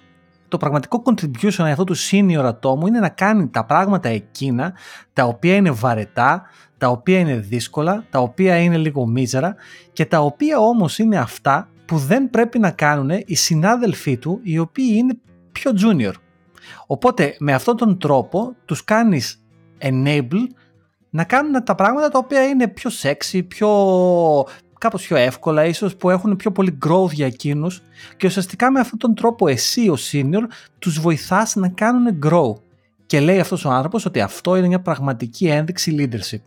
το 0.50 0.58
πραγματικό 0.58 1.04
contribution 1.06 1.64
αυτό 1.64 1.84
του 1.84 1.96
senior 1.98 2.44
ατόμου 2.44 2.88
είναι 2.88 3.00
να 3.00 3.10
κάνει 3.10 3.48
τα 3.48 3.66
πράγματα 3.66 4.10
εκείνα 4.10 4.74
τα 5.14 5.24
οποία 5.24 5.56
είναι 5.56 5.72
βαρετά, 5.72 6.44
τα 6.78 6.88
οποία 6.88 7.20
είναι 7.20 7.36
δύσκολα, 7.36 8.06
τα 8.10 8.20
οποία 8.20 8.58
είναι 8.58 8.78
λίγο 8.78 9.06
μίζερα 9.06 9.56
και 9.94 10.06
τα 10.06 10.20
οποία 10.20 10.60
όμως 10.60 11.00
είναι 11.00 11.18
αυτά 11.18 11.70
που 11.86 11.98
δεν 11.98 12.30
πρέπει 12.30 12.60
να 12.60 12.72
κάνουν 12.72 13.10
οι 13.26 13.36
συνάδελφοί 13.36 14.18
του 14.18 14.40
οι 14.44 14.60
οποίοι 14.60 14.94
είναι 14.98 15.18
πιο 15.52 15.72
junior. 15.82 16.14
Οπότε 16.88 17.36
με 17.40 17.54
αυτόν 17.54 17.78
τον 17.78 18.00
τρόπο 18.00 18.56
τους 18.66 18.84
κάνεις 18.84 19.44
enable 19.82 20.48
να 21.10 21.24
κάνουν 21.24 21.64
τα 21.64 21.76
πράγματα 21.76 22.10
τα 22.10 22.18
οποία 22.18 22.44
είναι 22.44 22.68
πιο 22.68 22.92
sexy, 23.02 23.48
πιο, 23.48 23.70
κάπως 24.80 25.08
πιο 25.08 25.18
εύκολα, 25.18 25.66
ίσως 25.66 25.96
που 25.96 26.10
έχουν 26.10 26.36
πιο 26.36 26.52
πολύ 26.52 26.78
growth 26.86 27.12
για 27.12 27.26
εκείνους 27.26 27.82
και 28.18 28.28
ουσιαστικά 28.28 28.72
με 28.72 28.80
αυτόν 28.80 29.00
τον 29.00 29.16
τρόπο 29.16 29.48
εσύ 29.48 29.90
ο 29.90 29.96
senior 30.12 30.44
τους 30.80 31.00
βοηθάς 31.00 31.56
να 31.56 31.70
κάνουν 31.70 32.20
grow. 32.26 32.54
Και 33.06 33.20
λέει 33.20 33.40
αυτός 33.40 33.66
ο 33.66 33.70
άνθρωπος 33.70 34.06
ότι 34.06 34.22
αυτό 34.22 34.56
είναι 34.56 34.68
μια 34.68 34.82
πραγματική 34.82 35.48
ένδειξη 35.48 35.96
leadership. 36.00 36.44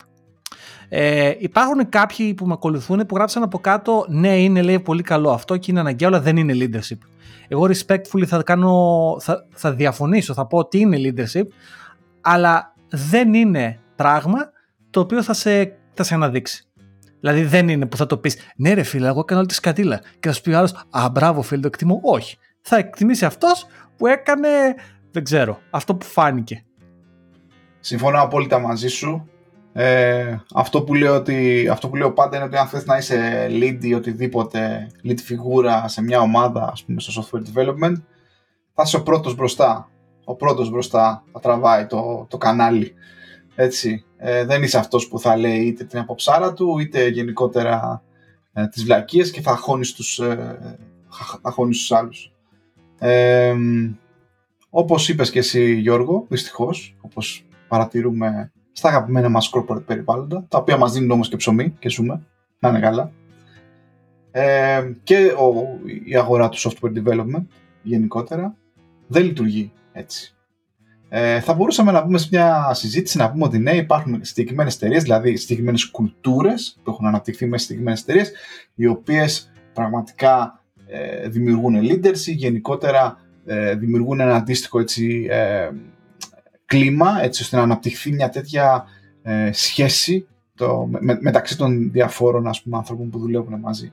Ε, 0.88 1.35
υπάρχουν 1.38 1.88
κάποιοι 1.88 2.35
που 2.35 2.47
με 2.47 2.53
ακολουθούν 2.53 3.07
που 3.07 3.14
γράψαν 3.14 3.42
από 3.42 3.59
κάτω 3.59 4.05
ναι 4.09 4.38
είναι 4.38 4.62
λέει 4.62 4.81
πολύ 4.81 5.03
καλό 5.03 5.31
αυτό 5.31 5.57
και 5.57 5.71
είναι 5.71 5.81
αναγκαίο 5.81 6.09
αλλά 6.09 6.21
δεν 6.21 6.37
είναι 6.37 6.53
leadership. 6.57 6.99
Εγώ 7.49 7.66
respectfully 7.66 8.25
θα, 8.27 8.42
κάνω, 8.42 9.16
θα, 9.21 9.47
θα 9.51 9.73
διαφωνήσω, 9.73 10.35
θα 10.35 10.47
πω 10.47 10.59
ότι 10.59 10.79
είναι 10.79 10.97
leadership 11.01 11.47
αλλά 12.21 12.75
δεν 12.88 13.35
είναι 13.35 13.79
πράγμα 13.97 14.51
το 14.90 15.01
οποίο 15.01 15.23
θα 15.23 15.33
σε, 15.33 15.77
θα 15.95 16.03
σε 16.03 16.14
αναδείξει. 16.14 16.66
Δηλαδή 17.23 17.43
δεν 17.43 17.69
είναι 17.69 17.87
που 17.87 17.97
θα 17.97 18.07
το 18.07 18.19
πεις, 18.19 18.37
Ναι, 18.57 18.73
ρε 18.73 18.83
φίλε, 18.83 19.07
εγώ 19.07 19.21
έκανα 19.21 19.39
όλη 19.39 19.49
τη 19.49 19.55
σκατήλα. 19.55 20.01
Και 20.21 20.29
θα 20.29 20.33
σου 20.33 20.41
πει 20.41 20.51
ο 20.51 20.59
άλλος, 20.59 20.87
Α, 20.91 21.09
μπράβο, 21.13 21.43
φίλε, 21.43 21.61
το 21.61 21.67
εκτιμώ. 21.67 22.01
Όχι. 22.03 22.37
Θα 22.61 22.77
εκτιμήσει 22.77 23.25
αυτός 23.25 23.67
που 23.97 24.07
έκανε, 24.07 24.49
δεν 25.11 25.25
ξέρω, 25.25 25.59
αυτό 25.71 25.95
που 25.95 26.05
φάνηκε. 26.05 26.65
Συμφωνώ 27.81 28.23
απόλυτα 28.23 28.59
μαζί 28.59 28.89
σου. 28.89 29.27
Ε, 29.73 30.37
αυτό, 30.55 30.83
που 30.83 30.95
λέω 30.95 31.15
ότι, 31.15 31.69
αυτό 31.69 31.89
που 31.89 31.97
λέω 31.97 32.13
πάντα 32.13 32.37
είναι 32.37 32.45
ότι 32.45 32.57
αν 32.57 32.67
θες 32.67 32.85
να 32.85 32.97
είσαι 32.97 33.47
lead 33.51 33.79
ή 33.81 33.95
οτιδήποτε 33.95 34.91
lead 35.05 35.19
φιγούρα 35.23 35.89
σε 35.89 36.03
μια 36.03 36.21
ομάδα 36.21 36.69
ας 36.73 36.85
πούμε 36.85 37.01
στο 37.01 37.23
software 37.23 37.41
development 37.41 37.95
θα 38.75 38.83
είσαι 38.85 38.97
ο 38.97 39.03
πρώτος 39.03 39.35
μπροστά 39.35 39.89
ο 40.25 40.35
πρώτος 40.37 40.71
μπροστά 40.71 41.25
θα 41.33 41.41
τραβάει 41.41 41.87
το, 41.87 42.27
το 42.31 42.39
κανάλι 42.39 42.95
έτσι 43.55 44.05
ε, 44.17 44.45
δεν 44.45 44.62
είσαι 44.62 44.79
αυτός 44.79 45.09
που 45.09 45.19
θα 45.19 45.37
λέει 45.37 45.61
είτε 45.61 45.85
την 45.85 45.99
αποψάρα 45.99 46.53
του 46.53 46.79
είτε 46.79 47.09
γενικότερα 47.09 48.03
ε, 48.53 48.67
τις 48.67 48.85
βλακίες 48.85 49.31
και 49.31 49.41
θα 49.41 49.51
αγχώνεις 49.51 49.93
τους, 49.93 50.19
ε, 50.19 50.79
τους 51.57 51.93
άλλους. 51.93 52.33
Ε, 52.99 53.55
όπως 54.71 55.09
είπες 55.09 55.31
και 55.31 55.38
εσύ 55.38 55.75
Γιώργο, 55.75 56.27
δυστυχώς, 56.29 56.97
όπως 57.01 57.47
παρατηρούμε 57.69 58.53
στα 58.73 58.88
αγαπημένα 58.88 59.29
μας 59.29 59.51
corporate 59.55 59.85
περιβάλλοντα, 59.87 60.47
τα 60.49 60.59
οποία 60.59 60.77
μας 60.77 60.93
δίνουν 60.93 61.11
όμως 61.11 61.29
και 61.29 61.37
ψωμί 61.37 61.71
και 61.79 61.91
ζούμε, 61.91 62.27
να 62.59 62.69
είναι 62.69 62.81
καλά. 62.81 63.12
Ε, 64.31 64.93
και 65.03 65.17
ο, 65.17 65.79
η 66.05 66.17
αγορά 66.17 66.49
του 66.49 66.59
software 66.59 66.93
development 67.05 67.47
γενικότερα 67.83 68.57
δεν 69.07 69.25
λειτουργεί 69.25 69.73
έτσι. 69.93 70.35
Ε, 71.14 71.40
θα 71.40 71.55
μπορούσαμε 71.55 71.92
να 71.92 72.05
μπούμε 72.05 72.18
σε 72.18 72.29
μια 72.31 72.75
συζήτηση 72.75 73.16
να 73.16 73.31
πούμε 73.31 73.44
ότι 73.44 73.59
ναι, 73.59 73.70
υπάρχουν 73.70 74.18
συγκεκριμένες 74.22 74.75
εταιρείες, 74.75 75.03
δηλαδή 75.03 75.37
συγκεκριμένες 75.37 75.90
κουλτούρες 75.90 76.79
που 76.83 76.90
έχουν 76.90 77.07
αναπτυχθεί 77.07 77.46
μέσα 77.46 77.59
σε 77.59 77.64
συγκεκριμένες 77.64 78.01
εταιρείες, 78.01 78.33
οι 78.75 78.87
οποίες 78.87 79.53
πραγματικά 79.72 80.62
ε, 80.87 81.29
δημιουργούν 81.29 81.81
leaders 81.83 82.27
ή 82.27 82.33
γενικότερα 82.33 83.18
ε, 83.44 83.75
δημιουργούν 83.75 84.20
ένα 84.20 84.35
αντίστοιχο 84.35 84.81
έτσι, 84.81 85.27
ε, 85.31 85.70
κλίμα, 86.64 87.22
έτσι 87.22 87.42
ώστε 87.42 87.57
να 87.57 87.62
αναπτυχθεί 87.62 88.12
μια 88.12 88.29
τέτοια 88.29 88.85
ε, 89.22 89.51
σχέση 89.53 90.27
το, 90.55 90.88
με, 91.01 91.18
μεταξύ 91.20 91.57
των 91.57 91.90
διαφόρων 91.92 92.46
ας 92.46 92.62
πούμε, 92.62 92.77
άνθρωπων 92.77 93.11
που 93.11 93.18
δουλεύουν 93.18 93.59
μαζί. 93.61 93.92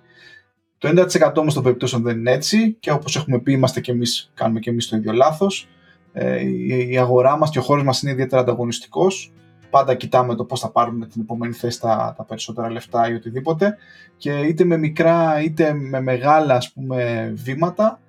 Το 0.77 1.08
90% 1.21 1.36
όμως 1.36 1.53
των 1.53 1.63
περιπτώσεων 1.63 2.01
δεν 2.01 2.17
είναι 2.17 2.32
έτσι 2.32 2.77
και 2.79 2.91
όπως 2.91 3.15
έχουμε 3.15 3.39
πει 3.39 3.51
είμαστε 3.51 3.82
και 3.82 3.91
εμείς, 3.91 4.32
κάνουμε 4.34 4.60
και 4.60 4.69
εμείς 4.69 4.88
το 4.88 4.95
ίδιο 4.95 5.12
λάθος. 5.12 5.67
Ε, 6.13 6.41
η 6.89 6.98
αγορά 6.98 7.38
μας 7.38 7.50
και 7.50 7.60
ο 7.60 7.62
χώρος 7.62 7.84
μας 7.84 8.02
είναι 8.02 8.12
ιδιαίτερα 8.12 8.41
ανταγωνιστικός. 8.41 9.34
Πάντα 9.69 9.95
κοιτάμε 9.95 10.36
το 10.36 10.43
πώς 10.43 10.60
θα 10.60 10.69
πάρουμε 10.69 11.06
την 11.06 11.22
επόμενη 11.22 11.54
θέση 11.54 11.80
τα, 11.80 12.13
τα 12.17 12.24
περισσότερα 12.24 12.72
λεφτά 12.72 13.10
ή 13.10 13.13
οτιδήποτε 13.13 13.78
και 14.17 14.32
είτε 14.32 14.63
με 14.63 14.78
μικρά 14.78 15.41
είτε 15.41 15.74
με 15.74 16.02
μεγάλα 16.02 16.56
ας 16.56 16.72
πούμε 16.72 17.32
βήματα 17.36 18.00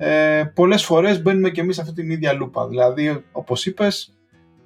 ε, 0.00 0.44
πολλές 0.54 0.84
φορές 0.84 1.22
μπαίνουμε 1.22 1.50
και 1.50 1.60
εμείς 1.60 1.74
σε 1.74 1.80
αυτή 1.80 1.92
την 1.92 2.10
ίδια 2.10 2.32
λούπα. 2.32 2.68
Δηλαδή, 2.68 3.24
όπως 3.32 3.66
είπες, 3.66 4.12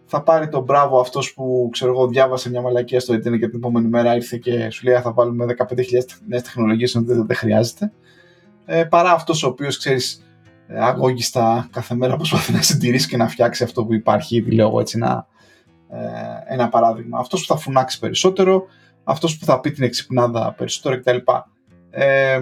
θα 0.05 0.23
πάρει 0.23 0.49
τον 0.49 0.63
μπράβο 0.63 1.01
αυτός 1.01 1.35
που 1.35 1.69
ξέρω 1.73 1.93
εγώ 1.93 2.07
διάβασε 2.07 2.51
μια 2.51 2.61
μαλακία 2.61 3.01
στο 3.01 3.15
internet 3.15 3.39
και 3.39 3.49
την 3.49 3.55
επόμενη 3.55 3.89
μέρα 3.89 4.15
ήρθε 4.15 4.37
και 4.37 4.71
σου 4.71 4.85
λέει 4.85 5.01
θα 5.01 5.13
βάλουμε 5.13 5.55
15.000 5.59 5.85
νέες 6.27 6.43
τεχνολογίες 6.43 6.95
ενώ 6.95 7.05
δεν, 7.07 7.27
δεν 7.27 7.37
χρειάζεται. 7.37 7.93
Ε, 8.65 8.85
παρά 8.85 9.13
αυτός 9.13 9.43
ο 9.43 9.49
οποίος 9.49 9.79
ξέρεις 9.79 10.15
ε, 10.15 10.32
αγώγιστα 10.79 11.69
κάθε 11.73 11.95
μέρα 11.95 12.17
προσπαθεί 12.17 12.53
να 12.53 12.63
συντηρήσει 12.63 13.09
και 13.09 13.17
να 13.17 13.29
φτιάξει 13.29 13.65
αυτό 13.65 13.85
που 13.85 13.95
υπάρχει 13.95 14.37
ήδη, 14.37 14.51
λέω 14.51 14.81
έτσι, 14.81 14.99
ένα, 14.99 15.27
ε, 15.91 16.55
ένα 16.55 16.69
παράδειγμα. 16.69 17.19
Αυτός 17.19 17.41
που 17.41 17.55
θα 17.55 17.61
φουνάξει 17.61 17.99
περισσότερο, 17.99 18.65
αυτός 19.05 19.39
που 19.39 19.45
θα 19.45 19.61
πει 19.61 19.71
την 19.71 19.85
εξυπνάδα 19.85 20.55
περισσότερο 20.57 21.01
κτλ. 21.01 21.17
Ε, 21.91 22.41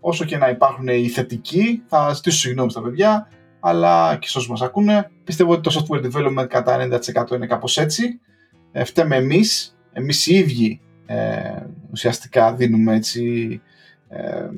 όσο 0.00 0.24
και 0.24 0.36
να 0.36 0.48
υπάρχουν 0.48 0.88
οι 0.88 1.08
θετικοί, 1.08 1.82
θα 1.86 2.12
ζητήσω 2.12 2.38
συγγνώμη 2.38 2.70
στα 2.70 2.82
παιδιά, 2.82 3.28
αλλά 3.60 4.16
και 4.16 4.28
σε 4.28 4.38
όσους 4.38 4.50
μας 4.50 4.62
ακούνε, 4.62 5.10
πιστεύω 5.24 5.52
ότι 5.52 5.60
το 5.60 5.86
software 5.86 6.04
development 6.04 6.46
κατά 6.48 6.76
90% 6.76 7.34
είναι 7.34 7.46
κάπως 7.46 7.78
έτσι. 7.78 8.20
Ε, 8.72 8.84
φταίμε 8.84 9.16
εμείς, 9.16 9.78
εμείς 9.92 10.26
οι 10.26 10.34
ίδιοι 10.34 10.80
ε, 11.06 11.62
ουσιαστικά 11.90 12.54
δίνουμε 12.54 12.94
έτσι, 12.94 13.60
ε, 14.08 14.48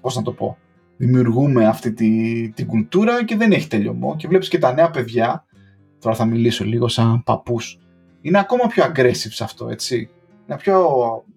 πώς 0.00 0.16
να 0.16 0.22
το 0.22 0.32
πω, 0.32 0.58
δημιουργούμε 0.98 1.66
αυτή 1.66 1.92
τη, 1.92 2.48
την 2.48 2.66
κουλτούρα 2.66 3.24
και 3.24 3.36
δεν 3.36 3.52
έχει 3.52 3.68
τελειωμό 3.68 4.16
και 4.16 4.28
βλέπεις 4.28 4.48
και 4.48 4.58
τα 4.58 4.72
νέα 4.72 4.90
παιδιά, 4.90 5.44
τώρα 5.98 6.16
θα 6.16 6.24
μιλήσω 6.24 6.64
λίγο 6.64 6.88
σαν 6.88 7.22
παππούς, 7.24 7.78
είναι 8.20 8.38
ακόμα 8.38 8.66
πιο 8.66 8.84
aggressive 8.84 9.12
σε 9.12 9.44
αυτό, 9.44 9.68
έτσι. 9.68 10.10
Είναι 10.46 10.58
πιο... 10.58 10.88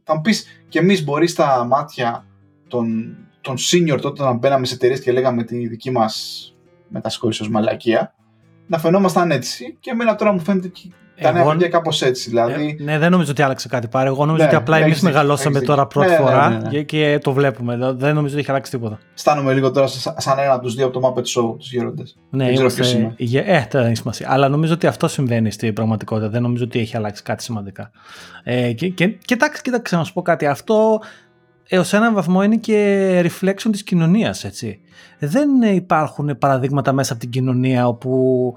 Θα 0.04 0.16
μου 0.16 0.22
πεις 0.22 0.46
και 0.70 0.80
εμείς 0.80 1.04
μπορεί 1.04 1.28
στα 1.28 1.66
μάτια 1.66 2.26
των, 2.68 3.16
των 3.42 3.56
senior 3.58 4.00
τότε 4.02 4.24
να 4.24 4.34
μπαίναμε 4.34 4.66
σε 4.66 4.74
εταιρείες 4.74 5.02
και 5.02 5.12
λέγαμε 5.12 5.44
τη 5.44 5.68
δική 5.68 5.92
μας 5.92 6.46
μετασχόληση 6.88 7.42
ως 7.42 7.50
μαλακία, 7.50 8.16
να 8.68 8.78
φαινόμασταν 8.78 9.32
έτσι 9.32 9.78
και 9.80 9.90
εμένα 9.90 10.16
τώρα 10.16 10.32
μου 10.32 10.40
φαίνεται 10.40 10.68
τα 11.22 11.32
νέα 11.32 11.46
παιδιά 11.46 11.68
κάπως 11.68 12.02
έτσι. 12.02 12.30
Δηλαδή... 12.30 12.78
Ε, 12.80 12.84
ναι, 12.84 12.98
δεν 12.98 13.12
νομίζω 13.12 13.32
ότι 13.32 13.42
άλλαξε 13.42 13.68
κάτι 13.68 13.88
πάρε. 13.88 14.08
Εγώ 14.08 14.26
νομίζω 14.26 14.44
ναι, 14.44 14.50
ότι 14.50 14.56
απλά 14.58 14.78
εμείς 14.78 15.02
μεγαλώσαμε 15.02 15.60
τώρα 15.62 15.88
πρώτη 15.88 16.10
ναι, 16.10 16.18
ναι 16.18 16.22
φορά 16.24 16.50
ναι, 16.50 16.70
ναι, 16.70 16.82
και 16.82 17.20
το 17.24 17.34
βλέπουμε. 17.34 17.78
Δεν 17.96 18.14
νομίζω 18.16 18.34
ότι 18.34 18.42
έχει 18.42 18.52
αλλάξει 18.52 18.72
τίποτα. 18.72 19.00
Στάνομαι 19.14 19.54
λίγο 19.54 19.72
τώρα 19.72 19.88
σαν 20.18 20.40
ένα 20.40 20.54
από 20.54 20.64
τους 20.64 20.76
δύο 20.76 20.86
από 20.86 21.00
το 21.00 21.08
Muppet 21.08 21.40
Show, 21.40 21.56
τους 21.58 21.72
γέροντες. 21.72 22.18
Ναι, 22.30 22.46
δεν 22.46 22.54
είμαστε... 22.54 22.82
ξέρω 22.82 23.14
Ε, 23.18 23.68
δεν 23.72 23.86
έχει 23.86 23.96
σημασία. 23.96 24.28
Αλλά 24.30 24.50
νομίζω 24.50 24.74
ότι 24.74 24.88
αυτό 24.88 25.08
συμβαίνει 25.08 25.52
στην 25.52 25.74
πραγματικότητα. 25.74 26.30
Δεν 26.30 26.42
νομίζω 26.42 26.64
ότι 26.64 26.80
έχει 26.80 26.98
αλλάξει 26.98 27.24
κάτι 27.24 27.44
σημαντικά. 27.44 27.92
Ε, 28.44 28.72
και, 28.72 28.88
και, 28.88 29.08
κοιτάξτε, 29.08 29.62
κοίταξε 29.64 29.96
να 29.96 30.04
σου 30.04 30.14
πω 30.14 30.22
κάτι. 30.22 30.46
Αυτό 30.46 31.02
έως 31.68 31.94
έναν 31.94 32.14
βαθμό 32.14 32.44
είναι 32.44 32.56
και 32.56 33.20
reflection 33.26 33.70
της 33.72 33.84
κοινωνίας, 33.84 34.44
έτσι. 34.44 34.80
Δεν 35.20 35.62
υπάρχουν 35.62 36.38
παραδείγματα 36.38 36.94
μέσα 36.94 37.14
από 37.14 37.22
την 37.22 37.30
κοινωνία 37.30 37.88
όπου 37.88 38.54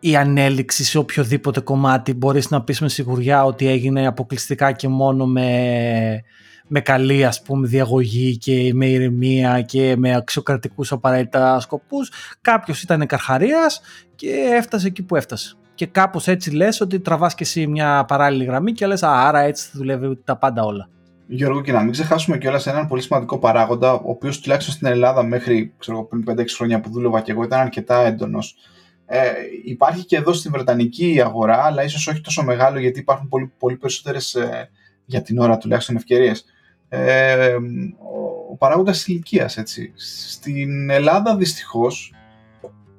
η 0.00 0.16
ανέλυξη 0.16 0.84
σε 0.84 0.98
οποιοδήποτε 0.98 1.60
κομμάτι 1.60 2.14
μπορείς 2.14 2.50
να 2.50 2.62
πεις 2.62 2.80
με 2.80 2.88
σιγουριά 2.88 3.44
ότι 3.44 3.68
έγινε 3.68 4.06
αποκλειστικά 4.06 4.72
και 4.72 4.88
μόνο 4.88 5.26
με, 5.26 6.22
με 6.66 6.80
καλή 6.80 7.24
ας 7.24 7.42
πούμε 7.42 7.66
διαγωγή 7.66 8.36
και 8.36 8.70
με 8.74 8.86
ηρεμία 8.86 9.60
και 9.60 9.94
με 9.96 10.14
αξιοκρατικούς 10.14 10.92
απαραίτητα 10.92 11.60
σκοπούς. 11.60 12.10
Κάποιος 12.40 12.82
ήταν 12.82 13.06
καρχαρίας 13.06 13.80
και 14.14 14.28
έφτασε 14.56 14.86
εκεί 14.86 15.02
που 15.02 15.16
έφτασε. 15.16 15.54
Και 15.74 15.86
κάπως 15.86 16.28
έτσι 16.28 16.50
λες 16.50 16.80
ότι 16.80 17.00
τραβάς 17.00 17.34
και 17.34 17.42
εσύ 17.42 17.66
μια 17.66 18.04
παράλληλη 18.04 18.44
γραμμή 18.44 18.72
και 18.72 18.86
λες 18.86 19.02
άρα 19.02 19.40
έτσι 19.40 19.70
δουλεύει 19.72 20.18
τα 20.24 20.36
πάντα 20.36 20.62
όλα. 20.62 20.88
Γιώργο, 21.26 21.60
και 21.60 21.72
να 21.72 21.82
μην 21.82 21.92
ξεχάσουμε 21.92 22.38
κιόλας 22.38 22.66
έναν 22.66 22.86
πολύ 22.86 23.02
σημαντικό 23.02 23.38
παράγοντα, 23.38 23.92
ο 23.92 24.10
οποίος 24.10 24.40
τουλάχιστον 24.40 24.74
στην 24.74 24.86
Ελλάδα 24.86 25.22
μέχρι 25.22 25.72
ξέρω, 25.78 26.04
πριν 26.04 26.24
5-6 26.30 26.44
χρόνια 26.56 26.80
που 26.80 26.90
δούλευα 26.90 27.20
και 27.20 27.32
εγώ 27.32 27.42
ήταν 27.42 27.60
αρκετά 27.60 28.00
έντονος. 28.00 28.56
Ε, 29.12 29.30
υπάρχει 29.64 30.04
και 30.04 30.16
εδώ 30.16 30.32
στην 30.32 30.50
Βρετανική 30.50 31.20
αγορά, 31.24 31.64
αλλά 31.64 31.84
ίσως 31.84 32.06
όχι 32.06 32.20
τόσο 32.20 32.42
μεγάλο 32.42 32.78
γιατί 32.78 33.00
υπάρχουν 33.00 33.28
πολύ, 33.28 33.52
πολύ 33.58 33.76
περισσότερες 33.76 34.34
ε, 34.34 34.70
για 35.04 35.22
την 35.22 35.38
ώρα 35.38 35.58
τουλάχιστον 35.58 35.96
ευκαιρίες. 35.96 36.44
Ε, 36.88 37.56
ο 38.50 38.56
παράγοντας 38.56 39.06
ηλικίας. 39.06 39.58
Στην 40.28 40.90
Ελλάδα 40.90 41.36
δυστυχώς, 41.36 42.14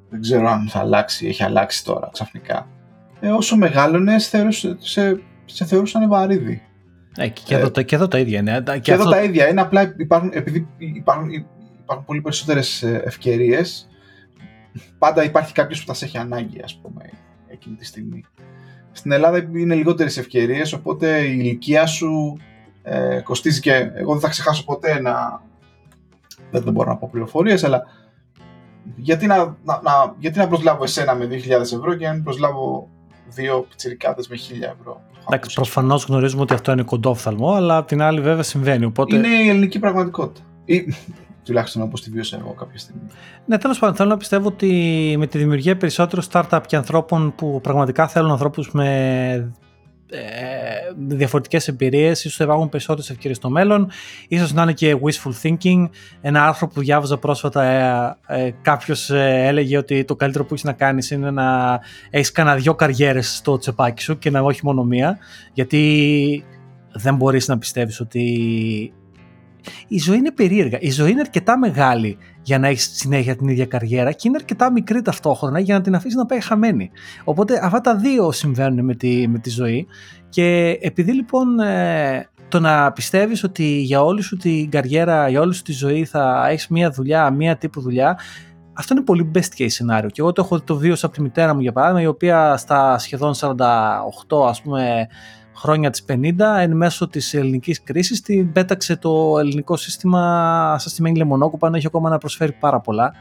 δεν 0.09 0.21
ξέρω 0.21 0.49
αν 0.49 0.67
θα 0.69 0.79
αλλάξει, 0.79 1.27
έχει 1.27 1.43
αλλάξει 1.43 1.83
τώρα 1.83 2.09
ξαφνικά. 2.13 2.67
Ε, 3.19 3.29
όσο 3.29 3.57
μεγάλωνε, 3.57 4.19
σε, 4.19 4.51
σε, 4.77 5.21
σε 5.45 5.65
θεωρούσαν 5.65 6.09
βαρύδι. 6.09 6.61
Ε, 7.17 7.27
και, 7.27 7.55
εδώ, 7.55 7.71
ε, 7.75 7.83
και 7.83 7.95
εδώ 7.95 8.07
τα 8.07 8.17
ίδια 8.17 8.39
είναι. 8.39 8.63
Και, 8.65 8.79
και 8.79 8.91
εδώ 8.91 9.09
τα 9.09 9.23
ίδια 9.23 9.47
είναι, 9.47 9.61
απλά 9.61 9.95
υπάρχουν, 9.97 10.31
επειδή 10.33 10.67
υπάρχουν, 10.77 11.29
υπάρχουν 11.81 12.05
πολύ 12.05 12.21
περισσότερες 12.21 12.83
ε, 12.83 13.01
ευκαιρίες, 13.05 13.89
πάντα 14.97 15.23
υπάρχει 15.23 15.53
κάποιος 15.53 15.79
που 15.79 15.85
θα 15.85 15.93
σε 15.93 16.05
έχει 16.05 16.17
ανάγκη, 16.17 16.61
ας 16.63 16.79
πούμε, 16.81 17.09
εκείνη 17.47 17.75
τη 17.75 17.85
στιγμή. 17.85 18.25
Στην 18.91 19.11
Ελλάδα 19.11 19.49
είναι 19.55 19.75
λιγότερες 19.75 20.17
ευκαιρίες, 20.17 20.73
οπότε 20.73 21.19
η 21.19 21.35
ηλικία 21.39 21.85
σου 21.85 22.37
ε, 22.83 23.21
κοστίζει 23.23 23.59
και 23.59 23.91
εγώ 23.93 24.11
δεν 24.11 24.21
θα 24.21 24.29
ξεχάσω 24.29 24.63
ποτέ 24.63 25.01
να... 25.01 25.41
Δεν, 26.51 26.63
δεν 26.63 26.73
μπορώ 26.73 26.89
να 26.89 26.97
πω 26.97 27.09
πληροφορίες, 27.11 27.63
αλλά 27.63 27.83
γιατί 28.95 29.27
να, 29.27 29.37
να, 29.37 29.81
να, 29.83 30.15
γιατί 30.17 30.37
να 30.37 30.47
προσλάβω 30.47 30.83
εσένα 30.83 31.15
με 31.15 31.27
2.000 31.31 31.61
ευρώ 31.61 31.95
και 31.95 32.07
να 32.07 32.21
προσλάβω 32.21 32.89
δύο 33.27 33.65
πιτσιρικάδες 33.69 34.27
με 34.27 34.35
1.000 34.35 34.75
ευρώ; 34.79 35.01
Εντάξει, 35.27 35.55
προφανώς 35.55 36.05
γνωρίζουμε 36.05 36.41
ότι 36.41 36.53
αυτό 36.53 36.71
είναι 36.71 36.83
κοντόφθαλμο, 36.83 37.53
αλλά 37.53 37.77
απ' 37.77 37.87
την 37.87 38.01
άλλη 38.01 38.21
βέβαια 38.21 38.43
συμβαίνει. 38.43 38.85
Οπότε... 38.85 39.15
Είναι 39.15 39.27
η 39.27 39.49
ελληνική 39.49 39.79
πραγματικότητα. 39.79 40.45
Ή 40.65 40.93
τουλάχιστον 41.43 41.81
όπως 41.81 42.01
τη 42.01 42.09
βίωσα 42.09 42.37
εγώ 42.37 42.53
κάποια 42.53 42.79
στιγμή. 42.79 43.01
Ναι, 43.45 43.57
τέλος 43.57 43.79
πάντων, 43.79 43.95
θέλω 43.95 44.09
να 44.09 44.17
πιστεύω 44.17 44.47
ότι 44.47 45.15
με 45.17 45.27
τη 45.27 45.37
δημιουργία 45.37 45.77
περισσότερων 45.77 46.25
startup 46.31 46.61
και 46.65 46.75
ανθρώπων 46.75 47.35
που 47.35 47.59
πραγματικά 47.61 48.07
θέλουν 48.07 48.31
ανθρώπους 48.31 48.71
με 48.71 49.53
ε, 50.13 50.19
διαφορετικές 51.07 51.67
εμπειρίες, 51.67 52.19
ίσως 52.19 52.35
θα 52.35 52.43
υπάρχουν 52.43 52.69
περισσότερες 52.69 53.09
ευκαιρίες 53.09 53.37
στο 53.37 53.49
μέλλον, 53.49 53.91
ίσως 54.27 54.53
να 54.53 54.61
είναι 54.61 54.73
και 54.73 54.97
wishful 55.01 55.31
thinking. 55.41 55.89
Ένα 56.21 56.47
άρθρο 56.47 56.67
που 56.67 56.79
διάβαζα 56.79 57.17
πρόσφατα, 57.17 57.63
ε, 58.27 58.45
ε, 58.45 58.51
κάποιος 58.61 59.09
ε, 59.09 59.45
έλεγε 59.45 59.77
ότι 59.77 60.05
το 60.05 60.15
καλύτερο 60.15 60.43
που 60.43 60.53
έχεις 60.53 60.65
να 60.65 60.73
κάνεις 60.73 61.11
είναι 61.11 61.31
να 61.31 61.79
έχεις 62.09 62.31
κανένα 62.31 62.55
δυο 62.55 62.75
καριέρες 62.75 63.35
στο 63.35 63.57
τσεπάκι 63.57 64.01
σου 64.01 64.17
και 64.17 64.29
να 64.29 64.41
όχι 64.41 64.61
μόνο 64.63 64.83
μία, 64.83 65.17
γιατί 65.53 66.45
δεν 66.93 67.15
μπορείς 67.15 67.47
να 67.47 67.57
πιστεύεις 67.57 67.99
ότι 67.99 68.93
η 69.87 69.99
ζωή 69.99 70.17
είναι 70.17 70.31
περίεργα. 70.31 70.77
Η 70.81 70.91
ζωή 70.91 71.11
είναι 71.11 71.19
αρκετά 71.19 71.57
μεγάλη 71.57 72.17
για 72.41 72.59
να 72.59 72.67
έχεις 72.67 72.91
συνέχεια 72.93 73.35
την 73.35 73.47
ίδια 73.47 73.65
καριέρα 73.65 74.11
και 74.11 74.27
είναι 74.27 74.37
αρκετά 74.39 74.71
μικρή 74.71 75.01
ταυτόχρονα 75.01 75.59
για 75.59 75.75
να 75.75 75.81
την 75.81 75.95
αφήσεις 75.95 76.15
να 76.15 76.25
πάει 76.25 76.41
χαμένη. 76.41 76.91
Οπότε 77.23 77.59
αυτά 77.63 77.81
τα 77.81 77.95
δύο 77.95 78.31
συμβαίνουν 78.31 78.85
με 78.85 78.95
τη, 78.95 79.27
με 79.27 79.39
τη 79.39 79.49
ζωή 79.49 79.87
και 80.29 80.77
επειδή 80.81 81.11
λοιπόν 81.11 81.59
ε, 81.59 82.29
το 82.47 82.59
να 82.59 82.91
πιστεύεις 82.91 83.43
ότι 83.43 83.63
για 83.63 84.03
όλη 84.03 84.21
σου 84.21 84.37
την 84.37 84.69
καριέρα, 84.69 85.29
για 85.29 85.41
όλη 85.41 85.53
σου 85.53 85.61
τη 85.61 85.71
ζωή 85.71 86.05
θα 86.05 86.47
έχεις 86.49 86.67
μία 86.67 86.91
δουλειά, 86.91 87.31
μία 87.31 87.57
τύπου 87.57 87.81
δουλειά, 87.81 88.19
αυτό 88.73 88.93
είναι 88.93 89.03
πολύ 89.03 89.31
best 89.35 89.61
case 89.61 89.65
σενάριο. 89.67 90.09
Και 90.09 90.21
εγώ 90.21 90.31
το 90.31 90.41
έχω 90.45 90.61
το 90.61 90.75
βίωσα 90.75 91.05
από 91.05 91.15
τη 91.15 91.21
μητέρα 91.21 91.53
μου 91.53 91.61
για 91.61 91.71
παράδειγμα, 91.71 92.01
η 92.01 92.07
οποία 92.07 92.57
στα 92.57 92.97
σχεδόν 92.97 93.33
48 93.35 94.47
ας 94.47 94.61
πούμε 94.61 95.07
χρόνια 95.61 95.89
της 95.89 96.05
50 96.07 96.15
εν 96.59 96.75
μέσω 96.75 97.07
της 97.07 97.33
ελληνικής 97.33 97.83
κρίσης 97.83 98.21
την 98.21 98.51
πέταξε 98.51 98.95
το 98.95 99.35
ελληνικό 99.39 99.75
σύστημα 99.77 100.19
σαν 100.79 100.91
στημένη 100.91 101.17
λεμονόκουπα 101.17 101.67
ενώ 101.67 101.75
έχει 101.75 101.87
ακόμα 101.87 102.09
να 102.09 102.17
προσφέρει 102.17 102.51
πάρα 102.51 102.79
πολλά. 102.79 103.13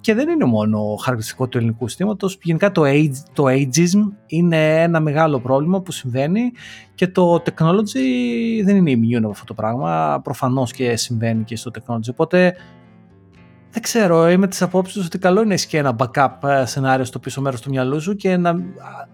Και 0.00 0.14
δεν 0.14 0.28
είναι 0.28 0.44
μόνο 0.44 0.94
χαρακτηριστικό 0.94 1.48
του 1.48 1.58
ελληνικού 1.58 1.88
συστήματος. 1.88 2.38
Γενικά 2.42 2.72
το, 2.72 2.82
age, 2.84 3.14
το 3.32 3.44
ageism 3.46 4.12
είναι 4.26 4.82
ένα 4.82 5.00
μεγάλο 5.00 5.40
πρόβλημα 5.40 5.80
που 5.80 5.92
συμβαίνει 5.92 6.52
και 6.94 7.08
το 7.08 7.34
technology 7.34 8.62
δεν 8.64 8.86
είναι 8.86 8.92
immune 8.92 9.22
από 9.22 9.30
αυτό 9.30 9.44
το 9.44 9.54
πράγμα. 9.54 10.20
Προφανώς 10.24 10.72
και 10.72 10.96
συμβαίνει 10.96 11.44
και 11.44 11.56
στο 11.56 11.70
technology. 11.74 12.10
Οπότε 12.10 12.54
δεν 13.70 13.82
ξέρω, 13.82 14.28
είμαι 14.28 14.46
της 14.46 14.62
απόψης 14.62 15.06
ότι 15.06 15.18
καλό 15.18 15.38
είναι 15.38 15.48
να 15.48 15.54
έχει 15.54 15.66
και 15.66 15.78
ένα 15.78 15.96
backup 15.98 16.48
ε, 16.48 16.64
σενάριο 16.66 17.04
στο 17.04 17.18
πίσω 17.18 17.40
μέρος 17.40 17.60
του 17.60 17.70
μυαλού 17.70 18.00
σου 18.00 18.16
και 18.16 18.36
να, 18.36 18.50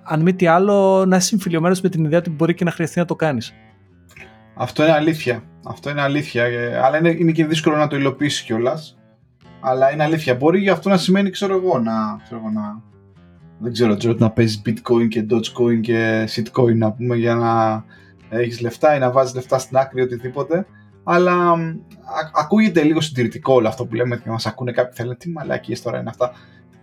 αν 0.03 0.21
μη 0.21 0.35
τι 0.35 0.47
άλλο, 0.47 1.05
να 1.07 1.17
είσαι 1.17 1.27
συμφιλειωμένο 1.27 1.77
με 1.83 1.89
την 1.89 2.05
ιδέα 2.05 2.19
ότι 2.19 2.31
μπορεί 2.31 2.55
και 2.55 2.65
να 2.65 2.71
χρειαστεί 2.71 2.99
να 2.99 3.05
το 3.05 3.15
κάνεις. 3.17 3.55
Αυτό 4.55 4.83
είναι 4.83 4.93
αλήθεια. 4.93 5.43
Αυτό 5.67 5.91
είναι 5.91 6.03
αλήθεια. 6.03 6.45
Ε, 6.45 6.79
αλλά 6.79 6.99
είναι, 6.99 7.09
είναι 7.09 7.33
και 7.33 7.47
δύσκολο 7.47 7.77
να 7.77 7.87
το 7.87 7.97
υλοποιήσει 7.97 8.45
κιόλας. 8.45 8.99
Αλλά 9.61 9.93
είναι 9.93 10.03
αλήθεια. 10.03 10.35
Μπορεί 10.35 10.61
γι' 10.61 10.71
αυτό 10.71 10.89
να 10.89 10.97
σημαίνει, 10.97 11.31
ξέρω 11.31 11.55
εγώ, 11.55 11.79
να. 11.79 11.93
Ξέρω 12.25 12.41
εγώ, 12.41 12.51
να 12.51 12.83
δεν 13.59 13.73
ξέρω, 13.73 13.97
ξέρω, 13.97 14.15
να 14.19 14.31
παίζεις 14.31 14.63
bitcoin 14.67 15.09
και 15.09 15.27
dogecoin 15.31 15.81
και 15.81 16.29
shitcoin 16.35 16.77
να 16.77 16.93
πούμε 16.93 17.17
για 17.17 17.35
να 17.35 17.85
έχεις 18.29 18.61
λεφτά 18.61 18.97
ή 18.97 18.99
να 18.99 19.11
βάζεις 19.11 19.35
λεφτά 19.35 19.59
στην 19.59 19.77
άκρη 19.77 20.01
οτιδήποτε 20.01 20.67
αλλά 21.09 21.55
ακούγεται 22.35 22.83
λίγο 22.83 23.01
συντηρητικό 23.01 23.55
όλο 23.55 23.69
αυτό 23.69 23.87
που 23.87 23.95
λέμε 23.95 24.17
και 24.17 24.31
μας 24.31 24.47
ακούνε 24.47 24.73
κάποιοι 24.73 24.93
θέλουν 24.95 25.17
τι 25.17 25.29
μαλακίες 25.29 25.83
τώρα 25.83 25.99
είναι 25.99 26.11
αυτά 26.11 26.33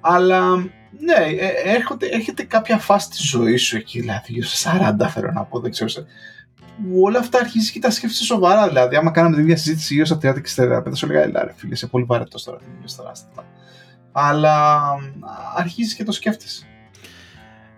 αλλά 0.06 0.56
ναι, 1.00 1.26
ε, 1.40 1.74
έρχονται, 1.76 2.08
έρχεται 2.08 2.44
κάποια 2.44 2.78
φάση 2.78 3.10
της 3.10 3.30
ζωής 3.30 3.62
σου 3.62 3.78
εκεί, 3.78 4.00
δηλαδή 4.00 4.42
σε 4.42 4.70
40 5.02 5.08
θέλω 5.10 5.32
να 5.32 5.44
πω, 5.44 5.60
δεν 5.60 5.72
ξέρω, 5.72 5.90
που 6.78 7.02
όλα 7.02 7.20
αυτά 7.20 7.40
αρχίζεις 7.40 7.72
και 7.72 7.80
τα 7.80 7.92
σκέφτεσαι 7.92 8.24
σοβαρά. 8.24 8.68
Δηλαδή, 8.68 8.96
άμα 8.96 9.12
κάναμε 9.12 9.36
την 9.36 9.44
ίδια 9.44 9.58
συζήτηση 9.58 9.94
γύρω 9.94 10.06
στα 10.06 10.16
30 10.16 10.20
και 10.20 10.52
40, 10.56 10.82
θα 10.86 10.96
σου 10.96 11.06
έλεγα, 11.06 11.22
Ελά, 11.22 11.44
ρε 11.44 11.54
φίλε, 11.56 11.74
είσαι 11.74 11.88
πολύ 11.88 12.04
βαρετός 12.04 12.44
τώρα. 12.44 12.60
Αλλά 14.12 14.82
αρχίζεις 15.56 15.94
και 15.94 16.04
το 16.04 16.12
σκέφτεσαι. 16.12 16.68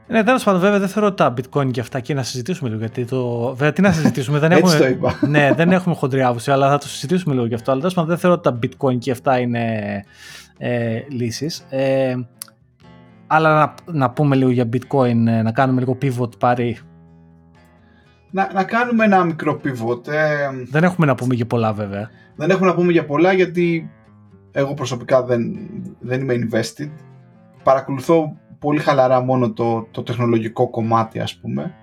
Ναι, 0.08 0.24
τέλος 0.24 0.44
πάντων, 0.44 0.62
βέβαια 0.62 0.80
δεν 0.80 0.88
θεωρώ 0.88 1.14
τα 1.14 1.34
bitcoin 1.34 1.72
και 1.72 1.80
αυτά 1.80 2.00
και 2.00 2.14
να 2.14 2.24
συζητήσουμε 2.24 2.70
λίγο. 2.70 2.80
Γιατί 2.80 3.06
το. 3.06 3.50
Βέβαια, 3.56 3.74
τι 3.74 3.82
να 3.82 3.92
συζητήσουμε, 3.92 4.40
δεν 4.40 4.52
έχουμε. 4.52 4.78
το 4.78 4.88
είπα. 4.88 5.20
ναι, 5.28 5.54
δεν 5.56 5.72
έχουμε 5.72 5.96
χοντρή 5.96 6.24
άποψη, 6.24 6.52
αλλά 6.52 6.70
θα 6.70 6.78
το 6.78 6.88
συζητήσουμε 6.88 7.34
λίγο 7.34 7.46
γι' 7.46 7.54
αυτό. 7.54 7.72
Αλλά 7.72 7.80
τέλος 7.80 7.96
πάντων, 7.96 8.10
δεν 8.10 8.20
θεωρώ 8.20 8.36
ότι 8.36 8.50
τα 8.50 8.60
bitcoin 8.64 8.98
και 8.98 9.12
αυτά 9.12 9.40
είναι 9.40 10.04
ε, 10.58 11.00
λύσεις. 11.10 11.66
Ε, 11.70 12.16
αλλά 13.28 13.54
να, 13.56 13.94
να 13.94 14.10
πούμε 14.10 14.36
λίγο 14.36 14.50
για 14.50 14.70
bitcoin, 14.74 15.28
ε, 15.28 15.42
να 15.42 15.52
κάνουμε 15.52 15.80
λίγο 15.80 15.98
pivot 16.02 16.40
πάρει. 16.40 16.78
Να, 18.32 18.50
να 18.54 18.64
κάνουμε 18.64 19.06
ένα 19.06 19.24
μικρό 19.24 19.62
pivot. 19.64 20.08
Ε, 20.08 20.50
δεν 20.70 20.84
έχουμε 20.84 21.06
να 21.06 21.16
πούμε 21.16 21.36
για 21.36 21.46
πολλά 21.46 21.74
βέβαια. 21.74 22.10
Δεν 22.36 22.50
έχουμε 22.50 22.68
να 22.68 22.76
πούμε 22.76 22.92
για 22.92 23.06
πολλά 23.06 23.34
γιατί 23.34 23.90
εγώ 24.52 24.74
προσωπικά 24.74 25.24
δεν, 25.24 25.58
δεν 26.00 26.22
είμαι 26.22 26.34
invested. 26.34 26.90
Παρακολουθώ 27.64 28.38
πολύ 28.66 28.80
χαλαρά 28.80 29.22
μόνο 29.22 29.52
το, 29.52 29.88
το 29.92 30.04
τεχνολογικό 30.04 30.70
κομμάτι 30.70 31.20
ας 31.20 31.36
πούμε. 31.36 31.76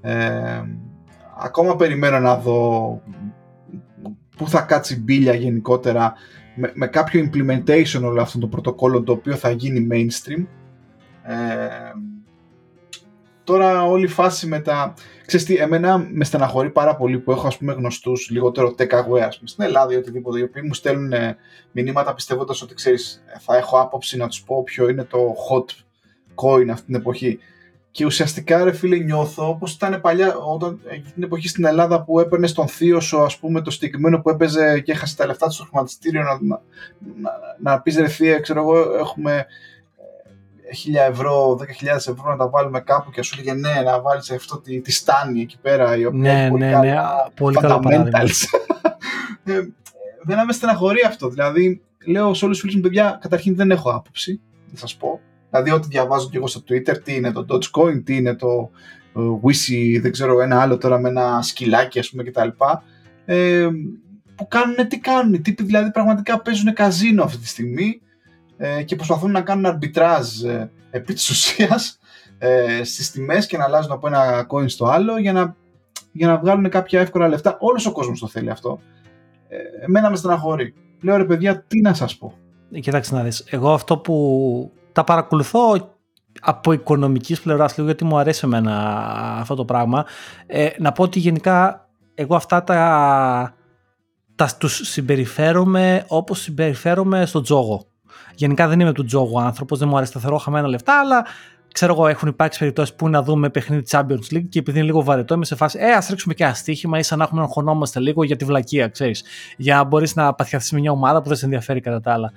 Ε, 0.00 0.62
ακόμα 1.38 1.76
περιμένω 1.76 2.18
να 2.18 2.36
δω 2.36 3.02
πού 4.36 4.48
θα 4.48 4.60
κάτσει 4.60 5.00
μπίλια 5.00 5.34
γενικότερα 5.34 6.14
με, 6.54 6.70
με 6.74 6.86
κάποιο 6.86 7.30
implementation 7.30 8.00
όλων 8.02 8.18
αυτών 8.18 8.40
των 8.40 8.50
πρωτοκόλλων 8.50 9.04
το 9.04 9.12
οποίο 9.12 9.34
θα 9.34 9.50
γίνει 9.50 9.86
mainstream. 9.90 10.44
Ε, 11.22 11.92
τώρα 13.44 13.84
όλη 13.84 14.04
η 14.04 14.08
φάση 14.08 14.46
με 14.46 14.60
τα... 14.60 14.94
Ξέρεις 15.26 15.46
τι, 15.46 15.56
εμένα 15.56 15.98
με 15.98 16.24
στεναχωρεί 16.24 16.70
πάρα 16.70 16.96
πολύ 16.96 17.18
που 17.18 17.30
έχω 17.30 17.46
ας 17.46 17.58
πούμε 17.58 17.72
γνωστούς 17.72 18.30
λιγότερο 18.30 18.74
tech 18.78 18.90
aware 18.90 19.26
ας 19.26 19.36
πούμε, 19.36 19.48
στην 19.48 19.64
Ελλάδα 19.64 19.92
ή 19.92 19.96
οτιδήποτε, 19.96 20.38
οι 20.38 20.42
οποίοι 20.42 20.62
μου 20.66 20.74
στέλνουν 20.74 21.12
μηνύματα 21.72 22.14
πιστεύοντας 22.14 22.62
ότι 22.62 22.74
ξέρεις 22.74 23.22
θα 23.38 23.56
έχω 23.56 23.80
άποψη 23.80 24.16
να 24.16 24.28
τους 24.28 24.42
πω 24.42 24.62
ποιο 24.62 24.88
είναι 24.88 25.04
το 25.04 25.18
hot 25.18 25.87
coin 26.42 26.68
αυτή 26.70 26.86
την 26.86 26.94
εποχή. 26.94 27.38
Και 27.90 28.04
ουσιαστικά, 28.04 28.64
ρε 28.64 28.72
φίλε, 28.72 28.96
νιώθω 28.96 29.48
όπως 29.48 29.72
ήταν 29.72 30.00
παλιά, 30.00 30.36
όταν 30.36 30.80
εκείνη 30.88 31.12
την 31.14 31.22
εποχή 31.22 31.48
στην 31.48 31.64
Ελλάδα 31.64 32.04
που 32.04 32.20
έπαιρνες 32.20 32.52
τον 32.52 32.68
θείος 32.68 33.04
σου, 33.04 33.20
ας 33.20 33.38
πούμε, 33.38 33.60
το 33.60 33.70
συγκεκριμένο 33.70 34.20
που 34.20 34.30
έπαιζε 34.30 34.80
και 34.80 34.92
έχασες 34.92 35.16
τα 35.16 35.26
λεφτά 35.26 35.46
του 35.46 35.52
στο 35.52 35.64
χρηματιστήριο, 35.64 36.22
να, 36.22 36.38
να, 36.40 36.60
να, 37.20 37.30
να 37.72 37.80
πεις 37.80 37.96
ρε 37.96 38.08
θεία, 38.08 38.40
ξέρω 38.40 38.60
εγώ, 38.60 38.98
έχουμε 38.98 39.46
1000 40.86 40.94
ε, 40.94 41.04
ευρώ, 41.10 41.58
10.000 41.60 41.66
ευρώ 41.94 42.30
να 42.30 42.36
τα 42.36 42.48
βάλουμε 42.48 42.80
κάπου 42.80 43.10
και 43.10 43.22
σου 43.22 43.36
λέγε 43.36 43.52
ναι, 43.52 43.82
να 43.84 44.00
βάλεις 44.00 44.30
αυτό 44.30 44.60
τη, 44.60 44.80
τη 44.80 44.92
στάνη 44.92 45.40
εκεί 45.40 45.58
πέρα. 45.62 45.96
Η 45.96 46.04
οποία 46.04 46.32
ναι, 46.32 46.48
πολύ 46.50 46.64
ναι, 46.64 46.78
ναι, 46.78 46.96
πολύ 47.34 47.56
καλό 47.56 47.78
παράδειγμα. 47.78 48.18
ε, 49.44 49.60
δεν 50.22 50.44
με 50.46 50.52
στεναχωρεί 50.52 51.00
αυτό. 51.06 51.28
Δηλαδή, 51.28 51.82
λέω 52.06 52.34
σε 52.34 52.44
όλους 52.44 52.56
τους 52.56 52.60
φίλους 52.60 52.74
μου, 52.74 52.80
παιδιά, 52.80 53.18
καταρχήν 53.20 53.56
δεν 53.56 53.70
έχω 53.70 53.90
άποψη, 53.90 54.40
να 54.70 54.78
σας 54.78 54.96
πω. 54.96 55.20
Δηλαδή, 55.50 55.70
ό,τι 55.70 55.88
διαβάζω 55.88 56.28
και 56.28 56.36
εγώ 56.36 56.46
στο 56.46 56.62
Twitter, 56.68 57.02
τι 57.02 57.14
είναι 57.14 57.32
το 57.32 57.46
Dogecoin, 57.48 58.02
τι 58.04 58.16
είναι 58.16 58.34
το 58.34 58.70
uh, 59.14 60.00
δεν 60.00 60.12
ξέρω, 60.12 60.40
ένα 60.40 60.60
άλλο 60.60 60.78
τώρα 60.78 60.98
με 60.98 61.08
ένα 61.08 61.42
σκυλάκι, 61.42 61.98
ας 61.98 62.10
πούμε, 62.10 62.22
κτλ. 62.22 62.48
ε, 63.24 63.68
που 64.34 64.48
κάνουν 64.48 64.88
τι 64.88 64.98
κάνουν. 64.98 65.34
Οι 65.34 65.40
τύποι 65.40 65.62
δηλαδή 65.62 65.90
πραγματικά 65.90 66.42
παίζουν 66.42 66.72
καζίνο 66.72 67.22
αυτή 67.22 67.38
τη 67.38 67.48
στιγμή 67.48 68.00
ε, 68.56 68.82
και 68.82 68.96
προσπαθούν 68.96 69.30
να 69.30 69.40
κάνουν 69.40 69.66
αρμπιτράζ 69.66 70.42
ε, 70.42 70.70
επί 70.90 71.12
της 71.12 71.30
ουσίας 71.30 71.98
ε, 72.38 72.84
στις 72.84 73.10
τιμές 73.10 73.46
και 73.46 73.56
να 73.56 73.64
αλλάζουν 73.64 73.92
από 73.92 74.06
ένα 74.06 74.46
coin 74.50 74.68
στο 74.68 74.86
άλλο 74.86 75.18
για 75.18 75.32
να, 75.32 75.56
για 76.12 76.26
να 76.26 76.38
βγάλουν 76.38 76.68
κάποια 76.68 77.00
εύκολα 77.00 77.28
λεφτά. 77.28 77.56
Όλος 77.60 77.86
ο 77.86 77.92
κόσμος 77.92 78.20
το 78.20 78.26
θέλει 78.26 78.50
αυτό. 78.50 78.80
Ε, 79.48 79.56
εμένα 79.84 80.10
με 80.10 80.16
στεναχωρεί. 80.16 80.74
Λέω 81.00 81.16
ρε 81.16 81.24
παιδιά, 81.24 81.64
τι 81.68 81.80
να 81.80 81.94
σας 81.94 82.16
πω. 82.16 82.38
Ε, 82.72 82.80
Κοιτάξτε 82.80 83.14
να 83.14 83.22
δεις, 83.22 83.44
εγώ 83.50 83.72
αυτό 83.72 83.98
που 83.98 84.72
τα 84.98 85.04
παρακολουθώ 85.04 85.90
από 86.40 86.72
οικονομικής 86.72 87.40
πλευράς 87.40 87.76
λίγο 87.76 87.88
γιατί 87.88 88.04
μου 88.04 88.18
αρέσει 88.18 88.40
εμένα 88.44 88.72
αυτό 89.40 89.54
το 89.54 89.64
πράγμα. 89.64 90.04
Ε, 90.46 90.68
να 90.78 90.92
πω 90.92 91.02
ότι 91.02 91.18
γενικά 91.18 91.88
εγώ 92.14 92.36
αυτά 92.36 92.64
τα, 92.64 93.54
τα 94.34 94.48
τους 94.58 94.80
συμπεριφέρομαι 94.82 96.04
όπως 96.08 96.40
συμπεριφέρομαι 96.40 97.26
στο 97.26 97.40
τζόγο. 97.40 97.86
Γενικά 98.34 98.68
δεν 98.68 98.80
είμαι 98.80 98.92
του 98.92 99.04
τζόγου 99.04 99.40
άνθρωπος 99.40 99.78
δεν 99.78 99.88
μου 99.88 99.96
αρέσει 99.96 100.12
τα 100.12 100.20
θεωρώ 100.20 100.36
χαμένα 100.36 100.68
λεφτά 100.68 101.00
αλλά 101.00 101.26
ξέρω 101.72 101.92
εγώ 101.92 102.06
έχουν 102.06 102.28
υπάρξει 102.28 102.58
περιπτώσεις 102.58 102.94
που 102.94 103.08
να 103.08 103.22
δούμε 103.22 103.50
παιχνίδι 103.50 103.84
Champions 103.90 104.34
League 104.34 104.48
και 104.48 104.58
επειδή 104.58 104.78
είναι 104.78 104.86
λίγο 104.86 105.02
βαρετό 105.02 105.34
είμαι 105.34 105.44
σε 105.44 105.54
φάση 105.54 105.78
ε 105.80 105.92
ας 105.92 106.08
ρίξουμε 106.08 106.34
και 106.34 106.44
ένα 106.44 106.54
στοίχημα 106.54 106.98
ή 106.98 107.02
σαν 107.02 107.18
να 107.18 107.24
έχουμε 107.24 107.40
να 107.40 107.46
χωνόμαστε 107.46 108.00
λίγο 108.00 108.24
για 108.24 108.36
τη 108.36 108.44
βλακεία 108.44 108.88
ξέρεις. 108.88 109.24
Για 109.56 109.76
να 109.76 109.84
μπορείς 109.84 110.14
να 110.14 110.34
παθιαθείς 110.34 110.72
με 110.72 110.78
μια 110.80 110.90
ομάδα 110.90 111.22
που 111.22 111.28
δεν 111.28 111.36
σε 111.36 111.44
ενδιαφέρει 111.44 111.80
κατά 111.80 112.00
τα 112.00 112.12
άλλα 112.12 112.32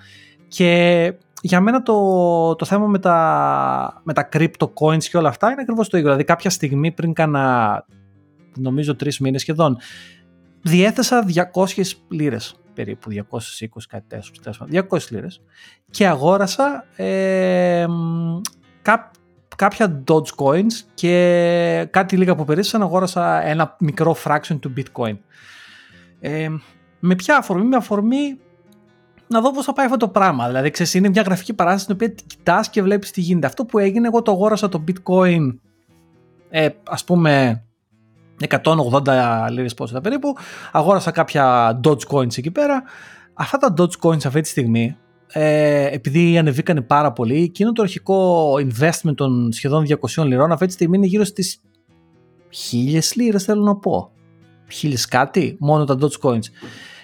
και 0.51 1.13
για 1.41 1.61
μένα 1.61 1.83
το, 1.83 2.55
το 2.55 2.65
θέμα 2.65 2.87
με 2.87 2.99
τα, 2.99 4.01
με 4.03 4.13
τα 4.13 4.29
crypto 4.33 4.69
coins 4.73 5.03
και 5.03 5.17
όλα 5.17 5.29
αυτά 5.29 5.51
είναι 5.51 5.61
ακριβώς 5.61 5.89
το 5.89 5.97
ίδιο. 5.97 6.09
Δηλαδή 6.09 6.27
κάποια 6.27 6.49
στιγμή 6.49 6.91
πριν 6.91 7.13
κάνα 7.13 7.85
νομίζω 8.57 8.95
τρεις 8.95 9.19
μήνες 9.19 9.41
σχεδόν 9.41 9.77
διέθεσα 10.61 11.25
200 11.53 11.83
λίρες 12.07 12.55
περίπου 12.73 13.09
220 13.11 13.67
κάτι 13.87 14.05
τέτοιο 14.07 14.85
200 14.89 14.99
λίρες 15.09 15.41
και 15.89 16.07
αγόρασα 16.07 16.85
ε, 16.95 17.85
κά, 18.81 19.11
κάποια 19.55 20.03
Dogecoins 20.07 20.73
και 20.93 21.87
κάτι 21.91 22.17
λίγα 22.17 22.35
που 22.35 22.45
περίσσαν 22.45 22.81
αγόρασα 22.81 23.45
ένα 23.45 23.75
μικρό 23.79 24.15
fraction 24.23 24.59
του 24.59 24.73
Bitcoin. 24.77 25.17
Ε, 26.19 26.49
με 26.99 27.15
ποια 27.15 27.37
αφορμή, 27.37 27.65
με 27.65 27.75
αφορμή 27.75 28.39
να 29.31 29.41
δω 29.41 29.51
πώς 29.51 29.65
θα 29.65 29.73
πάει 29.73 29.85
αυτό 29.85 29.97
το 29.97 30.07
πράγμα. 30.07 30.47
Δηλαδή, 30.47 30.69
ξέρεις, 30.69 30.93
είναι 30.93 31.09
μια 31.09 31.21
γραφική 31.21 31.53
παράσταση 31.53 31.83
στην 31.83 31.95
οποία 31.95 32.23
κοιτάς 32.27 32.69
και 32.69 32.81
βλέπεις 32.81 33.11
τι 33.11 33.21
γίνεται. 33.21 33.47
Αυτό 33.47 33.65
που 33.65 33.79
έγινε, 33.79 34.07
εγώ 34.07 34.21
το 34.21 34.31
αγόρασα 34.31 34.69
το 34.69 34.83
bitcoin, 34.87 35.55
ε, 36.49 36.69
ας 36.83 37.03
πούμε, 37.03 37.63
180 38.39 39.47
λίρες 39.51 39.73
πόσο 39.73 39.91
ήταν 39.91 40.01
περίπου. 40.03 40.35
Αγόρασα 40.71 41.11
κάποια 41.11 41.79
Dogecoins 41.83 42.37
εκεί 42.37 42.51
πέρα. 42.51 42.83
Αυτά 43.33 43.57
τα 43.57 43.73
Dogecoins 43.77 44.25
αυτή 44.25 44.41
τη 44.41 44.47
στιγμή, 44.47 44.97
ε, 45.27 45.85
επειδή 45.91 46.37
ανεβήκανε 46.37 46.81
πάρα 46.81 47.11
πολύ, 47.11 47.43
εκείνο 47.43 47.71
το 47.71 47.81
αρχικό 47.81 48.53
investment 48.53 49.15
των 49.15 49.51
σχεδόν 49.51 49.85
200 49.85 50.23
λιρών 50.25 50.51
αυτή 50.51 50.65
τη 50.65 50.71
στιγμή 50.71 50.97
είναι 50.97 51.05
γύρω 51.05 51.23
στις 51.23 51.61
1000 52.49 53.15
λίρες 53.15 53.43
θέλω 53.43 53.61
να 53.61 53.75
πω. 53.75 54.11
1000 54.81 54.93
κάτι, 55.09 55.57
μόνο 55.59 55.83
τα 55.83 55.97
Dogecoins. 56.01 56.45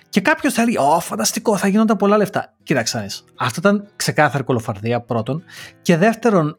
Και 0.10 0.22
κάποιος 0.22 0.53
θα 0.53 0.64
λέει: 0.64 0.76
Ω, 0.78 0.99
φανταστικό, 0.99 1.58
θα 1.58 1.68
γίνονταν 1.68 1.97
πολλά 1.97 2.18
λεφτά. 2.18 2.53
Κοίταξε, 2.64 3.08
αυτό 3.36 3.60
ήταν 3.60 3.88
ξεκάθαρη 3.95 4.43
κολοφαρδία 4.43 5.01
πρώτον. 5.01 5.43
Και 5.82 5.97
δεύτερον, 5.97 6.58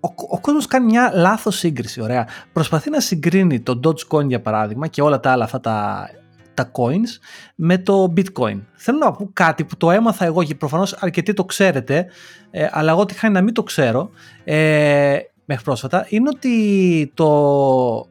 ο, 0.00 0.08
ο 0.28 0.40
κόσμος 0.40 0.66
κάνει 0.66 0.84
μια 0.84 1.10
λάθος 1.14 1.58
σύγκριση. 1.58 2.00
Ωραία. 2.00 2.28
Προσπαθεί 2.52 2.90
να 2.90 3.00
συγκρίνει 3.00 3.60
το 3.60 3.80
Dogecoin 3.84 4.26
για 4.26 4.40
παράδειγμα 4.40 4.86
και 4.86 5.02
όλα 5.02 5.20
τα 5.20 5.30
άλλα 5.30 5.44
αυτά 5.44 5.60
τα, 5.60 6.08
τα 6.54 6.70
coins 6.72 7.20
με 7.54 7.78
το 7.78 8.12
bitcoin. 8.16 8.60
Θέλω 8.74 8.98
να 8.98 9.12
πω 9.12 9.30
κάτι 9.32 9.64
που 9.64 9.76
το 9.76 9.90
έμαθα 9.90 10.24
εγώ 10.24 10.44
και 10.44 10.54
προφανώς 10.54 10.92
αρκετοί 10.92 11.32
το 11.32 11.44
ξέρετε, 11.44 12.06
ε, 12.50 12.68
αλλά 12.70 12.90
εγώ 12.90 13.04
τι 13.04 13.30
να 13.30 13.42
μην 13.42 13.54
το 13.54 13.62
ξέρω 13.62 14.10
ε, 14.44 15.18
μέχρι 15.44 15.64
πρόσφατα, 15.64 16.06
είναι 16.08 16.28
ότι 16.28 17.12
το, 17.14 18.06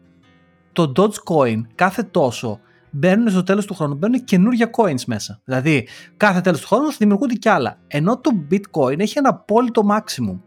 το 0.74 0.91
Dogecoin 0.95 1.61
κάθε 1.76 2.03
τόσο 2.03 2.59
μπαίνουν 2.92 3.30
στο 3.30 3.44
τέλος 3.44 3.66
του 3.66 3.74
χρόνου, 3.74 3.96
μπαίνουν 3.96 4.24
καινούργια 4.24 4.70
coins 4.78 5.04
μέσα. 5.06 5.42
Δηλαδή, 5.44 5.88
κάθε 6.18 6.42
τέλος 6.42 6.62
του 6.62 6.68
χρόνου 6.68 6.92
θα 6.92 6.96
δημιουργούνται 7.00 7.34
κι 7.34 7.50
άλλα. 7.50 7.78
Ενώ 7.88 8.20
το 8.20 8.32
bitcoin 8.52 9.00
έχει 9.00 9.18
ένα 9.18 9.30
απόλυτο 9.30 9.82
maximum. 9.89 10.39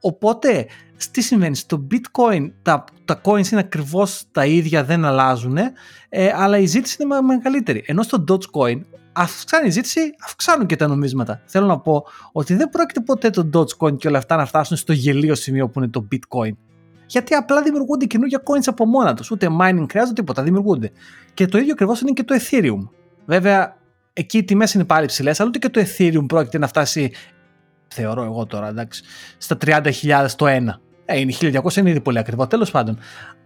Οπότε, 0.00 0.66
τι 1.10 1.20
συμβαίνει, 1.20 1.56
στο 1.56 1.86
bitcoin 1.90 2.50
τα, 2.62 2.84
τα 3.04 3.20
coins 3.24 3.50
είναι 3.50 3.60
ακριβώς 3.60 4.24
τα 4.32 4.46
ίδια, 4.46 4.84
δεν 4.84 5.04
αλλάζουν, 5.04 5.56
ε, 6.08 6.32
αλλά 6.34 6.58
η 6.58 6.66
ζήτηση 6.66 6.96
είναι 7.02 7.20
μεγαλύτερη. 7.20 7.84
Ενώ 7.86 8.02
στο 8.02 8.24
dogecoin 8.28 8.80
αυξάνει 9.12 9.66
η 9.66 9.70
ζήτηση, 9.70 10.00
αυξάνουν 10.24 10.66
και 10.66 10.76
τα 10.76 10.86
νομίσματα. 10.86 11.42
Θέλω 11.44 11.66
να 11.66 11.78
πω 11.78 12.04
ότι 12.32 12.54
δεν 12.54 12.68
πρόκειται 12.68 13.00
ποτέ 13.00 13.30
το 13.30 13.48
dogecoin 13.52 13.96
και 13.96 14.08
όλα 14.08 14.18
αυτά 14.18 14.36
να 14.36 14.46
φτάσουν 14.46 14.76
στο 14.76 14.92
γελίο 14.92 15.34
σημείο 15.34 15.68
που 15.68 15.78
είναι 15.78 15.88
το 15.88 16.08
bitcoin 16.12 16.52
γιατί 17.06 17.34
απλά 17.34 17.62
δημιουργούνται 17.62 18.04
καινούργια 18.04 18.42
coins 18.44 18.64
από 18.66 18.86
μόνα 18.86 19.14
τους. 19.14 19.30
Ούτε 19.30 19.48
mining 19.60 19.86
χρειάζεται 19.90 20.14
τίποτα, 20.14 20.42
δημιουργούνται. 20.42 20.90
Και 21.34 21.46
το 21.46 21.58
ίδιο 21.58 21.72
ακριβώς 21.72 22.00
είναι 22.00 22.10
και 22.10 22.22
το 22.22 22.34
Ethereum. 22.38 22.88
Βέβαια, 23.26 23.76
εκεί 24.12 24.38
οι 24.38 24.44
τιμές 24.44 24.74
είναι 24.74 24.84
πάλι 24.84 25.06
ψηλές, 25.06 25.40
αλλά 25.40 25.48
ούτε 25.48 25.58
και 25.58 25.68
το 25.68 25.80
Ethereum 25.80 26.24
πρόκειται 26.26 26.58
να 26.58 26.66
φτάσει, 26.66 27.12
θεωρώ 27.88 28.22
εγώ 28.22 28.46
τώρα, 28.46 28.68
εντάξει, 28.68 29.02
στα 29.38 29.56
30.000 29.66 30.26
το 30.36 30.46
ένα. 30.46 30.80
Ε, 31.04 31.20
είναι 31.20 31.32
1200, 31.40 31.76
είναι 31.76 31.90
ήδη 31.90 32.00
πολύ 32.00 32.18
ακριβό, 32.18 32.46
τέλος 32.46 32.70
πάντων. 32.70 32.98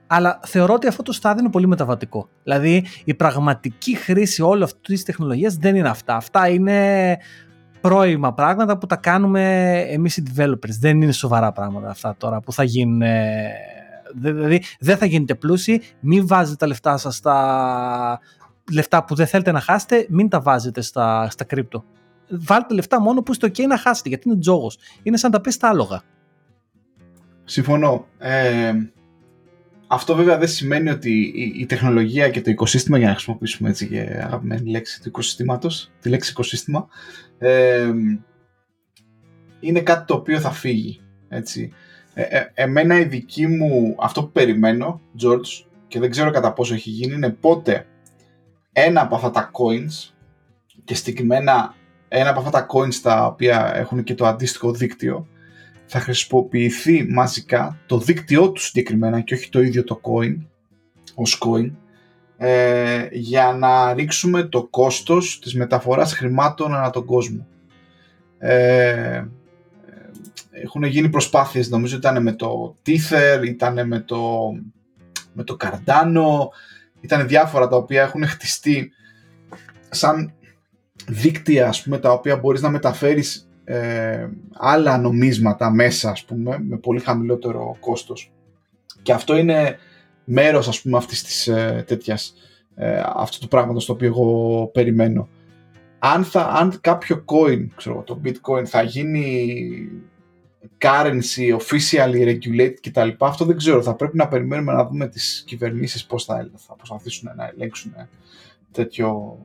Αλλά 0.06 0.40
θεωρώ 0.46 0.74
ότι 0.74 0.86
αυτό 0.86 1.02
το 1.02 1.12
στάδιο 1.12 1.40
είναι 1.40 1.50
πολύ 1.50 1.66
μεταβατικό. 1.66 2.28
Δηλαδή, 2.42 2.84
η 3.04 3.14
πραγματική 3.14 3.94
χρήση 3.94 4.42
όλη 4.42 4.62
αυτής 4.62 4.82
της 4.94 5.02
τεχνολογίας 5.02 5.54
δεν 5.54 5.76
είναι 5.76 5.88
αυτά. 5.88 6.16
Αυτά 6.16 6.48
είναι 6.48 7.18
πρώιμα 7.80 8.34
πράγματα 8.34 8.78
που 8.78 8.86
τα 8.86 8.96
κάνουμε 8.96 9.74
εμείς 9.80 10.16
οι 10.16 10.22
developers. 10.36 10.76
Δεν 10.80 11.02
είναι 11.02 11.12
σοβαρά 11.12 11.52
πράγματα 11.52 11.88
αυτά 11.88 12.14
τώρα 12.18 12.40
που 12.40 12.52
θα 12.52 12.64
γίνουν... 12.64 13.02
Δηλαδή 14.14 14.62
δεν 14.80 14.96
θα 14.96 15.06
γίνετε 15.06 15.34
πλούσιοι, 15.34 15.82
μην 16.00 16.26
βάζετε 16.26 16.56
τα 16.56 16.66
λεφτά 16.66 16.96
σας 16.96 17.16
στα 17.16 18.20
λεφτά 18.72 19.04
που 19.04 19.14
δεν 19.14 19.26
θέλετε 19.26 19.52
να 19.52 19.60
χάσετε, 19.60 20.06
μην 20.08 20.28
τα 20.28 20.40
βάζετε 20.40 20.80
στα, 20.80 21.30
στα 21.30 21.44
κρύπτο. 21.44 21.84
Βάλτε 22.28 22.74
λεφτά 22.74 23.00
μόνο 23.00 23.22
που 23.22 23.32
είστε 23.32 23.46
ok 23.46 23.58
να 23.68 23.78
χάσετε, 23.78 24.08
γιατί 24.08 24.28
είναι 24.28 24.38
τζόγος. 24.38 24.78
Είναι 25.02 25.16
σαν 25.16 25.30
τα 25.30 25.40
πεις 25.40 25.56
τα 25.56 25.68
άλογα. 25.68 26.02
Συμφωνώ. 27.44 28.06
Ε, 28.18 28.72
αυτό 29.90 30.14
βέβαια 30.14 30.38
δεν 30.38 30.48
σημαίνει 30.48 30.90
ότι 30.90 31.32
η, 31.56 31.66
τεχνολογία 31.66 32.28
και 32.28 32.40
το 32.40 32.50
οικοσύστημα, 32.50 32.98
για 32.98 33.06
να 33.06 33.12
χρησιμοποιήσουμε 33.12 33.68
έτσι 33.68 33.88
και 33.88 34.00
αγαπημένη 34.00 34.70
λέξη 34.70 35.00
του 35.00 35.08
οικοσυστήματος, 35.08 35.90
τη 36.00 36.08
λέξη 36.08 36.30
οικοσύστημα, 36.30 36.88
ε, 37.38 37.90
είναι 39.60 39.80
κάτι 39.80 40.04
το 40.06 40.14
οποίο 40.14 40.40
θα 40.40 40.50
φύγει. 40.50 41.00
Έτσι. 41.28 41.72
Ε, 42.14 42.22
ε, 42.22 42.50
εμένα 42.54 43.00
η 43.00 43.04
δική 43.04 43.46
μου, 43.46 43.96
αυτό 44.00 44.22
που 44.22 44.32
περιμένω, 44.32 45.00
George, 45.22 45.66
και 45.88 46.00
δεν 46.00 46.10
ξέρω 46.10 46.30
κατά 46.30 46.52
πόσο 46.52 46.74
έχει 46.74 46.90
γίνει, 46.90 47.14
είναι 47.14 47.30
πότε 47.30 47.86
ένα 48.72 49.00
από 49.00 49.14
αυτά 49.14 49.30
τα 49.30 49.50
coins 49.52 50.12
και 50.84 50.94
συγκεκριμένα 50.94 51.74
ένα 52.08 52.30
από 52.30 52.38
αυτά 52.38 52.50
τα 52.50 52.66
coins 52.72 52.94
τα 52.94 53.26
οποία 53.26 53.72
έχουν 53.74 54.04
και 54.04 54.14
το 54.14 54.26
αντίστοιχο 54.26 54.72
δίκτυο 54.72 55.26
θα 55.90 56.00
χρησιμοποιηθεί 56.00 57.06
μαζικά 57.10 57.78
το 57.86 57.98
δίκτυό 57.98 58.52
του 58.52 58.60
συγκεκριμένα 58.60 59.20
και 59.20 59.34
όχι 59.34 59.48
το 59.48 59.60
ίδιο 59.60 59.84
το 59.84 60.00
coin 60.02 60.36
ως 61.14 61.42
coin 61.44 61.70
ε, 62.36 63.08
για 63.12 63.52
να 63.58 63.94
ρίξουμε 63.94 64.42
το 64.42 64.66
κόστος 64.66 65.38
της 65.38 65.54
μεταφοράς 65.54 66.12
χρημάτων 66.12 66.74
ανά 66.74 66.90
τον 66.90 67.04
κόσμο. 67.04 67.46
Ε, 68.38 69.24
έχουν 70.50 70.82
γίνει 70.82 71.08
προσπάθειες, 71.08 71.68
νομίζω 71.68 71.96
ήταν 71.96 72.22
με 72.22 72.32
το 72.32 72.76
Tether, 72.86 73.42
ήταν 73.44 73.86
με 73.86 74.00
το, 74.00 74.50
με 75.32 75.44
το 75.44 75.56
Cardano, 75.60 76.48
ήταν 77.00 77.28
διάφορα 77.28 77.68
τα 77.68 77.76
οποία 77.76 78.02
έχουν 78.02 78.26
χτιστεί 78.26 78.90
σαν 79.90 80.32
δίκτυα 81.06 81.68
ας 81.68 81.82
πούμε, 81.82 81.98
τα 81.98 82.12
οποία 82.12 82.36
μπορείς 82.36 82.60
να 82.60 82.70
μεταφέρεις 82.70 83.47
ε, 83.70 84.28
άλλα 84.52 84.98
νομίσματα 84.98 85.70
μέσα 85.70 86.10
ας 86.10 86.24
πούμε, 86.24 86.58
με 86.68 86.76
πολύ 86.76 87.00
χαμηλότερο 87.00 87.76
κόστος. 87.80 88.32
Και 89.02 89.12
αυτό 89.12 89.36
είναι 89.36 89.78
μέρος 90.24 90.68
ας 90.68 90.80
πούμε 90.80 90.96
αυτής 90.96 91.22
της 91.22 91.46
ε, 91.46 91.84
τέτοιας, 91.86 92.34
ε, 92.74 93.02
αυτό 93.14 93.38
το 93.38 93.46
πράγμα 93.46 93.80
στο 93.80 93.92
οποίο 93.92 94.08
εγώ 94.08 94.66
περιμένω. 94.72 95.28
Αν, 95.98 96.24
θα, 96.24 96.42
αν 96.42 96.78
κάποιο 96.80 97.24
coin, 97.26 97.66
ξέρω, 97.76 98.02
το 98.02 98.20
bitcoin 98.24 98.64
θα 98.64 98.82
γίνει 98.82 99.88
currency, 100.78 101.58
officially 101.58 102.36
regulated 102.36 102.74
κτλ. 102.82 103.08
Αυτό 103.18 103.44
δεν 103.44 103.56
ξέρω. 103.56 103.82
Θα 103.82 103.94
πρέπει 103.94 104.16
να 104.16 104.28
περιμένουμε 104.28 104.72
να 104.72 104.86
δούμε 104.86 105.08
τις 105.08 105.44
κυβερνήσεις 105.46 106.06
πώς 106.06 106.24
θα, 106.24 106.50
θα 106.56 106.74
προσπαθήσουν 106.74 107.30
να 107.36 107.50
ελέγξουν 107.54 107.94
τέτοιο, 108.72 109.38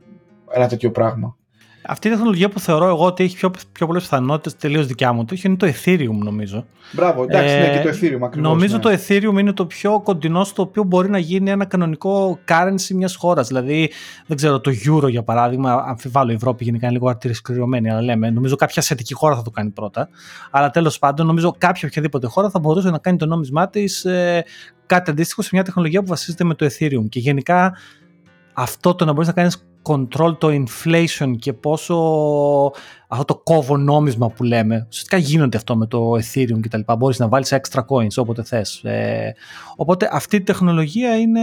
ένα 0.51 0.67
τέτοιο 0.67 0.91
πράγμα. 0.91 1.38
Αυτή 1.86 2.07
η 2.07 2.11
τεχνολογία 2.11 2.49
που 2.49 2.59
θεωρώ 2.59 2.88
εγώ 2.88 3.05
ότι 3.05 3.23
έχει 3.23 3.36
πιο, 3.36 3.51
πιο 3.71 3.86
πολλές 3.86 4.01
πιθανότητες 4.03 4.55
τελείως 4.55 4.88
δικιά 4.88 5.13
μου 5.13 5.25
το 5.25 5.36
είναι 5.43 5.55
το 5.55 5.67
Ethereum, 5.67 6.17
νομίζω. 6.23 6.65
Μπράβο, 6.91 7.23
εντάξει, 7.23 7.55
ναι, 7.55 7.65
ε, 7.65 7.67
ναι, 7.67 7.77
και 7.77 7.89
το 7.89 7.89
Ethereum 7.89 8.21
ακριβώς. 8.23 8.51
Νομίζω 8.51 8.75
ναι. 8.75 8.81
το 8.81 8.89
Ethereum 8.89 9.39
είναι 9.39 9.53
το 9.53 9.65
πιο 9.65 10.01
κοντινό 10.01 10.43
στο 10.43 10.61
οποίο 10.61 10.84
μπορεί 10.84 11.09
να 11.09 11.17
γίνει 11.17 11.49
ένα 11.49 11.65
κανονικό 11.65 12.39
currency 12.47 12.93
μιας 12.93 13.15
χώρας. 13.15 13.47
Δηλαδή, 13.47 13.91
δεν 14.25 14.38
ξέρω, 14.38 14.59
το 14.59 14.71
Euro 14.86 15.09
για 15.09 15.23
παράδειγμα, 15.23 15.73
αμφιβάλλω 15.73 16.31
η 16.31 16.36
Ευρώπη 16.36 16.63
γενικά 16.63 16.86
είναι 16.86 16.95
λίγο 16.95 17.09
αρτηρισκριωμένη, 17.09 17.89
αλλά 17.89 18.01
λέμε, 18.01 18.29
νομίζω 18.29 18.55
κάποια 18.55 18.81
σχετική 18.81 19.13
χώρα 19.13 19.36
θα 19.36 19.41
το 19.41 19.49
κάνει 19.49 19.69
πρώτα. 19.69 20.09
Αλλά 20.51 20.69
τέλος 20.69 20.99
πάντων, 20.99 21.25
νομίζω 21.25 21.55
κάποια 21.57 21.88
οποιαδήποτε 21.88 22.27
χώρα 22.27 22.49
θα 22.49 22.59
μπορούσε 22.59 22.89
να 22.89 22.97
κάνει 22.97 23.17
το 23.17 23.25
νόμισμά 23.25 23.69
της 23.69 24.05
ε, 24.05 24.43
κάτι 24.86 25.11
αντίστοιχο 25.11 25.41
σε 25.41 25.49
μια 25.53 25.63
τεχνολογία 25.63 26.01
που 26.01 26.07
βασίζεται 26.07 26.43
με 26.43 26.53
το 26.53 26.65
Ethereum. 26.65 27.09
Και 27.09 27.19
γενικά 27.19 27.73
αυτό 28.53 28.95
το 28.95 29.05
να 29.05 29.11
μπορείς 29.11 29.27
να 29.27 29.34
κάνεις 29.34 29.65
control 29.84 30.38
το 30.38 30.47
inflation 30.47 31.34
και 31.39 31.53
πόσο 31.53 31.95
αυτό 33.07 33.25
το 33.25 33.41
κόβο 33.43 33.77
νόμισμα 33.77 34.29
που 34.29 34.43
λέμε, 34.43 34.86
ουσιαστικά 34.89 35.17
γίνονται 35.17 35.57
αυτό 35.57 35.75
με 35.75 35.88
το 35.88 36.11
Ethereum 36.11 36.59
και 36.61 36.69
τα 36.69 36.77
λοιπά, 36.77 36.95
μπορείς 36.95 37.19
να 37.19 37.27
βάλεις 37.27 37.53
extra 37.53 37.79
coins 37.79 38.15
όποτε 38.15 38.43
θες. 38.43 38.84
Ε, 38.84 39.36
οπότε 39.75 40.09
αυτή 40.11 40.36
η 40.36 40.41
τεχνολογία 40.41 41.17
είναι... 41.17 41.41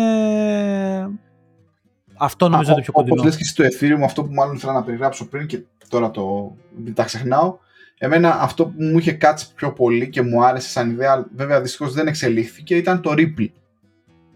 Αυτό 2.19 2.49
νομίζω 2.49 2.71
είναι 2.71 2.81
το 2.81 2.83
πιο 2.83 2.93
κοντινό. 2.93 3.15
Όπως 3.15 3.25
λες 3.25 3.37
και 3.37 3.45
στο 3.45 3.65
Ethereum, 3.65 4.03
αυτό 4.05 4.25
που 4.25 4.33
μάλλον 4.33 4.55
ήθελα 4.55 4.73
να 4.73 4.83
περιγράψω 4.83 5.29
πριν 5.29 5.47
και 5.47 5.65
τώρα 5.89 6.11
το 6.11 6.57
τα 6.95 7.05
ξεχνάω, 7.05 7.59
εμένα 7.99 8.41
αυτό 8.41 8.67
που 8.67 8.83
μου 8.83 8.99
είχε 8.99 9.13
κάτσει 9.13 9.55
πιο 9.55 9.73
πολύ 9.73 10.09
και 10.09 10.23
μου 10.23 10.45
άρεσε 10.45 10.69
σαν 10.69 10.91
ιδέα, 10.91 11.27
βέβαια 11.37 11.61
δυστυχώς 11.61 11.93
δεν 11.93 12.07
εξελίχθηκε, 12.07 12.77
ήταν 12.77 13.01
το 13.01 13.11
Ripple. 13.17 13.49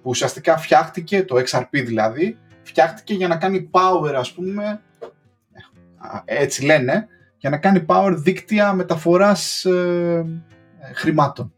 Που 0.02 0.10
ουσιαστικά 0.10 0.56
φτιάχτηκε, 0.56 1.24
το 1.24 1.36
XRP 1.36 1.64
δηλαδή, 1.70 2.38
φτιάχτηκε 2.64 3.14
για 3.14 3.28
να 3.28 3.36
κάνει 3.36 3.70
power 3.72 4.12
ας 4.14 4.32
πούμε, 4.32 4.80
έτσι 6.24 6.64
λένε, 6.64 7.08
για 7.36 7.50
να 7.50 7.58
κάνει 7.58 7.84
power 7.86 8.14
δίκτυα 8.16 8.72
μεταφοράς 8.72 9.64
ε, 9.64 10.24
χρημάτων. 10.94 11.52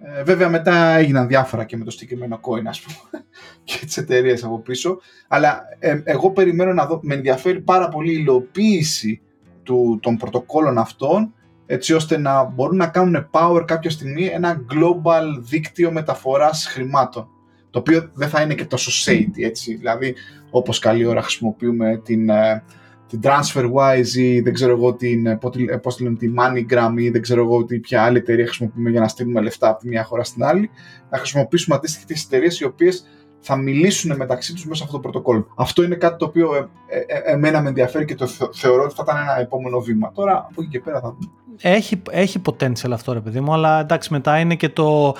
Ε, 0.00 0.22
βέβαια 0.22 0.48
μετά 0.48 0.94
έγιναν 0.96 1.26
διάφορα 1.26 1.64
και 1.64 1.76
με 1.76 1.84
το 1.84 1.90
συγκεκριμένο 1.90 2.40
coin 2.42 2.64
ας 2.66 2.80
πούμε 2.80 3.24
και 3.64 3.78
τις 3.84 3.96
εταιρείες 3.96 4.44
από 4.44 4.60
πίσω. 4.60 4.98
Αλλά 5.28 5.62
ε, 5.78 6.00
εγώ 6.04 6.30
περιμένω 6.30 6.72
να 6.72 6.86
δω, 6.86 7.00
με 7.02 7.14
ενδιαφέρει 7.14 7.60
πάρα 7.60 7.88
πολύ 7.88 8.12
η 8.12 8.18
υλοποίηση 8.20 9.20
του, 9.62 9.98
των 10.02 10.16
πρωτοκόλων 10.16 10.78
αυτών 10.78 11.34
έτσι 11.66 11.92
ώστε 11.92 12.18
να 12.18 12.44
μπορούν 12.44 12.76
να 12.76 12.86
κάνουν 12.86 13.30
power 13.30 13.64
κάποια 13.66 13.90
στιγμή 13.90 14.24
ένα 14.24 14.64
global 14.72 15.40
δίκτυο 15.40 15.92
μεταφοράς 15.92 16.66
χρημάτων 16.66 17.28
το 17.74 17.80
οποίο 17.80 18.10
δεν 18.14 18.28
θα 18.28 18.42
είναι 18.42 18.54
και 18.54 18.64
τόσο 18.64 18.90
shady, 19.04 19.42
έτσι. 19.42 19.74
Δηλαδή, 19.74 20.14
όπως 20.50 20.78
καλή 20.78 21.04
ώρα 21.04 21.22
χρησιμοποιούμε 21.22 22.00
την, 22.04 22.28
ε, 22.28 22.62
την 23.08 23.20
TransferWise 23.22 24.16
ή 24.16 24.40
δεν 24.40 24.52
ξέρω 24.52 24.72
εγώ 24.72 24.94
την, 24.94 25.26
ε, 25.26 25.38
πώς 25.82 26.00
λένε, 26.00 26.16
τη 26.16 26.32
MoneyGram 26.38 26.92
ή 26.96 27.10
δεν 27.10 27.22
ξέρω 27.22 27.42
εγώ 27.42 27.64
τι 27.64 27.78
ποια 27.78 28.02
άλλη 28.02 28.18
εταιρεία 28.18 28.44
χρησιμοποιούμε 28.44 28.90
για 28.90 29.00
να 29.00 29.08
στείλουμε 29.08 29.40
λεφτά 29.40 29.68
από 29.68 29.80
τη 29.80 29.88
μια 29.88 30.04
χώρα 30.04 30.24
στην 30.24 30.44
άλλη, 30.44 30.70
να 31.10 31.18
χρησιμοποιήσουμε 31.18 31.76
αντίστοιχα 31.76 32.06
τις 32.06 32.24
εταιρείες 32.24 32.60
οι 32.60 32.64
οποίες 32.64 33.06
θα 33.40 33.56
μιλήσουν 33.56 34.16
μεταξύ 34.16 34.52
τους 34.52 34.64
μέσα 34.64 34.76
σε 34.76 34.82
αυτό 34.82 34.96
το 34.96 35.02
πρωτοκόλλο. 35.02 35.46
Αυτό 35.56 35.82
είναι 35.82 35.94
κάτι 35.94 36.18
το 36.18 36.24
οποίο 36.24 36.54
ε, 36.88 36.98
ε, 36.98 37.32
εμένα 37.32 37.60
με 37.60 37.68
ενδιαφέρει 37.68 38.04
και 38.04 38.14
το 38.14 38.26
θεωρώ 38.52 38.82
ότι 38.82 38.94
θα 38.94 39.02
ήταν 39.06 39.22
ένα 39.22 39.40
επόμενο 39.40 39.80
βήμα. 39.80 40.12
Τώρα 40.14 40.46
από 40.50 40.62
εκεί 40.62 40.70
και 40.70 40.80
πέρα 40.80 41.00
θα 41.00 41.08
δούμε. 41.08 41.32
Έχει, 41.60 42.02
έχει 42.10 42.40
potential 42.44 42.90
αυτό 42.90 43.12
ρε 43.12 43.20
παιδί 43.20 43.40
μου, 43.40 43.52
αλλά 43.52 43.80
εντάξει 43.80 44.12
μετά 44.12 44.38
είναι 44.38 44.54
και 44.54 44.68
το 44.68 45.14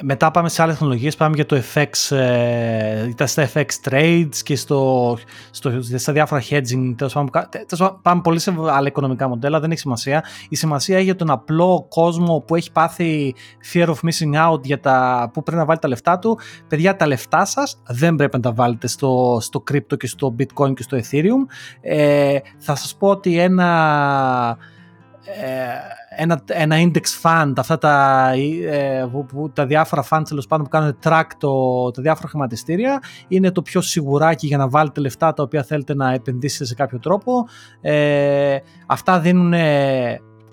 μετά 0.00 0.30
πάμε 0.30 0.48
σε 0.48 0.62
άλλες 0.62 0.74
τεχνολογίες, 0.74 1.16
πάμε 1.16 1.34
για 1.34 1.46
το 1.46 1.62
FX, 1.74 2.16
ε, 2.16 3.08
στα 3.24 3.48
FX 3.54 3.66
trades 3.90 4.36
και 4.42 4.56
στο, 4.56 5.18
στο, 5.50 5.82
στα 5.96 6.12
διάφορα 6.12 6.42
hedging, 6.50 6.94
τέλος 6.96 7.12
πάμε, 7.12 7.28
πάμε 8.02 8.20
πολύ 8.20 8.38
σε 8.38 8.54
άλλα 8.70 8.86
οικονομικά 8.86 9.28
μοντέλα, 9.28 9.60
δεν 9.60 9.70
έχει 9.70 9.80
σημασία. 9.80 10.24
Η 10.48 10.56
σημασία 10.56 10.96
έχει 10.96 11.04
για 11.04 11.16
τον 11.16 11.30
απλό 11.30 11.86
κόσμο 11.88 12.40
που 12.46 12.54
έχει 12.54 12.72
πάθει 12.72 13.34
fear 13.72 13.86
of 13.86 13.94
missing 13.94 14.48
out 14.48 14.62
για 14.62 14.80
τα, 14.80 15.30
που 15.32 15.42
πρέπει 15.42 15.58
να 15.58 15.64
βάλει 15.64 15.78
τα 15.78 15.88
λεφτά 15.88 16.18
του. 16.18 16.38
Παιδιά, 16.68 16.96
τα 16.96 17.06
λεφτά 17.06 17.44
σας 17.44 17.82
δεν 17.86 18.14
πρέπει 18.14 18.36
να 18.36 18.42
τα 18.42 18.52
βάλετε 18.52 18.86
στο, 18.86 19.38
στο 19.40 19.62
crypto 19.72 19.96
και 19.96 20.06
στο 20.06 20.34
bitcoin 20.38 20.74
και 20.74 20.82
στο 20.82 20.98
ethereum. 20.98 21.46
Ε, 21.80 22.38
θα 22.58 22.74
σας 22.74 22.96
πω 22.96 23.08
ότι 23.08 23.38
ένα... 23.38 24.56
Ε, 25.24 26.07
ένα, 26.20 26.42
ένα 26.46 26.76
index 26.78 27.22
fund, 27.22 27.52
αυτά 27.56 27.78
τα, 27.78 28.30
ε, 28.70 29.06
που, 29.28 29.50
τα 29.52 29.66
διάφορα 29.66 30.04
funds 30.10 30.22
τέλος 30.28 30.46
πάντων 30.46 30.64
που 30.64 30.70
κάνουν 30.70 30.96
track 31.04 31.24
το, 31.38 31.90
τα 31.90 32.02
διάφορα 32.02 32.28
χρηματιστήρια 32.28 33.02
είναι 33.28 33.50
το 33.50 33.62
πιο 33.62 33.80
σιγουράκι 33.80 34.46
για 34.46 34.56
να 34.56 34.68
βάλετε 34.68 35.00
λεφτά 35.00 35.32
τα 35.32 35.42
οποία 35.42 35.62
θέλετε 35.62 35.94
να 35.94 36.12
επενδύσετε 36.12 36.64
σε 36.64 36.74
κάποιο 36.74 36.98
τρόπο. 36.98 37.46
Ε, 37.80 38.56
αυτά 38.86 39.20
δίνουν 39.20 39.52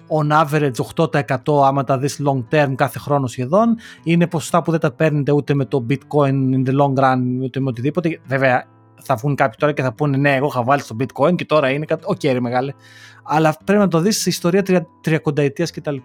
on 0.07 0.31
average 0.31 0.71
8% 0.95 1.65
άμα 1.65 1.83
τα 1.83 1.97
δεις 1.97 2.21
long 2.25 2.43
term 2.55 2.73
κάθε 2.75 2.99
χρόνο 2.99 3.27
σχεδόν. 3.27 3.75
Είναι 4.03 4.27
ποσοστά 4.27 4.61
που 4.61 4.71
δεν 4.71 4.79
τα 4.79 4.91
παίρνετε 4.91 5.31
ούτε 5.31 5.53
με 5.53 5.65
το 5.65 5.85
bitcoin 5.89 6.53
in 6.53 6.69
the 6.69 6.81
long 6.81 6.93
run 7.03 7.17
ούτε 7.43 7.59
με 7.59 7.69
οτιδήποτε. 7.69 8.19
Βέβαια 8.25 8.65
θα 9.01 9.15
βγουν 9.15 9.35
κάποιοι 9.35 9.55
τώρα 9.59 9.73
και 9.73 9.81
θα 9.81 9.93
πούνε 9.93 10.17
ναι 10.17 10.35
εγώ 10.35 10.45
είχα 10.45 10.63
βάλει 10.63 10.81
στο 10.81 10.95
bitcoin 10.99 11.35
και 11.35 11.45
τώρα 11.45 11.69
είναι 11.69 11.85
κάτι, 11.85 12.03
OK 12.05 12.19
okay, 12.21 12.29
ρε 12.31 12.39
μεγάλε. 12.39 12.73
Αλλά 13.25 13.57
πρέπει 13.63 13.79
να 13.79 13.87
το 13.87 13.99
δεις 13.99 14.21
σε 14.21 14.29
ιστορία 14.29 14.63
τρια, 14.63 14.87
τριακονταετίας 15.01 15.71
κτλ. 15.71 15.95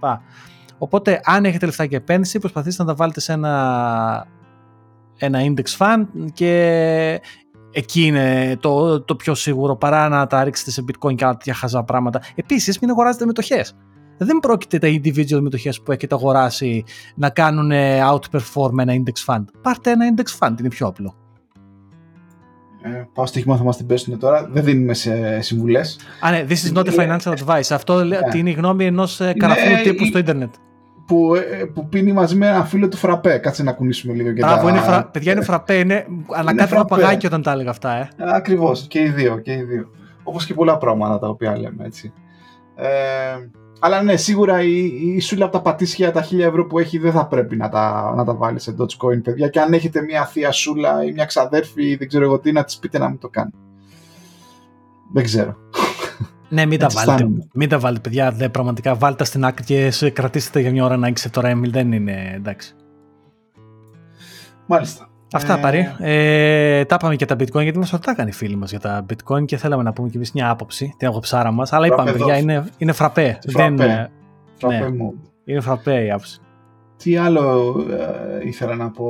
Οπότε 0.79 1.21
αν 1.25 1.45
έχετε 1.45 1.67
λεφτά 1.67 1.85
για 1.85 1.97
επένδυση 1.97 2.39
προσπαθήστε 2.39 2.83
να 2.83 2.89
τα 2.89 2.95
βάλετε 2.95 3.21
σε 3.21 3.33
ένα, 3.33 4.27
ένα 5.17 5.39
index 5.43 5.77
fund 5.79 6.07
και 6.33 7.21
εκεί 7.73 8.07
είναι 8.07 8.57
το, 8.61 9.01
το 9.01 9.17
πιο 9.17 9.35
σίγουρο 9.35 9.77
παρά 9.77 10.09
να 10.09 10.27
τα 10.27 10.45
ρίξετε 10.45 10.71
σε 10.71 10.85
bitcoin 10.87 11.15
και 11.15 11.25
άλλα 11.25 11.37
τέτοια 11.37 11.55
χαζά 11.55 11.83
πράγματα. 11.83 12.23
Επίσης 12.35 12.79
μην 12.79 12.91
αγοράζετε 12.91 13.27
μετοχές. 13.27 13.77
Δεν 14.19 14.39
πρόκειται 14.39 14.79
τα 14.79 14.89
individual 14.89 15.41
μετοχές 15.41 15.83
που 15.83 15.93
έχετε 15.93 16.15
αγοράσει 16.15 16.85
να 17.15 17.31
κάνουν 17.31 17.71
outperform 18.13 18.79
ένα 18.79 18.93
index 18.93 19.35
fund. 19.35 19.45
Πάρτε 19.63 19.91
ένα 19.91 20.15
index 20.15 20.39
fund, 20.39 20.55
είναι 20.61 20.69
πιο 20.69 20.87
απλό. 20.87 21.20
Ε, 22.83 22.89
πάω 23.15 23.27
στοίχημα 23.27 23.57
θα 23.57 23.65
μας 23.65 23.77
την 23.77 23.87
πέσουν 23.87 24.19
τώρα. 24.19 24.49
Δεν 24.53 24.65
δίνουμε 24.65 24.95
σε 24.95 25.41
συμβουλές. 25.41 25.99
Α, 26.21 26.31
ναι, 26.31 26.45
this 26.49 26.73
is 26.73 26.79
not 26.79 26.85
a 26.85 26.95
financial 26.95 27.35
advice. 27.37 27.71
Αυτό 27.71 28.05
ναι. 28.05 28.19
είναι 28.35 28.51
η 28.51 28.53
γνώμη 28.53 28.85
ενός 28.87 29.21
ε, 29.21 29.33
καραφού 29.33 29.69
ναι, 29.69 29.83
τύπου 29.83 30.05
στο 30.05 30.19
Ιντερνετ. 30.19 30.55
Που, 31.07 31.35
ε, 31.35 31.65
που 31.75 31.89
πίνει 31.89 32.13
μαζί 32.13 32.37
με 32.37 32.49
ένα 32.49 32.65
φίλο 32.65 32.89
του 32.89 32.97
φραπέ. 32.97 33.39
Κάτσε 33.39 33.63
να 33.63 33.73
κουνήσουμε 33.73 34.13
λίγο 34.13 34.33
και 34.33 34.41
τα... 34.41 34.65
είναι 34.69 34.79
φρα... 34.79 35.05
Παιδιά 35.05 35.33
είναι 35.33 35.43
φραπέ. 35.43 35.75
Είναι... 35.75 36.07
Ανακάτω 36.37 36.75
ένα 36.75 36.85
παγάκι 36.85 37.27
όταν 37.27 37.43
τα 37.43 37.53
έλεγα 37.53 37.71
αυτά. 37.71 37.97
Ε. 37.97 38.09
Ακριβώς. 38.17 38.87
Και 38.89 39.01
οι 39.01 39.09
δύο. 39.09 39.39
Και 39.39 39.53
οι 39.53 39.63
δύο. 39.63 39.91
Όπως 40.23 40.47
και 40.47 40.55
πολλά 40.55 40.79
πράγματα 40.79 41.19
τα 41.19 41.29
οποία 41.29 41.59
λέμε 41.59 41.85
έτσι. 41.85 42.13
Ε, 42.77 42.89
αλλά 43.83 44.03
ναι, 44.03 44.17
σίγουρα 44.17 44.63
η, 44.63 44.85
η 45.15 45.21
σούλα 45.21 45.45
από 45.45 45.53
τα 45.57 45.63
πατήσια 45.63 46.13
τα 46.13 46.25
1000 46.25 46.39
ευρώ 46.39 46.67
που 46.67 46.79
έχει 46.79 46.99
δεν 46.99 47.13
θα 47.13 47.27
πρέπει 47.27 47.57
να 47.57 47.69
τα, 47.69 48.13
να 48.17 48.25
τα 48.25 48.35
βάλει 48.35 48.59
σε 48.61 48.75
Dogecoin, 48.79 49.23
παιδιά. 49.23 49.49
Και 49.49 49.61
αν 49.61 49.73
έχετε 49.73 50.03
μια 50.03 50.27
θεία 50.27 50.53
σούλα 50.53 51.05
ή 51.05 51.13
μια 51.13 51.25
ξαδέρφη 51.25 51.89
ή 51.91 51.97
δεν 51.97 52.09
ξέρω 52.09 52.25
εγώ 52.25 52.39
τι, 52.39 52.53
να 52.53 52.65
της 52.65 52.79
πείτε 52.79 52.99
να 52.99 53.09
μην 53.09 53.19
το 53.19 53.29
κάνει. 53.29 53.51
Δεν 55.13 55.25
ξέρω. 55.25 55.57
Ναι, 56.49 56.67
μην 56.67 56.79
τα 56.89 56.89
βάλετε. 56.89 57.29
Μην 57.53 57.69
τα 57.69 57.79
βάλετε, 57.79 58.01
παιδιά. 58.09 58.33
Δε, 58.33 58.49
πραγματικά 58.49 58.95
βάλτε 58.95 59.25
στην 59.25 59.45
άκρη 59.45 59.65
και 59.65 59.91
σε 59.91 60.11
κρατήσετε 60.11 60.61
για 60.61 60.71
μια 60.71 60.85
ώρα 60.85 60.97
να 60.97 61.07
έχετε 61.07 61.29
τώρα 61.29 61.53
Emil. 61.53 61.71
Δεν 61.71 61.93
είναι 61.93 62.33
εντάξει. 62.35 62.75
Μάλιστα. 64.67 65.10
Αυτά 65.33 65.59
ε... 65.59 65.61
πάρει. 65.61 65.95
Ε, 65.99 66.85
τα 66.85 66.95
είπαμε 66.99 67.17
και 67.17 67.25
τα 67.25 67.35
bitcoin 67.35 67.63
γιατί 67.63 67.79
μας 67.79 67.91
ρωτάγανε 67.91 68.31
οι 68.31 68.33
φίλοι 68.33 68.57
μας 68.57 68.71
για 68.71 68.81
τα 68.81 69.07
bitcoin 69.11 69.45
και 69.45 69.57
θέλαμε 69.57 69.83
να 69.83 69.93
πούμε 69.93 70.09
και 70.09 70.17
εμείς 70.17 70.33
μια 70.33 70.51
άποψη, 70.51 70.95
την 70.97 71.09
άποψάρα 71.09 71.51
μας. 71.51 71.73
Αλλά 71.73 71.87
είπαμε, 71.87 72.13
παιδιά, 72.13 72.37
είναι, 72.39 72.65
είναι 72.79 72.93
φραπέ. 72.93 73.39
φραπέ. 73.49 73.75
Δεν, 73.75 74.09
φραπέ 74.55 74.79
ναι, 74.79 74.89
μου. 74.89 75.15
Είναι 75.45 75.61
φραπέ 75.61 76.05
η 76.05 76.11
άποψη. 76.11 76.41
Τι 76.97 77.17
άλλο 77.17 77.75
ε, 77.91 78.47
ήθελα 78.47 78.75
να 78.75 78.91
πω 78.91 79.07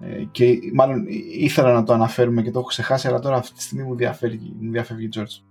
ε, 0.00 0.24
και 0.30 0.58
μάλλον 0.74 1.04
ήθελα 1.38 1.72
να 1.72 1.82
το 1.82 1.92
αναφέρουμε 1.92 2.42
και 2.42 2.50
το 2.50 2.58
έχω 2.58 2.68
ξεχάσει 2.68 3.08
αλλά 3.08 3.18
τώρα 3.18 3.36
αυτή 3.36 3.54
τη 3.54 3.62
στιγμή 3.62 3.84
μου 3.84 3.94
διαφεύγει, 3.94 4.56
μου 4.60 4.70
διαφεύγει 4.70 5.08
George. 5.16 5.42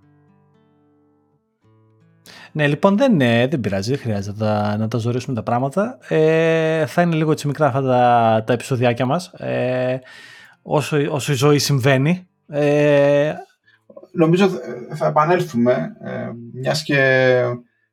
Ναι, 2.52 2.68
λοιπόν, 2.68 2.98
δεν, 2.98 3.16
ναι, 3.16 3.48
δεν 3.48 3.60
πειράζει, 3.60 3.90
δεν 3.92 4.00
χρειάζεται 4.00 4.44
να, 4.44 4.78
να 4.78 4.88
τα 4.88 4.98
ζωρίσουμε 4.98 5.36
τα 5.36 5.44
πράγματα. 5.44 5.98
Ε, 6.08 6.86
θα 6.86 7.02
είναι 7.02 7.16
λίγο 7.16 7.32
έτσι 7.32 7.48
μικρά 7.48 7.68
αυτά 7.68 7.82
τα, 7.82 8.44
τα 8.46 8.54
επεισοδιάκια 8.54 9.06
μας, 9.06 9.28
ε, 9.28 10.00
όσο, 10.62 10.98
όσο 11.10 11.32
η 11.32 11.36
ζωή 11.36 11.60
συμβαίνει. 11.60 12.28
Ε, 12.48 13.34
Νομίζω 14.12 14.50
θα 14.96 15.08
επανέλθουμε, 15.08 15.96
ε, 16.02 16.32
μιας 16.54 16.84
και, 16.84 17.42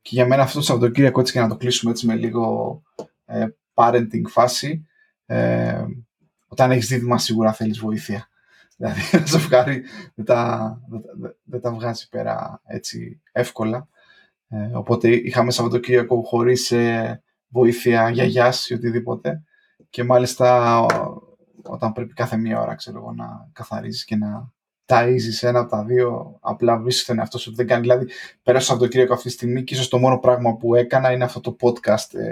και 0.02 0.10
για 0.14 0.26
μένα 0.26 0.42
αυτό 0.42 0.58
το 0.58 0.64
Σαββατοκύριακο 0.64 1.20
έτσι 1.20 1.32
και 1.32 1.40
να 1.40 1.48
το 1.48 1.56
κλείσουμε 1.56 1.90
έτσι 1.90 2.06
με 2.06 2.14
λίγο 2.14 2.82
ε, 3.24 3.46
parenting 3.74 4.22
φάση. 4.28 4.86
Ε, 5.26 5.84
όταν 6.46 6.70
έχεις 6.70 6.88
δίδυμα 6.88 7.18
σίγουρα 7.18 7.52
θέλεις 7.52 7.78
βοήθεια. 7.78 8.28
Δηλαδή 8.76 9.00
ένα 9.12 9.26
ζευγάρι 9.26 9.82
δεν 10.14 10.24
τα, 10.24 10.80
δεν, 10.88 11.02
δεν 11.44 11.60
τα 11.60 11.72
βγάζει 11.72 12.08
πέρα 12.08 12.60
έτσι 12.66 13.22
εύκολα. 13.32 13.88
Ε, 14.54 14.76
οπότε 14.76 15.08
είχαμε 15.08 15.50
Σαββατοκύριακο 15.50 16.22
χωρίς 16.22 16.70
ε, 16.70 17.22
βοήθεια 17.48 18.10
γιαγιάς 18.10 18.68
ή 18.68 18.74
οτιδήποτε 18.74 19.42
και 19.90 20.04
μάλιστα 20.04 20.80
όταν 21.62 21.92
πρέπει 21.92 22.12
κάθε 22.12 22.36
μία 22.36 22.60
ώρα 22.60 22.74
ξέρω 22.74 22.98
εγώ, 22.98 23.12
να 23.12 23.48
καθαρίζεις 23.52 24.04
και 24.04 24.16
να 24.16 24.52
ταΐζεις 24.86 25.32
σε 25.32 25.48
ένα 25.48 25.58
από 25.58 25.70
τα 25.70 25.84
δύο, 25.84 26.38
απλά 26.40 26.78
βρίσκεις 26.78 27.04
τον 27.06 27.18
εαυτό 27.18 27.38
σου 27.38 27.46
ότι 27.48 27.56
δεν 27.56 27.66
κάνει. 27.66 27.80
Δηλαδή, 27.80 28.06
πέρασα 28.42 28.72
από 28.72 28.82
το 28.82 28.88
Κύριακο 28.88 29.14
αυτή 29.14 29.28
τη 29.28 29.34
στιγμή 29.34 29.64
και 29.64 29.74
ίσως 29.74 29.88
το 29.88 29.98
μόνο 29.98 30.18
πράγμα 30.18 30.56
που 30.56 30.74
έκανα 30.74 31.12
είναι 31.12 31.24
αυτό 31.24 31.40
το 31.40 31.56
podcast 31.60 32.14
ε, 32.14 32.28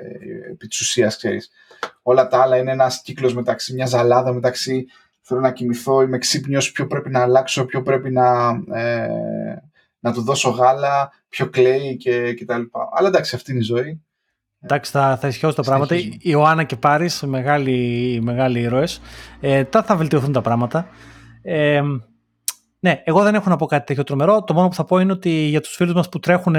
επί 0.51 0.67
της 0.67 0.81
ουσίας, 0.81 1.17
ξέρεις. 1.17 1.51
Όλα 2.03 2.29
τα 2.29 2.43
άλλα 2.43 2.57
είναι 2.57 2.73
ένας 2.73 3.03
κύκλος 3.03 3.35
μεταξύ, 3.35 3.75
μια 3.75 3.87
ζαλάδα 3.87 4.33
μεταξύ 4.33 4.87
θέλω 5.23 5.41
να 5.41 5.53
κοιμηθώ, 5.53 6.03
είμαι 6.03 6.19
ξύπνιος, 6.19 6.73
ποιο 6.73 6.87
πρέπει 6.87 7.11
να 7.11 7.21
αλλάξω, 7.21 7.65
ποιο 7.65 7.83
πρέπει 7.83 8.11
να, 8.11 8.49
ε, 8.73 9.63
να 10.03 10.13
του 10.13 10.23
δώσω 10.23 10.51
γάλα, 10.51 11.13
ποιο 11.29 11.49
κλαίει 11.49 11.97
και, 11.97 12.33
και 12.33 12.45
τα 12.45 12.59
λοιπά. 12.59 12.89
Αλλά 12.93 13.09
εντάξει, 13.09 13.35
αυτή 13.35 13.51
είναι 13.51 13.61
η 13.61 13.65
ζωή. 13.65 14.03
Εντάξει, 14.61 14.91
θα, 14.91 15.17
θα 15.17 15.29
ισχυώσουν 15.29 15.57
τα 15.57 15.63
πράγματα. 15.63 15.95
Η 15.95 16.19
Ιωάννα 16.21 16.65
και 16.65 16.77
Πάρης, 16.77 17.23
μεγάλοι, 17.23 18.19
μεγάλοι 18.23 18.61
ήρωες. 18.61 19.01
Ε, 19.41 19.65
τα 19.65 19.83
θα 19.83 19.97
βελτιωθούν 19.97 20.33
τα 20.33 20.41
πράγματα. 20.41 20.89
Ε, 21.43 21.81
ναι, 22.79 23.03
εγώ 23.05 23.23
δεν 23.23 23.35
έχω 23.35 23.49
να 23.49 23.57
πω 23.57 23.67
κάτι 23.67 23.87
τέτοιο 23.87 24.03
τρομερό. 24.03 24.45
Το 24.45 24.55
μόνο 24.55 24.69
που 24.69 24.75
θα 24.75 24.85
πω 24.85 24.99
είναι 24.99 25.13
ότι 25.13 25.31
για 25.31 25.61
τους 25.61 25.75
φίλους 25.75 25.95
μας 25.95 26.09
που 26.09 26.19
τρέχουν 26.19 26.57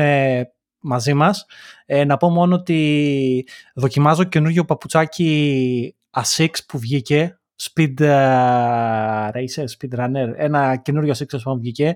μαζί 0.79 1.13
μας, 1.13 1.45
ε, 1.85 2.03
να 2.05 2.17
πω 2.17 2.29
μόνο 2.29 2.55
ότι 2.55 3.47
δοκιμάζω 3.75 4.23
καινούργιο 4.23 4.65
παπουτσάκι 4.65 5.95
A6 6.09 6.47
που 6.67 6.77
βγήκε, 6.79 7.37
Speed 7.61 7.99
uh, 7.99 9.29
Racer, 9.31 9.65
Speed 9.77 9.99
Runner, 9.99 10.33
ένα 10.35 10.75
καινούριο 10.75 11.13
A6 11.13 11.25
που 11.43 11.57
βγήκε, 11.59 11.95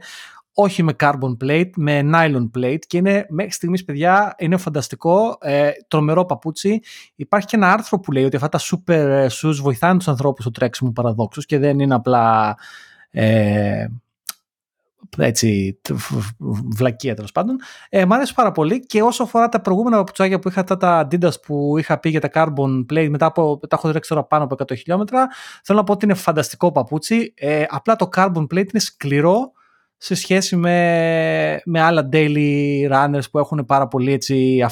όχι 0.60 0.84
με 0.84 0.93
carbon 0.99 1.38
plate, 1.43 1.70
με 1.76 2.01
nylon 2.14 2.49
plate 2.58 2.80
και 2.88 2.97
είναι 2.97 3.26
μέχρι 3.30 3.51
στιγμής 3.51 3.84
παιδιά 3.84 4.36
είναι 4.38 4.58
φανταστικό, 4.58 5.38
ε, 5.41 5.70
τρομερό 5.88 6.26
παπούτσι. 6.26 6.80
Υπάρχει 7.16 7.47
και 7.47 7.55
ένα 7.55 7.72
άρθρο 7.72 7.99
που 7.99 8.12
λέει 8.12 8.24
ότι 8.24 8.36
αυτά 8.36 8.49
τα 8.49 8.60
super 8.60 9.28
shoes 9.28 9.55
βοηθάνε 9.62 9.97
τους 9.97 10.08
ανθρώπους 10.08 10.43
στο 10.43 10.51
τρέξιμο 10.51 10.91
παραδόξους 10.91 11.45
και 11.45 11.58
δεν 11.58 11.80
είναι 11.80 11.93
απλά 11.93 12.58
ε, 13.10 13.86
έτσι, 15.18 15.80
βλακία 16.76 17.16
τέλος 17.16 17.32
πάντων. 17.32 17.60
Ε, 17.89 18.05
μ' 18.05 18.14
αρέσει 18.14 18.34
πάρα 18.34 18.51
πολύ 18.51 18.86
και 18.86 19.01
όσο 19.01 19.24
αφορά 19.24 19.49
τα 19.49 19.62
προηγούμενα 19.62 19.97
παπουτσάκια 19.97 20.39
που 20.39 20.47
είχα, 20.49 20.60
αυτά 20.62 20.78
τα 20.78 21.08
Adidas 21.08 21.41
που 21.45 21.78
είχα 21.78 21.99
πει 21.99 22.10
για 22.10 22.22
τα 22.22 22.30
Carbon 22.34 22.86
Plate, 22.93 23.10
μετά 23.10 23.26
από, 23.26 23.60
τα 23.60 23.76
έχω 23.76 23.89
τρέξει 23.89 24.10
τώρα 24.10 24.24
πάνω 24.24 24.43
από 24.43 24.55
100 24.60 24.78
χιλιόμετρα, 24.78 25.28
θέλω 25.64 25.78
να 25.78 25.84
πω 25.84 25.93
ότι 25.93 26.05
είναι 26.05 26.14
φανταστικό 26.14 26.72
παπούτσι. 26.72 27.34
Ε, 27.36 27.64
απλά 27.70 27.95
το 27.95 28.10
Carbon 28.16 28.41
Plate 28.41 28.70
είναι 28.70 28.80
σκληρό 28.80 29.51
σε 29.98 30.16
σχέση 30.16 30.56
με, 30.56 31.62
με 31.66 31.82
άλλα 31.82 32.10
daily 32.12 32.89
runners 32.91 33.30
που 33.32 33.39
έχουν 33.39 33.66
πάρα 33.66 33.88
πολύ 33.88 34.14
έτσι, 34.14 34.66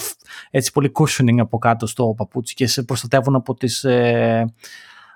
έτσι 0.52 0.72
πολύ 0.72 0.92
cushioning 1.00 1.40
από 1.40 1.58
κάτω 1.58 1.88
στο 1.88 2.14
παπούτσι 2.18 2.54
και 2.54 2.68
σε 2.68 2.84
προστατεύουν 2.84 3.36
από 3.36 3.54
τις 3.54 3.84
ε, 3.84 4.46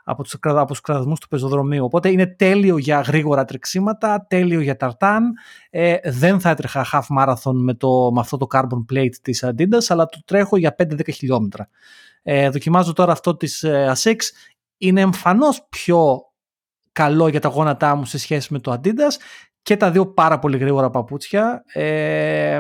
από 0.10 0.24
τους, 0.24 0.36
από 0.42 0.66
τους 0.66 0.82
κραδασμούς 0.82 1.20
του 1.20 1.28
πεζοδρομίου. 1.28 1.84
Οπότε 1.84 2.10
είναι 2.10 2.28
τέλειο 2.28 2.78
για 2.78 3.00
γρήγορα 3.00 3.46
τρεξίματα, 3.46 4.26
τέλειο 4.30 4.60
για 4.60 4.78
ταρτάν. 4.78 5.34
Ε, 5.70 5.98
δεν 6.04 6.40
θα 6.40 6.50
έτρεχα 6.50 6.86
half 6.92 7.18
marathon 7.20 7.54
με, 7.54 7.74
το, 7.74 8.12
με 8.12 8.20
αυτό 8.20 8.38
το 8.38 8.48
carbon 8.54 8.94
plate 8.94 9.16
της 9.22 9.46
Adidas, 9.48 9.86
αλλά 9.88 10.06
το 10.06 10.22
τρέχω 10.26 10.58
για 10.58 10.76
5-10 10.80 11.14
χιλιόμετρα. 11.14 11.70
Ε, 12.24 12.50
δοκιμάζω 12.50 12.94
τώρα 12.94 13.12
αυτό 13.12 13.36
της 13.36 13.64
ε, 13.64 13.94
ASICS. 13.96 14.24
Είναι 14.78 15.02
εμφανώς 15.02 15.66
πιο 15.70 16.22
καλό 16.92 17.28
για 17.28 17.40
τα 17.40 17.50
γόνατά 17.50 17.96
μου 17.96 18.06
σε 18.06 18.18
σχέση 18.18 18.54
με 18.54 18.60
το 18.60 18.80
Adidas 18.82 19.16
και 19.62 19.78
τα 19.78 19.92
δύο 19.92 20.08
πάρα 20.08 20.40
πολύ 20.40 20.58
γρήγορα 20.58 20.90
παπούτσια. 20.90 21.64
Ε, 21.74 22.60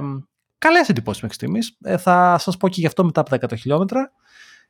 καλές 0.57 0.89
εντυπώσεις 0.89 1.21
μέχρι 1.21 1.37
στιγμής. 1.37 1.77
Ε, 1.83 1.97
θα 1.97 2.37
σας 2.39 2.57
πω 2.57 2.69
και 2.69 2.79
γι' 2.79 2.87
αυτό 2.87 3.03
μετά 3.03 3.21
από 3.21 3.35
10 3.35 3.57
χιλιόμετρα 3.57 4.11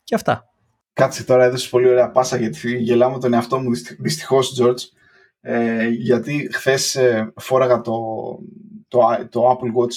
και 0.03 0.15
αυτά. 0.15 0.49
Κάτσε 0.93 1.23
τώρα, 1.23 1.43
έδωσες 1.43 1.69
πολύ 1.69 1.89
ωραία 1.89 2.11
πάσα 2.11 2.37
γιατί 2.37 2.77
γελάω 2.77 3.11
με 3.11 3.19
τον 3.19 3.33
εαυτό 3.33 3.59
μου 3.59 3.69
δυστυχώς, 3.99 4.61
George. 4.61 4.97
Ε, 5.41 5.87
γιατί 5.87 6.49
χθες 6.53 6.95
ε, 6.95 7.33
φόραγα 7.35 7.81
το, 7.81 7.93
το, 8.87 8.99
το 9.29 9.49
Apple 9.51 9.81
Watch 9.81 9.95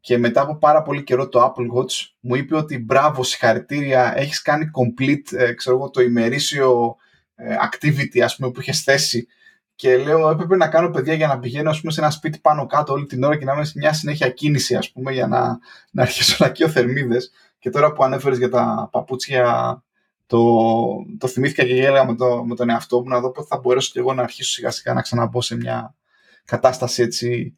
και 0.00 0.18
μετά 0.18 0.40
από 0.40 0.56
πάρα 0.56 0.82
πολύ 0.82 1.02
καιρό 1.02 1.28
το 1.28 1.40
Apple 1.44 1.78
Watch 1.78 2.06
μου 2.20 2.34
είπε 2.34 2.56
ότι 2.56 2.78
μπράβο, 2.78 3.22
συγχαρητήρια, 3.22 4.12
έχεις 4.16 4.42
κάνει 4.42 4.70
complete 4.78 5.36
ε, 5.36 5.52
ξέρω 5.52 5.76
εγώ, 5.76 5.90
το 5.90 6.02
ημερήσιο 6.02 6.96
ε, 7.34 7.54
activity 7.70 8.20
ας 8.20 8.36
πούμε, 8.36 8.50
που 8.50 8.60
είχες 8.60 8.82
θέσει 8.82 9.26
και 9.74 9.96
λέω 9.96 10.30
έπρεπε 10.30 10.56
να 10.56 10.68
κάνω 10.68 10.90
παιδιά 10.90 11.14
για 11.14 11.26
να 11.26 11.38
πηγαίνω 11.38 11.70
ας 11.70 11.80
πούμε, 11.80 11.92
σε 11.92 12.00
ένα 12.00 12.10
σπίτι 12.10 12.38
πάνω 12.38 12.66
κάτω 12.66 12.92
όλη 12.92 13.06
την 13.06 13.22
ώρα 13.22 13.36
και 13.36 13.44
να 13.44 13.52
είμαι 13.52 13.64
σε 13.64 13.72
μια 13.76 13.92
συνέχεια 13.92 14.30
κίνηση 14.30 14.74
ας 14.74 14.92
πούμε, 14.92 15.12
για 15.12 15.26
να, 15.26 15.58
να 15.90 16.02
αρχίσω 16.02 16.36
να 16.38 16.50
καίω 16.50 16.68
θερμίδες 16.68 17.32
και 17.58 17.70
τώρα 17.70 17.92
που 17.92 18.04
ανέφερες 18.04 18.38
για 18.38 18.50
τα 18.50 18.88
παπούτσια 18.92 19.82
το, 20.26 20.44
το 21.18 21.26
θυμήθηκα 21.26 21.64
και 21.64 21.74
γέλαγα 21.74 22.06
με, 22.06 22.14
το, 22.14 22.44
με 22.44 22.54
τον 22.54 22.70
εαυτό 22.70 23.00
μου 23.00 23.08
να 23.08 23.20
δω 23.20 23.30
πότε 23.30 23.46
θα 23.46 23.58
μπορέσω 23.58 23.90
και 23.92 23.98
εγώ 23.98 24.14
να 24.14 24.22
αρχίσω 24.22 24.50
σιγά 24.50 24.70
σιγά 24.70 24.94
να 24.94 25.02
ξαναμπω 25.02 25.40
σε 25.40 25.56
μια 25.56 25.94
κατάσταση 26.44 27.02
έτσι 27.02 27.56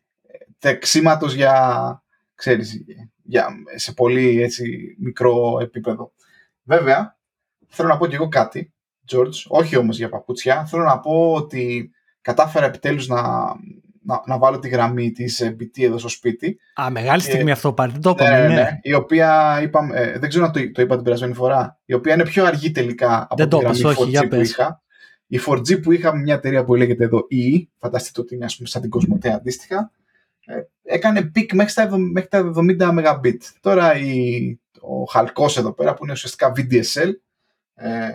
τεξίματος 0.58 1.34
για, 1.34 2.02
ξέρεις, 2.34 2.84
για, 3.22 3.48
σε 3.74 3.92
πολύ 3.92 4.42
έτσι, 4.42 4.96
μικρό 4.98 5.58
επίπεδο. 5.60 6.12
Βέβαια, 6.62 7.18
θέλω 7.66 7.88
να 7.88 7.96
πω 7.96 8.06
και 8.06 8.14
εγώ 8.14 8.28
κάτι, 8.28 8.72
George, 9.12 9.44
όχι 9.48 9.76
όμως 9.76 9.96
για 9.96 10.08
παπούτσια, 10.08 10.64
θέλω 10.66 10.82
να 10.82 11.00
πω 11.00 11.32
ότι 11.32 11.90
κατάφερα 12.24 12.66
επιτέλους 12.66 13.08
να, 13.08 13.22
να, 14.02 14.22
να 14.26 14.38
βάλω 14.38 14.58
τη 14.58 14.68
γραμμή 14.68 15.12
της 15.12 15.54
BT 15.60 15.82
εδώ 15.82 15.98
στο 15.98 16.08
σπίτι. 16.08 16.58
Α, 16.80 16.90
μεγάλη 16.90 17.22
στιγμή 17.22 17.50
αυτό 17.50 17.72
πάλι. 17.72 17.92
Δεν 17.92 18.00
το 18.00 18.10
είπαμε. 18.10 18.40
Ναι, 18.40 18.46
ναι, 18.46 18.54
ναι. 18.54 18.78
Η 18.82 18.94
οποία 18.94 19.58
είπαμε, 19.62 20.00
ε, 20.00 20.18
δεν 20.18 20.28
ξέρω 20.28 20.44
αν 20.44 20.52
το, 20.52 20.70
το 20.72 20.82
είπα 20.82 20.94
την 20.94 21.04
περασμένη 21.04 21.34
φορά. 21.34 21.78
Η 21.84 21.94
οποία 21.94 22.14
είναι 22.14 22.24
πιο 22.24 22.44
αργή 22.44 22.70
τελικά 22.70 23.26
από 23.30 23.36
δεν 23.36 23.48
τη 23.48 23.56
γραμμή 23.56 23.80
4G 23.82 24.28
που 24.28 24.40
είχα. 24.40 24.82
Η 25.26 25.40
4G 25.46 25.82
που 25.82 25.92
είχα 25.92 26.14
με 26.14 26.20
μια 26.20 26.34
εταιρεία 26.34 26.64
που 26.64 26.74
λέγεται 26.74 27.04
εδώ 27.04 27.18
EE, 27.18 27.62
φανταστείτε 27.78 28.20
ότι 28.20 28.34
είναι 28.34 28.44
ας 28.44 28.56
πούμε 28.56 28.68
σαν 28.68 28.80
την 28.80 28.90
Κοσμοτέ 28.90 29.32
αντίστοιχα, 29.32 29.90
ε, 30.44 30.54
έκανε 30.82 31.22
peak 31.22 31.54
μέχρι 31.54 31.72
τα, 31.72 31.98
μέχρι 31.98 32.28
τα 32.28 32.52
70 32.56 33.18
Mbit. 33.20 33.38
Τώρα 33.60 33.96
η, 33.96 34.58
ο 34.80 35.04
χαλκός 35.04 35.56
εδώ 35.56 35.72
πέρα 35.72 35.94
που 35.94 36.04
είναι 36.04 36.12
ουσιαστικά 36.12 36.52
VDSL, 36.56 37.10
ε, 37.74 38.08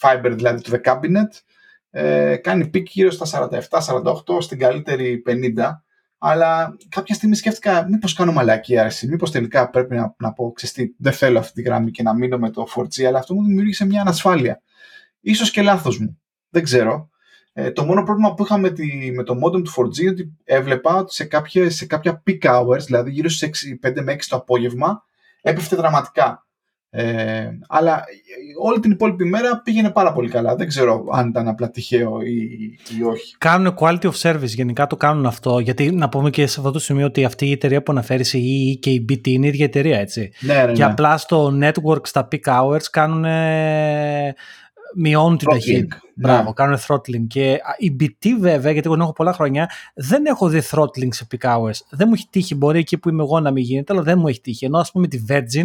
fiber 0.00 0.32
δηλαδή 0.34 0.62
to 0.62 0.70
the 0.74 0.80
cabinet, 0.90 1.30
ε, 1.98 2.36
κάνει 2.36 2.66
peak 2.66 2.88
γύρω 2.90 3.10
στα 3.10 3.48
47-48, 3.50 4.40
στην 4.40 4.58
καλύτερη 4.58 5.22
50. 5.26 5.70
Αλλά 6.18 6.76
κάποια 6.88 7.14
στιγμή 7.14 7.34
σκέφτηκα 7.34 7.86
μήπως 7.88 8.12
κάνω 8.12 8.32
μαλακία 8.32 8.78
ρε 8.78 8.90
συ, 8.90 9.08
μήπως 9.08 9.30
τελικά 9.30 9.70
πρέπει 9.70 9.94
να, 9.94 10.14
να 10.18 10.32
πω 10.32 10.52
ξες 10.52 10.73
τι, 10.73 10.94
δεν 10.98 11.12
θέλω 11.12 11.38
αυτή 11.38 11.52
τη 11.52 11.62
γραμμή 11.62 11.90
και 11.90 12.02
να 12.02 12.14
μείνω 12.14 12.38
με 12.38 12.50
το 12.50 12.66
4G, 12.76 13.02
αλλά 13.02 13.18
αυτό 13.18 13.34
μου 13.34 13.44
δημιούργησε 13.44 13.86
μια 13.86 14.00
ανασφάλεια. 14.00 14.60
Ίσως 15.20 15.50
και 15.50 15.62
λάθος 15.62 15.98
μου, 15.98 16.20
δεν 16.48 16.62
ξέρω. 16.62 17.10
Ε, 17.52 17.70
το 17.70 17.84
μόνο 17.84 18.02
πρόβλημα 18.02 18.34
που 18.34 18.42
είχα 18.42 18.58
με, 18.58 18.70
τη, 18.70 19.12
με 19.14 19.22
το 19.22 19.38
modem 19.44 19.62
του 19.62 19.72
4G 19.76 19.98
είναι 19.98 20.10
ότι 20.10 20.32
έβλεπα 20.44 20.96
ότι 20.96 21.14
σε 21.14 21.24
κάποια, 21.24 21.70
σε 21.70 21.86
κάποια 21.86 22.22
peak 22.26 22.38
hours, 22.40 22.80
δηλαδή 22.84 23.10
γύρω 23.10 23.28
στις 23.28 23.78
5 23.86 24.02
με 24.02 24.14
6 24.14 24.18
το 24.28 24.36
απόγευμα, 24.36 25.04
έπεφτε 25.42 25.76
δραματικά. 25.76 26.45
Ε, 26.98 27.58
αλλά 27.68 28.04
όλη 28.62 28.80
την 28.80 28.90
υπόλοιπη 28.90 29.24
μέρα 29.24 29.60
πήγαινε 29.64 29.90
πάρα 29.90 30.12
πολύ 30.12 30.28
καλά. 30.28 30.56
Δεν 30.56 30.68
ξέρω 30.68 31.04
αν 31.12 31.28
ήταν 31.28 31.48
απλά 31.48 31.70
τυχαίο 31.70 32.20
ή, 32.20 32.34
ή 32.98 33.02
όχι. 33.02 33.36
Κάνουν 33.38 33.74
quality 33.78 34.10
of 34.10 34.12
service, 34.22 34.46
γενικά 34.46 34.86
το 34.86 34.96
κάνουν 34.96 35.26
αυτό. 35.26 35.58
Γιατί 35.58 35.90
να 35.90 36.08
πούμε 36.08 36.30
και 36.30 36.46
σε 36.46 36.60
αυτό 36.60 36.72
το 36.72 36.78
σημείο 36.78 37.06
ότι 37.06 37.24
αυτή 37.24 37.46
η 37.46 37.52
εταιρεία 37.52 37.82
που 37.82 37.92
αναφέρεις, 37.92 38.32
η 38.32 38.72
EE 38.74 38.78
και 38.80 38.90
η 38.90 39.04
BT, 39.08 39.26
είναι 39.26 39.46
η 39.46 39.48
ίδια 39.48 39.64
εταιρεία, 39.64 39.98
έτσι. 39.98 40.30
Ναι, 40.40 40.54
ναι, 40.54 40.72
Και 40.72 40.84
ναι. 40.84 40.90
απλά 40.90 41.16
στο 41.16 41.58
network, 41.62 42.06
στα 42.06 42.28
peak 42.32 42.52
hours, 42.52 42.82
κάνουν. 42.90 43.24
Μειώνουν 44.94 45.38
την 45.38 45.48
ταχύτητα. 45.48 46.00
Μπράβο, 46.14 46.42
Ναι. 46.42 46.52
κάνουν 46.52 46.78
throttling. 46.86 47.26
Και 47.26 47.58
η 47.78 47.96
BT 48.00 48.26
βέβαια, 48.40 48.72
γιατί 48.72 48.86
εγώ 48.86 48.94
την 48.94 49.00
έχω 49.02 49.12
πολλά 49.12 49.32
χρόνια, 49.32 49.70
δεν 49.94 50.26
έχω 50.26 50.48
δει 50.48 50.62
throttling 50.70 51.08
σε 51.10 51.26
peak 51.30 51.48
hours. 51.48 51.74
Δεν 51.90 52.08
μου 52.08 52.14
έχει 52.14 52.26
τύχει. 52.30 52.54
Μπορεί 52.54 52.78
εκεί 52.78 52.98
που 52.98 53.08
είμαι 53.08 53.22
εγώ 53.22 53.40
να 53.40 53.50
μην 53.50 53.62
γίνεται, 53.64 53.92
αλλά 53.92 54.02
δεν 54.02 54.18
μου 54.18 54.28
έχει 54.28 54.40
τύχει. 54.40 54.64
Ενώ 54.64 54.78
ας 54.78 54.90
πούμε 54.90 55.08
τη 55.08 55.18
Virgin, 55.28 55.64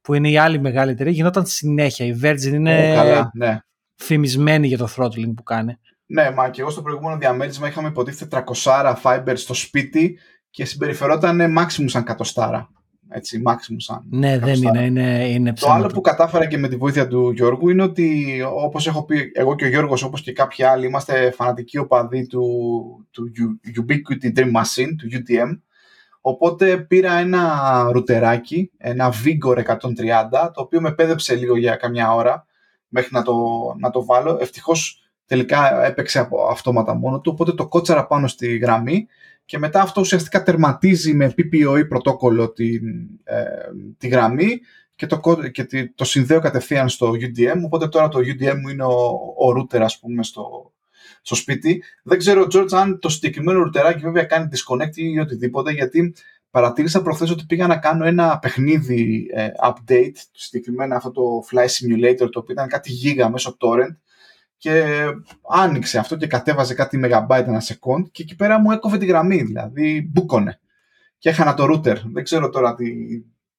που 0.00 0.14
είναι 0.14 0.30
η 0.30 0.38
άλλη 0.38 0.60
μεγάλη 0.60 0.90
εταιρεία, 0.90 1.12
γινόταν 1.12 1.46
συνέχεια. 1.46 2.06
Η 2.06 2.18
Virgin 2.22 2.52
είναι 2.52 2.92
Ω, 2.92 2.94
καλά, 2.94 3.30
ναι. 3.34 3.58
φημισμένη 3.94 4.66
για 4.66 4.78
το 4.78 4.88
throttling 4.96 5.32
που 5.36 5.42
κάνει. 5.42 5.78
Ναι, 6.06 6.30
μα 6.30 6.48
και 6.48 6.60
εγώ 6.60 6.70
στο 6.70 6.82
προηγούμενο 6.82 7.16
διαμέρισμα 7.18 7.68
είχαμε 7.68 7.88
υποτίθεται 7.88 8.44
300 8.64 8.94
fiber 9.02 9.32
στο 9.34 9.54
σπίτι 9.54 10.18
και 10.50 10.64
συμπεριφερόταν 10.64 11.40
maximum 11.58 11.84
σαν 11.86 12.02
κατοστάρα. 12.04 12.68
Έτσι, 13.10 13.42
maximum 13.46 13.74
σαν 13.76 14.04
Ναι, 14.10 14.30
δεν 14.30 14.40
κατοστάρα. 14.40 14.82
είναι, 14.84 15.00
είναι, 15.00 15.28
είναι 15.28 15.48
Το 15.48 15.54
ψέματα. 15.54 15.78
άλλο 15.78 15.86
που 15.86 16.00
κατάφερα 16.00 16.46
και 16.46 16.58
με 16.58 16.68
τη 16.68 16.76
βοήθεια 16.76 17.06
του 17.08 17.30
Γιώργου 17.30 17.68
είναι 17.68 17.82
ότι 17.82 18.26
όπως 18.54 18.86
έχω 18.86 19.04
πει 19.04 19.30
εγώ 19.34 19.54
και 19.54 19.64
ο 19.64 19.68
Γιώργος 19.68 20.02
όπως 20.02 20.22
και 20.22 20.32
κάποιοι 20.32 20.64
άλλοι 20.64 20.86
είμαστε 20.86 21.30
φανατικοί 21.30 21.78
οπαδοί 21.78 22.26
του, 22.26 22.42
του 23.10 23.30
U- 23.38 23.80
Ubiquiti 23.82 24.38
Dream 24.38 24.44
Machine, 24.56 24.90
του 24.98 25.08
UTM 25.12 25.58
οπότε 26.20 26.76
πήρα 26.76 27.12
ένα 27.12 27.82
ρουτεράκι, 27.92 28.70
ένα 28.78 29.12
Vigor 29.24 29.56
130 29.64 30.50
το 30.54 30.60
οποίο 30.62 30.80
με 30.80 30.92
πέδεψε 30.92 31.34
λίγο 31.34 31.56
για 31.56 31.76
καμιά 31.76 32.14
ώρα 32.14 32.46
μέχρι 32.88 33.08
να 33.12 33.22
το, 33.22 33.34
να 33.78 33.90
το 33.90 34.04
βάλω 34.04 34.38
ευτυχώς 34.40 35.02
τελικά 35.26 35.84
έπαιξε 35.84 36.18
από 36.18 36.46
αυτόματα 36.46 36.94
μόνο 36.94 37.20
του 37.20 37.30
οπότε 37.34 37.52
το 37.52 37.68
κότσαρα 37.68 38.06
πάνω 38.06 38.26
στη 38.26 38.56
γραμμή 38.56 39.06
και 39.48 39.58
μετά 39.58 39.80
αυτό 39.80 40.00
ουσιαστικά 40.00 40.42
τερματίζει 40.42 41.14
με 41.14 41.34
PPOE 41.38 41.88
πρωτόκολλο 41.88 42.50
τη, 42.52 42.74
ε, 43.24 43.44
τη 43.98 44.08
γραμμή 44.08 44.60
και 44.94 45.06
το, 45.06 45.20
κο- 45.20 45.48
και 45.48 45.64
τη- 45.64 45.88
το 45.94 46.04
συνδέω 46.04 46.40
κατευθείαν 46.40 46.88
στο 46.88 47.10
UDM, 47.10 47.60
οπότε 47.64 47.88
τώρα 47.88 48.08
το 48.08 48.18
UDM 48.18 48.54
μου 48.60 48.68
είναι 48.68 48.84
ο, 48.84 48.96
ο 49.38 49.52
router 49.56 49.78
ας 49.80 49.98
πούμε 49.98 50.22
στο, 50.22 50.72
στο 51.22 51.34
σπίτι. 51.34 51.82
Δεν 52.02 52.18
ξέρω, 52.18 52.46
George, 52.52 52.72
αν 52.72 52.98
το 52.98 53.08
συγκεκριμένο 53.08 53.58
ρούτεράκι 53.58 54.00
βέβαια 54.00 54.24
κάνει 54.24 54.48
disconnect 54.52 54.96
ή 54.96 55.18
οτιδήποτε, 55.18 55.72
γιατί 55.72 56.14
παρατήρησα 56.50 57.02
προχθές 57.02 57.30
ότι 57.30 57.44
πήγα 57.46 57.66
να 57.66 57.76
κάνω 57.76 58.04
ένα 58.04 58.38
παιχνίδι 58.38 59.26
ε, 59.32 59.48
update, 59.62 60.16
συγκεκριμένα 60.32 60.96
αυτό 60.96 61.10
το 61.10 61.22
Fly 61.50 61.64
Simulator, 61.66 62.28
το 62.30 62.38
οποίο 62.38 62.52
ήταν 62.52 62.68
κάτι 62.68 62.92
γίγα 62.92 63.30
μέσω 63.30 63.56
torrent 63.60 63.96
και 64.58 65.04
άνοιξε 65.50 65.98
αυτό 65.98 66.16
και 66.16 66.26
κατέβαζε 66.26 66.74
κάτι 66.74 67.00
megabyte 67.04 67.44
ένα 67.46 67.62
second 67.62 68.10
και 68.10 68.22
εκεί 68.22 68.36
πέρα 68.36 68.58
μου 68.58 68.70
έκοβε 68.70 68.98
τη 68.98 69.06
γραμμή, 69.06 69.42
δηλαδή 69.42 70.08
μπούκονε. 70.12 70.60
Και 71.18 71.28
έχανα 71.28 71.54
το 71.54 71.64
router. 71.64 71.96
Δεν 72.12 72.24
ξέρω 72.24 72.50
τώρα 72.50 72.74
τι, 72.74 72.92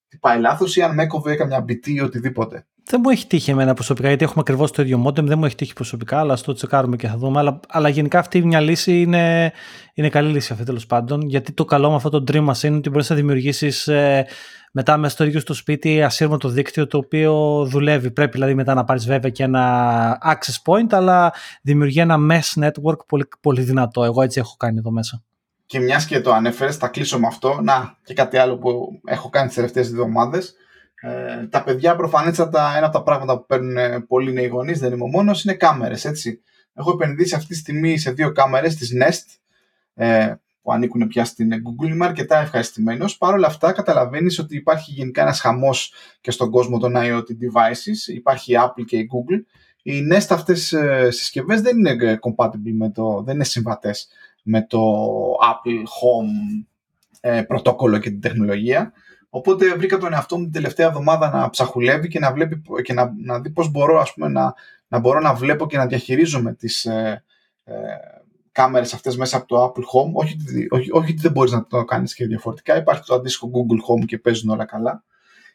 τι 0.07 0.17
πάει 0.17 0.39
λάθος 0.39 0.75
ή 0.75 0.81
αν 0.81 0.93
με 0.93 1.03
έκοβε 1.03 1.35
καμιά 1.35 1.65
BT 1.67 1.87
ή 1.87 2.01
οτιδήποτε. 2.01 2.67
Δεν 2.91 3.01
μου 3.03 3.09
έχει 3.09 3.27
τύχει 3.27 3.51
εμένα 3.51 3.73
προσωπικά, 3.73 4.07
γιατί 4.07 4.23
έχουμε 4.23 4.39
ακριβώς 4.41 4.71
το 4.71 4.81
ίδιο 4.81 5.03
modem. 5.05 5.23
Δεν 5.23 5.37
μου 5.37 5.45
έχει 5.45 5.55
τύχει 5.55 5.73
προσωπικά, 5.73 6.19
αλλά 6.19 6.35
στο 6.35 6.53
τσεκάρουμε 6.53 6.95
και 6.95 7.07
θα 7.07 7.17
δούμε. 7.17 7.39
Αλλά, 7.39 7.59
αλλά 7.67 7.89
γενικά 7.89 8.19
αυτή 8.19 8.45
μια 8.45 8.59
λύση 8.59 9.01
είναι, 9.01 9.51
είναι 9.93 10.09
καλή 10.09 10.31
λύση 10.31 10.53
αυτή 10.53 10.65
τέλος 10.65 10.85
πάντων. 10.85 11.21
Γιατί 11.21 11.51
το 11.51 11.65
καλό 11.65 11.89
με 11.89 11.95
αυτό 11.95 12.09
το 12.09 12.23
Dream 12.27 12.47
Machine 12.47 12.63
είναι 12.63 12.77
ότι 12.77 12.89
μπορείς 12.89 13.09
να 13.09 13.15
δημιουργήσεις 13.15 13.87
ε, 13.87 14.25
μετά 14.71 14.97
μέσα 14.97 15.13
στο 15.13 15.23
ίδιο 15.23 15.39
στο 15.39 15.53
σπίτι 15.53 16.03
ασύρματο 16.03 16.49
δίκτυο 16.49 16.87
το 16.87 16.97
οποίο 16.97 17.63
δουλεύει. 17.65 18.11
Πρέπει 18.11 18.31
δηλαδή 18.31 18.53
μετά 18.53 18.73
να 18.73 18.83
πάρεις 18.83 19.05
βέβαια 19.05 19.31
και 19.31 19.43
ένα 19.43 20.17
access 20.25 20.71
point, 20.71 20.87
αλλά 20.89 21.33
δημιουργεί 21.61 21.99
ένα 21.99 22.17
mesh 22.31 22.63
network 22.63 23.05
πολύ, 23.07 23.27
πολύ 23.41 23.61
δυνατό. 23.61 24.03
Εγώ 24.03 24.21
έτσι 24.21 24.39
έχω 24.39 24.55
κάνει 24.57 24.77
εδώ 24.77 24.91
μέσα. 24.91 25.23
Και 25.65 25.79
μιας 25.79 26.05
και 26.05 26.21
το 26.21 26.33
ανέφερες, 26.33 26.77
θα 26.77 26.87
κλείσω 26.87 27.19
με 27.19 27.27
αυτό. 27.27 27.59
Να, 27.61 27.97
και 28.03 28.13
κάτι 28.13 28.37
άλλο 28.37 28.57
που 28.57 28.99
έχω 29.05 29.29
κάνει 29.29 29.47
τις 29.47 29.55
τελευταίες 29.55 29.89
δύο 29.89 30.01
εβδομάδες. 30.01 30.55
Ε, 31.01 31.47
τα 31.47 31.63
παιδιά 31.63 31.95
προφανέστατα 31.95 32.73
ένα 32.77 32.85
από 32.85 32.97
τα 32.97 33.03
πράγματα 33.03 33.37
που 33.37 33.45
παίρνουν 33.45 33.77
ε, 33.77 33.99
πολλοί 33.99 34.33
νέοι 34.33 34.47
γονείς, 34.47 34.79
δεν 34.79 34.93
είμαι 34.93 35.03
ο 35.03 35.07
μόνος, 35.07 35.43
είναι 35.43 35.53
κάμερες. 35.53 36.05
Έχω 36.73 36.91
επενδύσει 36.91 37.35
αυτή 37.35 37.47
τη 37.47 37.55
στιγμή 37.55 37.97
σε 37.97 38.11
δύο 38.11 38.31
κάμερες 38.31 38.75
τη 38.75 38.87
Nest 39.01 39.39
ε, 39.93 40.33
που 40.61 40.71
ανήκουν 40.71 41.07
πια 41.07 41.25
στην 41.25 41.49
Google. 41.51 41.87
Είμαι 41.87 42.05
αρκετά 42.05 42.37
ευχαριστημένος. 42.37 43.17
Παρ' 43.17 43.33
όλα 43.33 43.47
αυτά, 43.47 43.71
καταλαβαίνεις 43.71 44.39
ότι 44.39 44.55
υπάρχει 44.55 44.91
γενικά 44.91 45.21
ένας 45.21 45.39
χαμός 45.39 45.93
και 46.21 46.31
στον 46.31 46.51
κόσμο 46.51 46.79
των 46.79 46.93
IoT 46.95 47.19
devices. 47.19 48.13
Υπάρχει 48.13 48.53
η 48.53 48.55
Apple 48.59 48.85
και 48.85 48.97
η 48.97 49.09
Google. 49.13 49.43
Οι 49.81 50.07
Nest 50.11 50.27
αυτές 50.29 50.73
ε, 50.73 51.11
συσκευές 51.11 51.61
δεν 51.61 51.77
είναι 51.77 52.19
compatible 52.21 52.73
με 52.73 52.89
το, 52.89 53.21
δεν 53.25 53.35
είναι 53.35 53.43
συμβατές 53.43 54.07
με 54.43 54.65
το 54.65 54.79
Apple 55.31 55.79
Home 55.79 56.65
ε, 57.19 57.41
πρωτόκολλο 57.41 57.97
και 57.97 58.09
την 58.09 58.21
τεχνολογία. 58.21 58.93
Οπότε 59.29 59.75
βρήκα 59.75 59.97
τον 59.97 60.13
εαυτό 60.13 60.37
μου 60.37 60.43
την 60.43 60.51
τελευταία 60.51 60.87
εβδομάδα 60.87 61.29
να 61.29 61.49
ψαχουλεύει 61.49 62.07
και 62.07 62.19
να, 62.19 62.33
βλέπει, 62.33 62.61
και 62.83 62.93
να, 62.93 63.13
να 63.23 63.39
δει 63.39 63.49
πώς 63.49 63.71
μπορώ, 63.71 63.99
ας 63.99 64.13
πούμε, 64.13 64.27
να, 64.27 64.53
να 64.87 64.99
μπορώ 64.99 65.19
να 65.19 65.33
βλέπω 65.33 65.67
και 65.67 65.77
να 65.77 65.85
διαχειρίζομαι 65.85 66.53
τις 66.53 66.85
ε, 66.85 67.23
ε, 67.63 67.73
κάμερες 68.51 68.93
αυτές 68.93 69.17
μέσα 69.17 69.37
από 69.37 69.47
το 69.47 69.63
Apple 69.63 69.81
Home. 69.81 70.11
Όχι, 70.13 70.37
όχι, 70.69 70.91
όχι 70.91 71.11
ότι 71.11 71.21
δεν 71.21 71.31
μπορείς 71.31 71.51
να 71.51 71.65
το 71.65 71.85
κάνεις 71.85 72.15
και 72.15 72.25
διαφορετικά. 72.25 72.77
Υπάρχει 72.77 73.03
το 73.05 73.15
αντίστοιχο 73.15 73.51
Google 73.53 74.01
Home 74.01 74.05
και 74.05 74.17
παίζουν 74.17 74.49
όλα 74.49 74.65
καλά. 74.65 75.03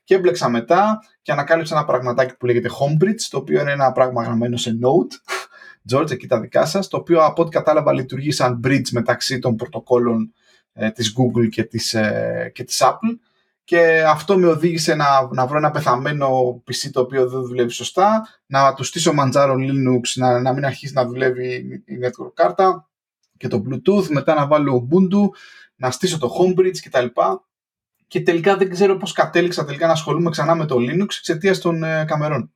Και 0.05 0.15
έμπλεξα 0.15 0.49
μετά 0.49 0.99
και 1.23 1.33
ανακάλυψα 1.33 1.77
ένα 1.77 1.85
πραγματάκι 1.85 2.37
που 2.37 2.47
λέγεται 2.47 2.69
Homebridge, 2.69 3.21
το 3.31 3.39
οποίο 3.39 3.61
είναι 3.61 3.73
ένα 3.73 3.93
πράγμα 3.93 4.23
γραμμένο 4.23 4.57
σε 4.57 4.79
Note. 4.83 5.15
George, 5.93 6.11
εκεί 6.11 6.27
τα 6.27 6.41
δικά 6.41 6.67
σας, 6.67 6.89
το 6.89 6.97
οποίο 6.97 7.25
από 7.25 7.43
ό,τι 7.43 7.51
κατάλαβα 7.51 7.93
λειτουργεί 7.93 8.33
σαν 8.33 8.61
bridge 8.65 8.89
μεταξύ 8.91 9.39
των 9.39 9.57
πρωτοκόλων 9.57 10.33
ε, 10.73 10.91
της 10.91 11.15
Google 11.19 11.49
και 11.49 11.65
της, 11.65 11.95
ε, 11.95 12.51
και 12.55 12.65
της 12.65 12.83
Apple 12.85 13.19
και 13.65 14.05
αυτό 14.07 14.39
με 14.39 14.47
οδήγησε 14.47 14.95
να, 14.95 15.29
να 15.33 15.47
βρω 15.47 15.59
ένα 15.59 15.71
πεθαμένο 15.71 16.29
PC 16.67 16.89
το 16.93 17.01
οποίο 17.01 17.29
δεν 17.29 17.43
δουλεύει 17.43 17.71
σωστά, 17.71 18.29
να 18.47 18.75
του 18.75 18.85
στήσω 18.85 19.13
Manjaro 19.19 19.55
Linux, 19.55 20.01
να, 20.15 20.41
να 20.41 20.53
μην 20.53 20.65
αρχίσει 20.65 20.93
να 20.93 21.07
δουλεύει 21.07 21.55
η 21.87 21.99
network 22.05 22.33
κάρτα 22.35 22.89
και 23.37 23.49
το 23.49 23.63
Bluetooth, 23.69 24.07
μετά 24.09 24.35
να 24.35 24.47
βάλω 24.47 24.89
Ubuntu, 24.89 25.29
να 25.77 25.91
στήσω 25.91 26.19
το 26.19 26.31
Homebridge 26.39 26.79
κτλ. 26.85 27.07
Και 28.07 28.21
τελικά 28.21 28.57
δεν 28.57 28.71
ξέρω 28.71 28.97
πώς 28.97 29.13
κατέληξα 29.13 29.65
τελικά 29.65 29.87
να 29.87 29.93
ασχολούμαι 29.93 30.31
ξανά 30.31 30.55
με 30.55 30.67
το 30.67 30.77
Linux 30.79 31.07
εξαιτίας 31.19 31.59
των 31.59 31.83
ε, 31.83 32.05
καμερών. 32.05 32.53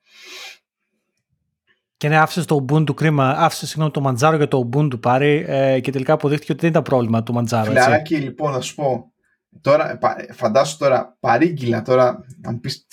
Και 1.96 2.08
ναι, 2.08 2.18
άφησες 2.18 2.44
το 2.44 2.64
Ubuntu 2.68 2.94
κρίμα, 2.94 3.30
άφησες 3.30 3.68
συγγνώμη 3.68 3.90
το 3.90 4.02
Manjaro 4.06 4.36
για 4.36 4.48
το 4.48 4.68
Ubuntu 4.72 5.00
πάρει 5.00 5.44
ε, 5.48 5.80
και 5.80 5.90
τελικά 5.90 6.12
αποδείχθηκε 6.12 6.52
ότι 6.52 6.60
δεν 6.60 6.70
ήταν 6.70 6.82
πρόβλημα 6.82 7.22
του 7.22 7.34
Manjaro. 7.34 7.62
Φιλαράκι, 7.64 8.16
λοιπόν, 8.16 8.52
θα 8.52 8.60
σου 8.60 8.74
πω. 8.74 9.12
Τώρα, 9.60 9.98
φαντάσου 10.32 10.76
τώρα, 10.76 11.16
παρήγγυλα 11.20 11.82
τώρα, 11.82 12.24
να 12.40 12.52
μου 12.52 12.60
πεις 12.60 12.86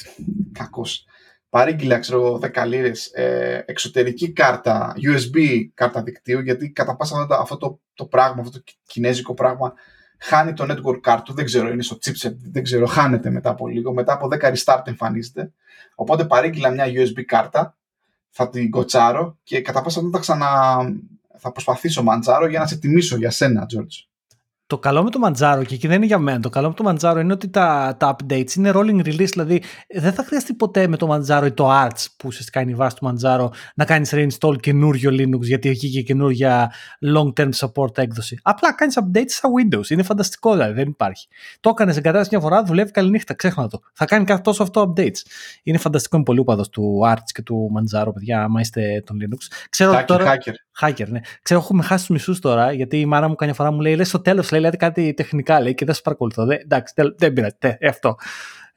κακός, 0.51 1.06
παρήγγυλα, 1.49 1.99
ξέρω 1.99 2.39
10 2.41 2.66
λίρες, 2.66 3.12
ε, 3.14 3.64
εξωτερική 3.68 4.32
κάρτα, 4.32 4.93
USB 4.95 5.66
κάρτα 5.74 6.03
δικτύου, 6.03 6.39
γιατί 6.39 6.70
κατά 6.70 6.95
πάσα 6.95 7.28
αυτό 7.30 7.58
το, 7.58 7.82
το 7.93 8.06
πράγμα, 8.06 8.41
αυτό 8.41 8.58
το 8.58 8.64
κινέζικο 8.88 9.34
πράγμα, 9.34 9.74
χάνει 10.18 10.53
το 10.53 10.66
network 10.70 11.12
card 11.12 11.22
του, 11.24 11.34
δεν 11.34 11.45
ξέρω, 11.45 11.70
είναι 11.70 11.82
στο 11.82 11.97
chipset, 12.06 12.36
δεν 12.51 12.64
ξέρω, 12.64 12.86
χάνεται 12.86 13.30
μετά 13.30 13.49
από 13.49 13.68
λίγο, 13.68 13.93
μετά 13.93 14.14
από 14.14 14.28
10 14.32 14.53
restart 14.53 14.82
εμφανίζεται. 14.88 15.51
Οπότε 15.95 16.26
παρήγγυλα 16.26 16.70
μια 16.70 16.86
USB 16.86 17.24
κάρτα, 17.26 17.78
θα 18.30 18.49
την 18.49 18.70
κοτσάρω 18.70 19.38
και 19.43 19.62
κατά 19.62 19.82
πάσα 19.82 20.01
θα 20.12 20.20
ξανα... 20.20 20.78
θα 21.38 21.51
προσπαθήσω 21.51 22.03
μαντζάρω 22.03 22.47
για 22.47 22.60
να 22.60 22.68
σε 22.68 22.78
τιμήσω 22.78 23.18
για 23.18 23.30
σένα, 23.30 23.66
George. 23.76 24.14
Το 24.68 24.78
καλό 24.78 25.03
με 25.03 25.09
το 25.09 25.20
Manjaro, 25.24 25.63
και 25.68 25.74
εκεί 25.74 25.88
δεν 25.88 25.95
είναι 25.95 26.05
για 26.05 26.18
μένα, 26.18 26.39
το 26.39 26.49
καλό 26.49 26.68
με 26.68 26.74
το 26.74 26.89
Manjaro 26.89 27.20
είναι 27.20 27.34
ότι 27.34 27.49
τα, 27.49 27.95
τα 27.99 28.16
updates 28.16 28.53
είναι 28.55 28.72
rolling 28.74 29.05
release, 29.05 29.30
δηλαδή 29.32 29.63
δεν 29.88 30.13
θα 30.13 30.24
χρειαστεί 30.24 30.53
ποτέ 30.53 30.88
με 30.88 30.97
το 30.97 31.07
Manjaro 31.13 31.45
ή 31.45 31.51
το 31.51 31.70
Arch 31.72 32.05
που 32.18 32.28
ουσιαστικά 32.28 32.61
είναι 32.61 32.72
η 32.72 32.76
βάση 32.76 32.95
του 32.95 33.13
Manjaro 33.13 33.49
να 33.76 33.86
κάνεις 33.86 34.13
reinstall 34.13 34.59
καινούριο 34.59 35.11
Linux 35.11 35.41
γιατί 35.41 35.70
έχει 35.70 35.89
και 35.89 36.01
καινούργια 36.01 36.72
long 37.16 37.34
term 37.39 37.49
support 37.55 37.97
έκδοση. 37.97 38.39
Απλά 38.41 38.74
κάνεις 38.74 38.97
updates 38.99 39.26
στα 39.28 39.49
Windows, 39.59 39.89
είναι 39.89 40.03
φανταστικό 40.03 40.51
δηλαδή, 40.51 40.74
δεν 40.74 40.88
υπάρχει. 40.88 41.28
Το 41.59 41.70
έκανες 41.70 41.97
εγκατάσταση 41.97 42.30
μια 42.32 42.39
φορά, 42.39 42.63
δουλεύει 42.63 42.91
καληνύχτα, 42.91 43.34
ξέχνα 43.34 43.68
το. 43.68 43.80
Θα 43.93 44.05
κάνει 44.05 44.26
κάθε 44.26 44.41
τόσο 44.41 44.63
αυτό 44.63 44.93
updates. 44.95 45.22
Είναι 45.63 45.78
φανταστικό, 45.78 46.16
είναι 46.16 46.26
πολύ 46.26 46.39
ούπαδος 46.39 46.70
του 46.70 47.01
Arch 47.05 47.30
και 47.34 47.41
του 47.41 47.72
Manjaro, 47.76 48.09
παιδιά, 48.13 48.43
άμα 48.43 48.59
είστε 48.59 49.03
τον 49.05 49.18
Linux. 49.22 49.38
Ξέρω 49.70 49.93
hacker, 49.93 50.03
τώρα... 50.05 50.34
hacker. 50.36 50.53
Hacker, 50.82 51.07
ναι. 51.07 51.20
Ξέρω, 51.41 51.59
έχουμε 51.59 51.84
χάσει 51.84 52.05
τους 52.05 52.16
μισούς 52.16 52.39
τώρα, 52.39 52.72
γιατί 52.72 52.99
η 52.99 53.05
μάνα 53.05 53.28
μου 53.28 53.36
καμιά 53.36 53.53
φορά 53.53 53.72
μου 53.72 53.80
λέει: 53.80 53.95
Λες 53.95 54.07
στο 54.07 54.20
τέλος, 54.20 54.51
λέει, 54.56 54.64
λέτε 54.64 54.78
κάτι 54.78 55.14
τεχνικά, 55.14 55.62
λέει, 55.62 55.74
και 55.74 55.86
δεν 55.86 55.93
σας 55.93 56.03
παρακολουθώ. 56.03 56.45
Δεν, 56.45 56.60
εντάξει, 56.62 56.93
δεν 57.18 57.34
πειράζει. 57.34 57.56
Ε, 57.60 57.88
αυτό. 57.88 58.16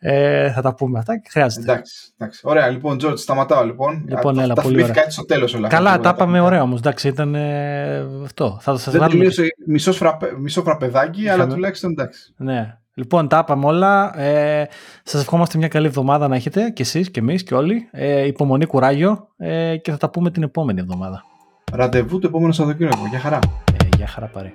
Ε, 0.00 0.52
θα 0.52 0.62
τα 0.62 0.74
πούμε 0.74 0.98
αυτά 0.98 1.18
και 1.18 1.28
χρειάζεται. 1.30 1.72
Εντάξει, 1.72 2.12
εντάξει. 2.18 2.40
Ωραία, 2.44 2.68
λοιπόν, 2.68 2.98
Τζορτ, 2.98 3.18
σταματάω 3.18 3.64
λοιπόν. 3.64 4.04
Λοιπόν, 4.08 4.38
έλα, 4.38 4.54
τα 4.54 4.62
πολύ 4.62 4.82
ωραία. 4.82 4.94
κάτι 4.94 5.12
στο 5.12 5.24
τέλος 5.24 5.54
όλα 5.54 5.68
Καλά, 5.68 6.00
τα 6.00 6.12
είπαμε 6.14 6.40
ωραία 6.40 6.62
όμως. 6.62 6.78
Εντάξει, 6.78 7.08
ήταν 7.08 7.34
ε, 7.34 8.06
αυτό. 8.24 8.58
Θα 8.60 8.76
σας 8.76 8.92
δεν 8.92 9.00
βάλουμε... 9.00 9.18
τελείωσε 9.18 9.46
μισό, 9.66 9.92
φραπε, 9.92 10.32
μισό 10.38 10.62
φραπεδάκι, 10.62 11.22
Είχαμε... 11.22 11.42
αλλά 11.42 11.52
τουλάχιστον 11.52 11.90
εντάξει. 11.90 12.34
Ναι. 12.36 12.78
Λοιπόν, 12.94 13.28
τα 13.28 13.38
είπαμε 13.38 13.66
όλα. 13.66 14.20
Ε, 14.20 14.68
Σας 15.02 15.20
ευχόμαστε 15.20 15.58
μια 15.58 15.68
καλή 15.68 15.86
εβδομάδα 15.86 16.28
να 16.28 16.36
έχετε 16.36 16.70
και 16.70 16.82
εσείς 16.82 17.10
και 17.10 17.20
εμείς 17.20 17.42
και 17.42 17.54
όλοι. 17.54 17.88
Ε, 17.90 18.26
υπομονή, 18.26 18.66
κουράγιο 18.66 19.28
ε, 19.36 19.76
και 19.76 19.90
θα 19.90 19.96
τα 19.96 20.10
πούμε 20.10 20.30
την 20.30 20.42
επόμενη 20.42 20.80
εβδομάδα. 20.80 21.24
Ραντεβού 21.72 22.18
το 22.18 22.26
επόμενο 22.26 22.52
Σαββατοκύριακο. 22.52 23.06
Γεια 23.10 23.18
χαρά. 23.18 23.38
Ε, 23.72 23.96
γεια 23.96 24.06
χαρά 24.06 24.26
πάρε. 24.26 24.52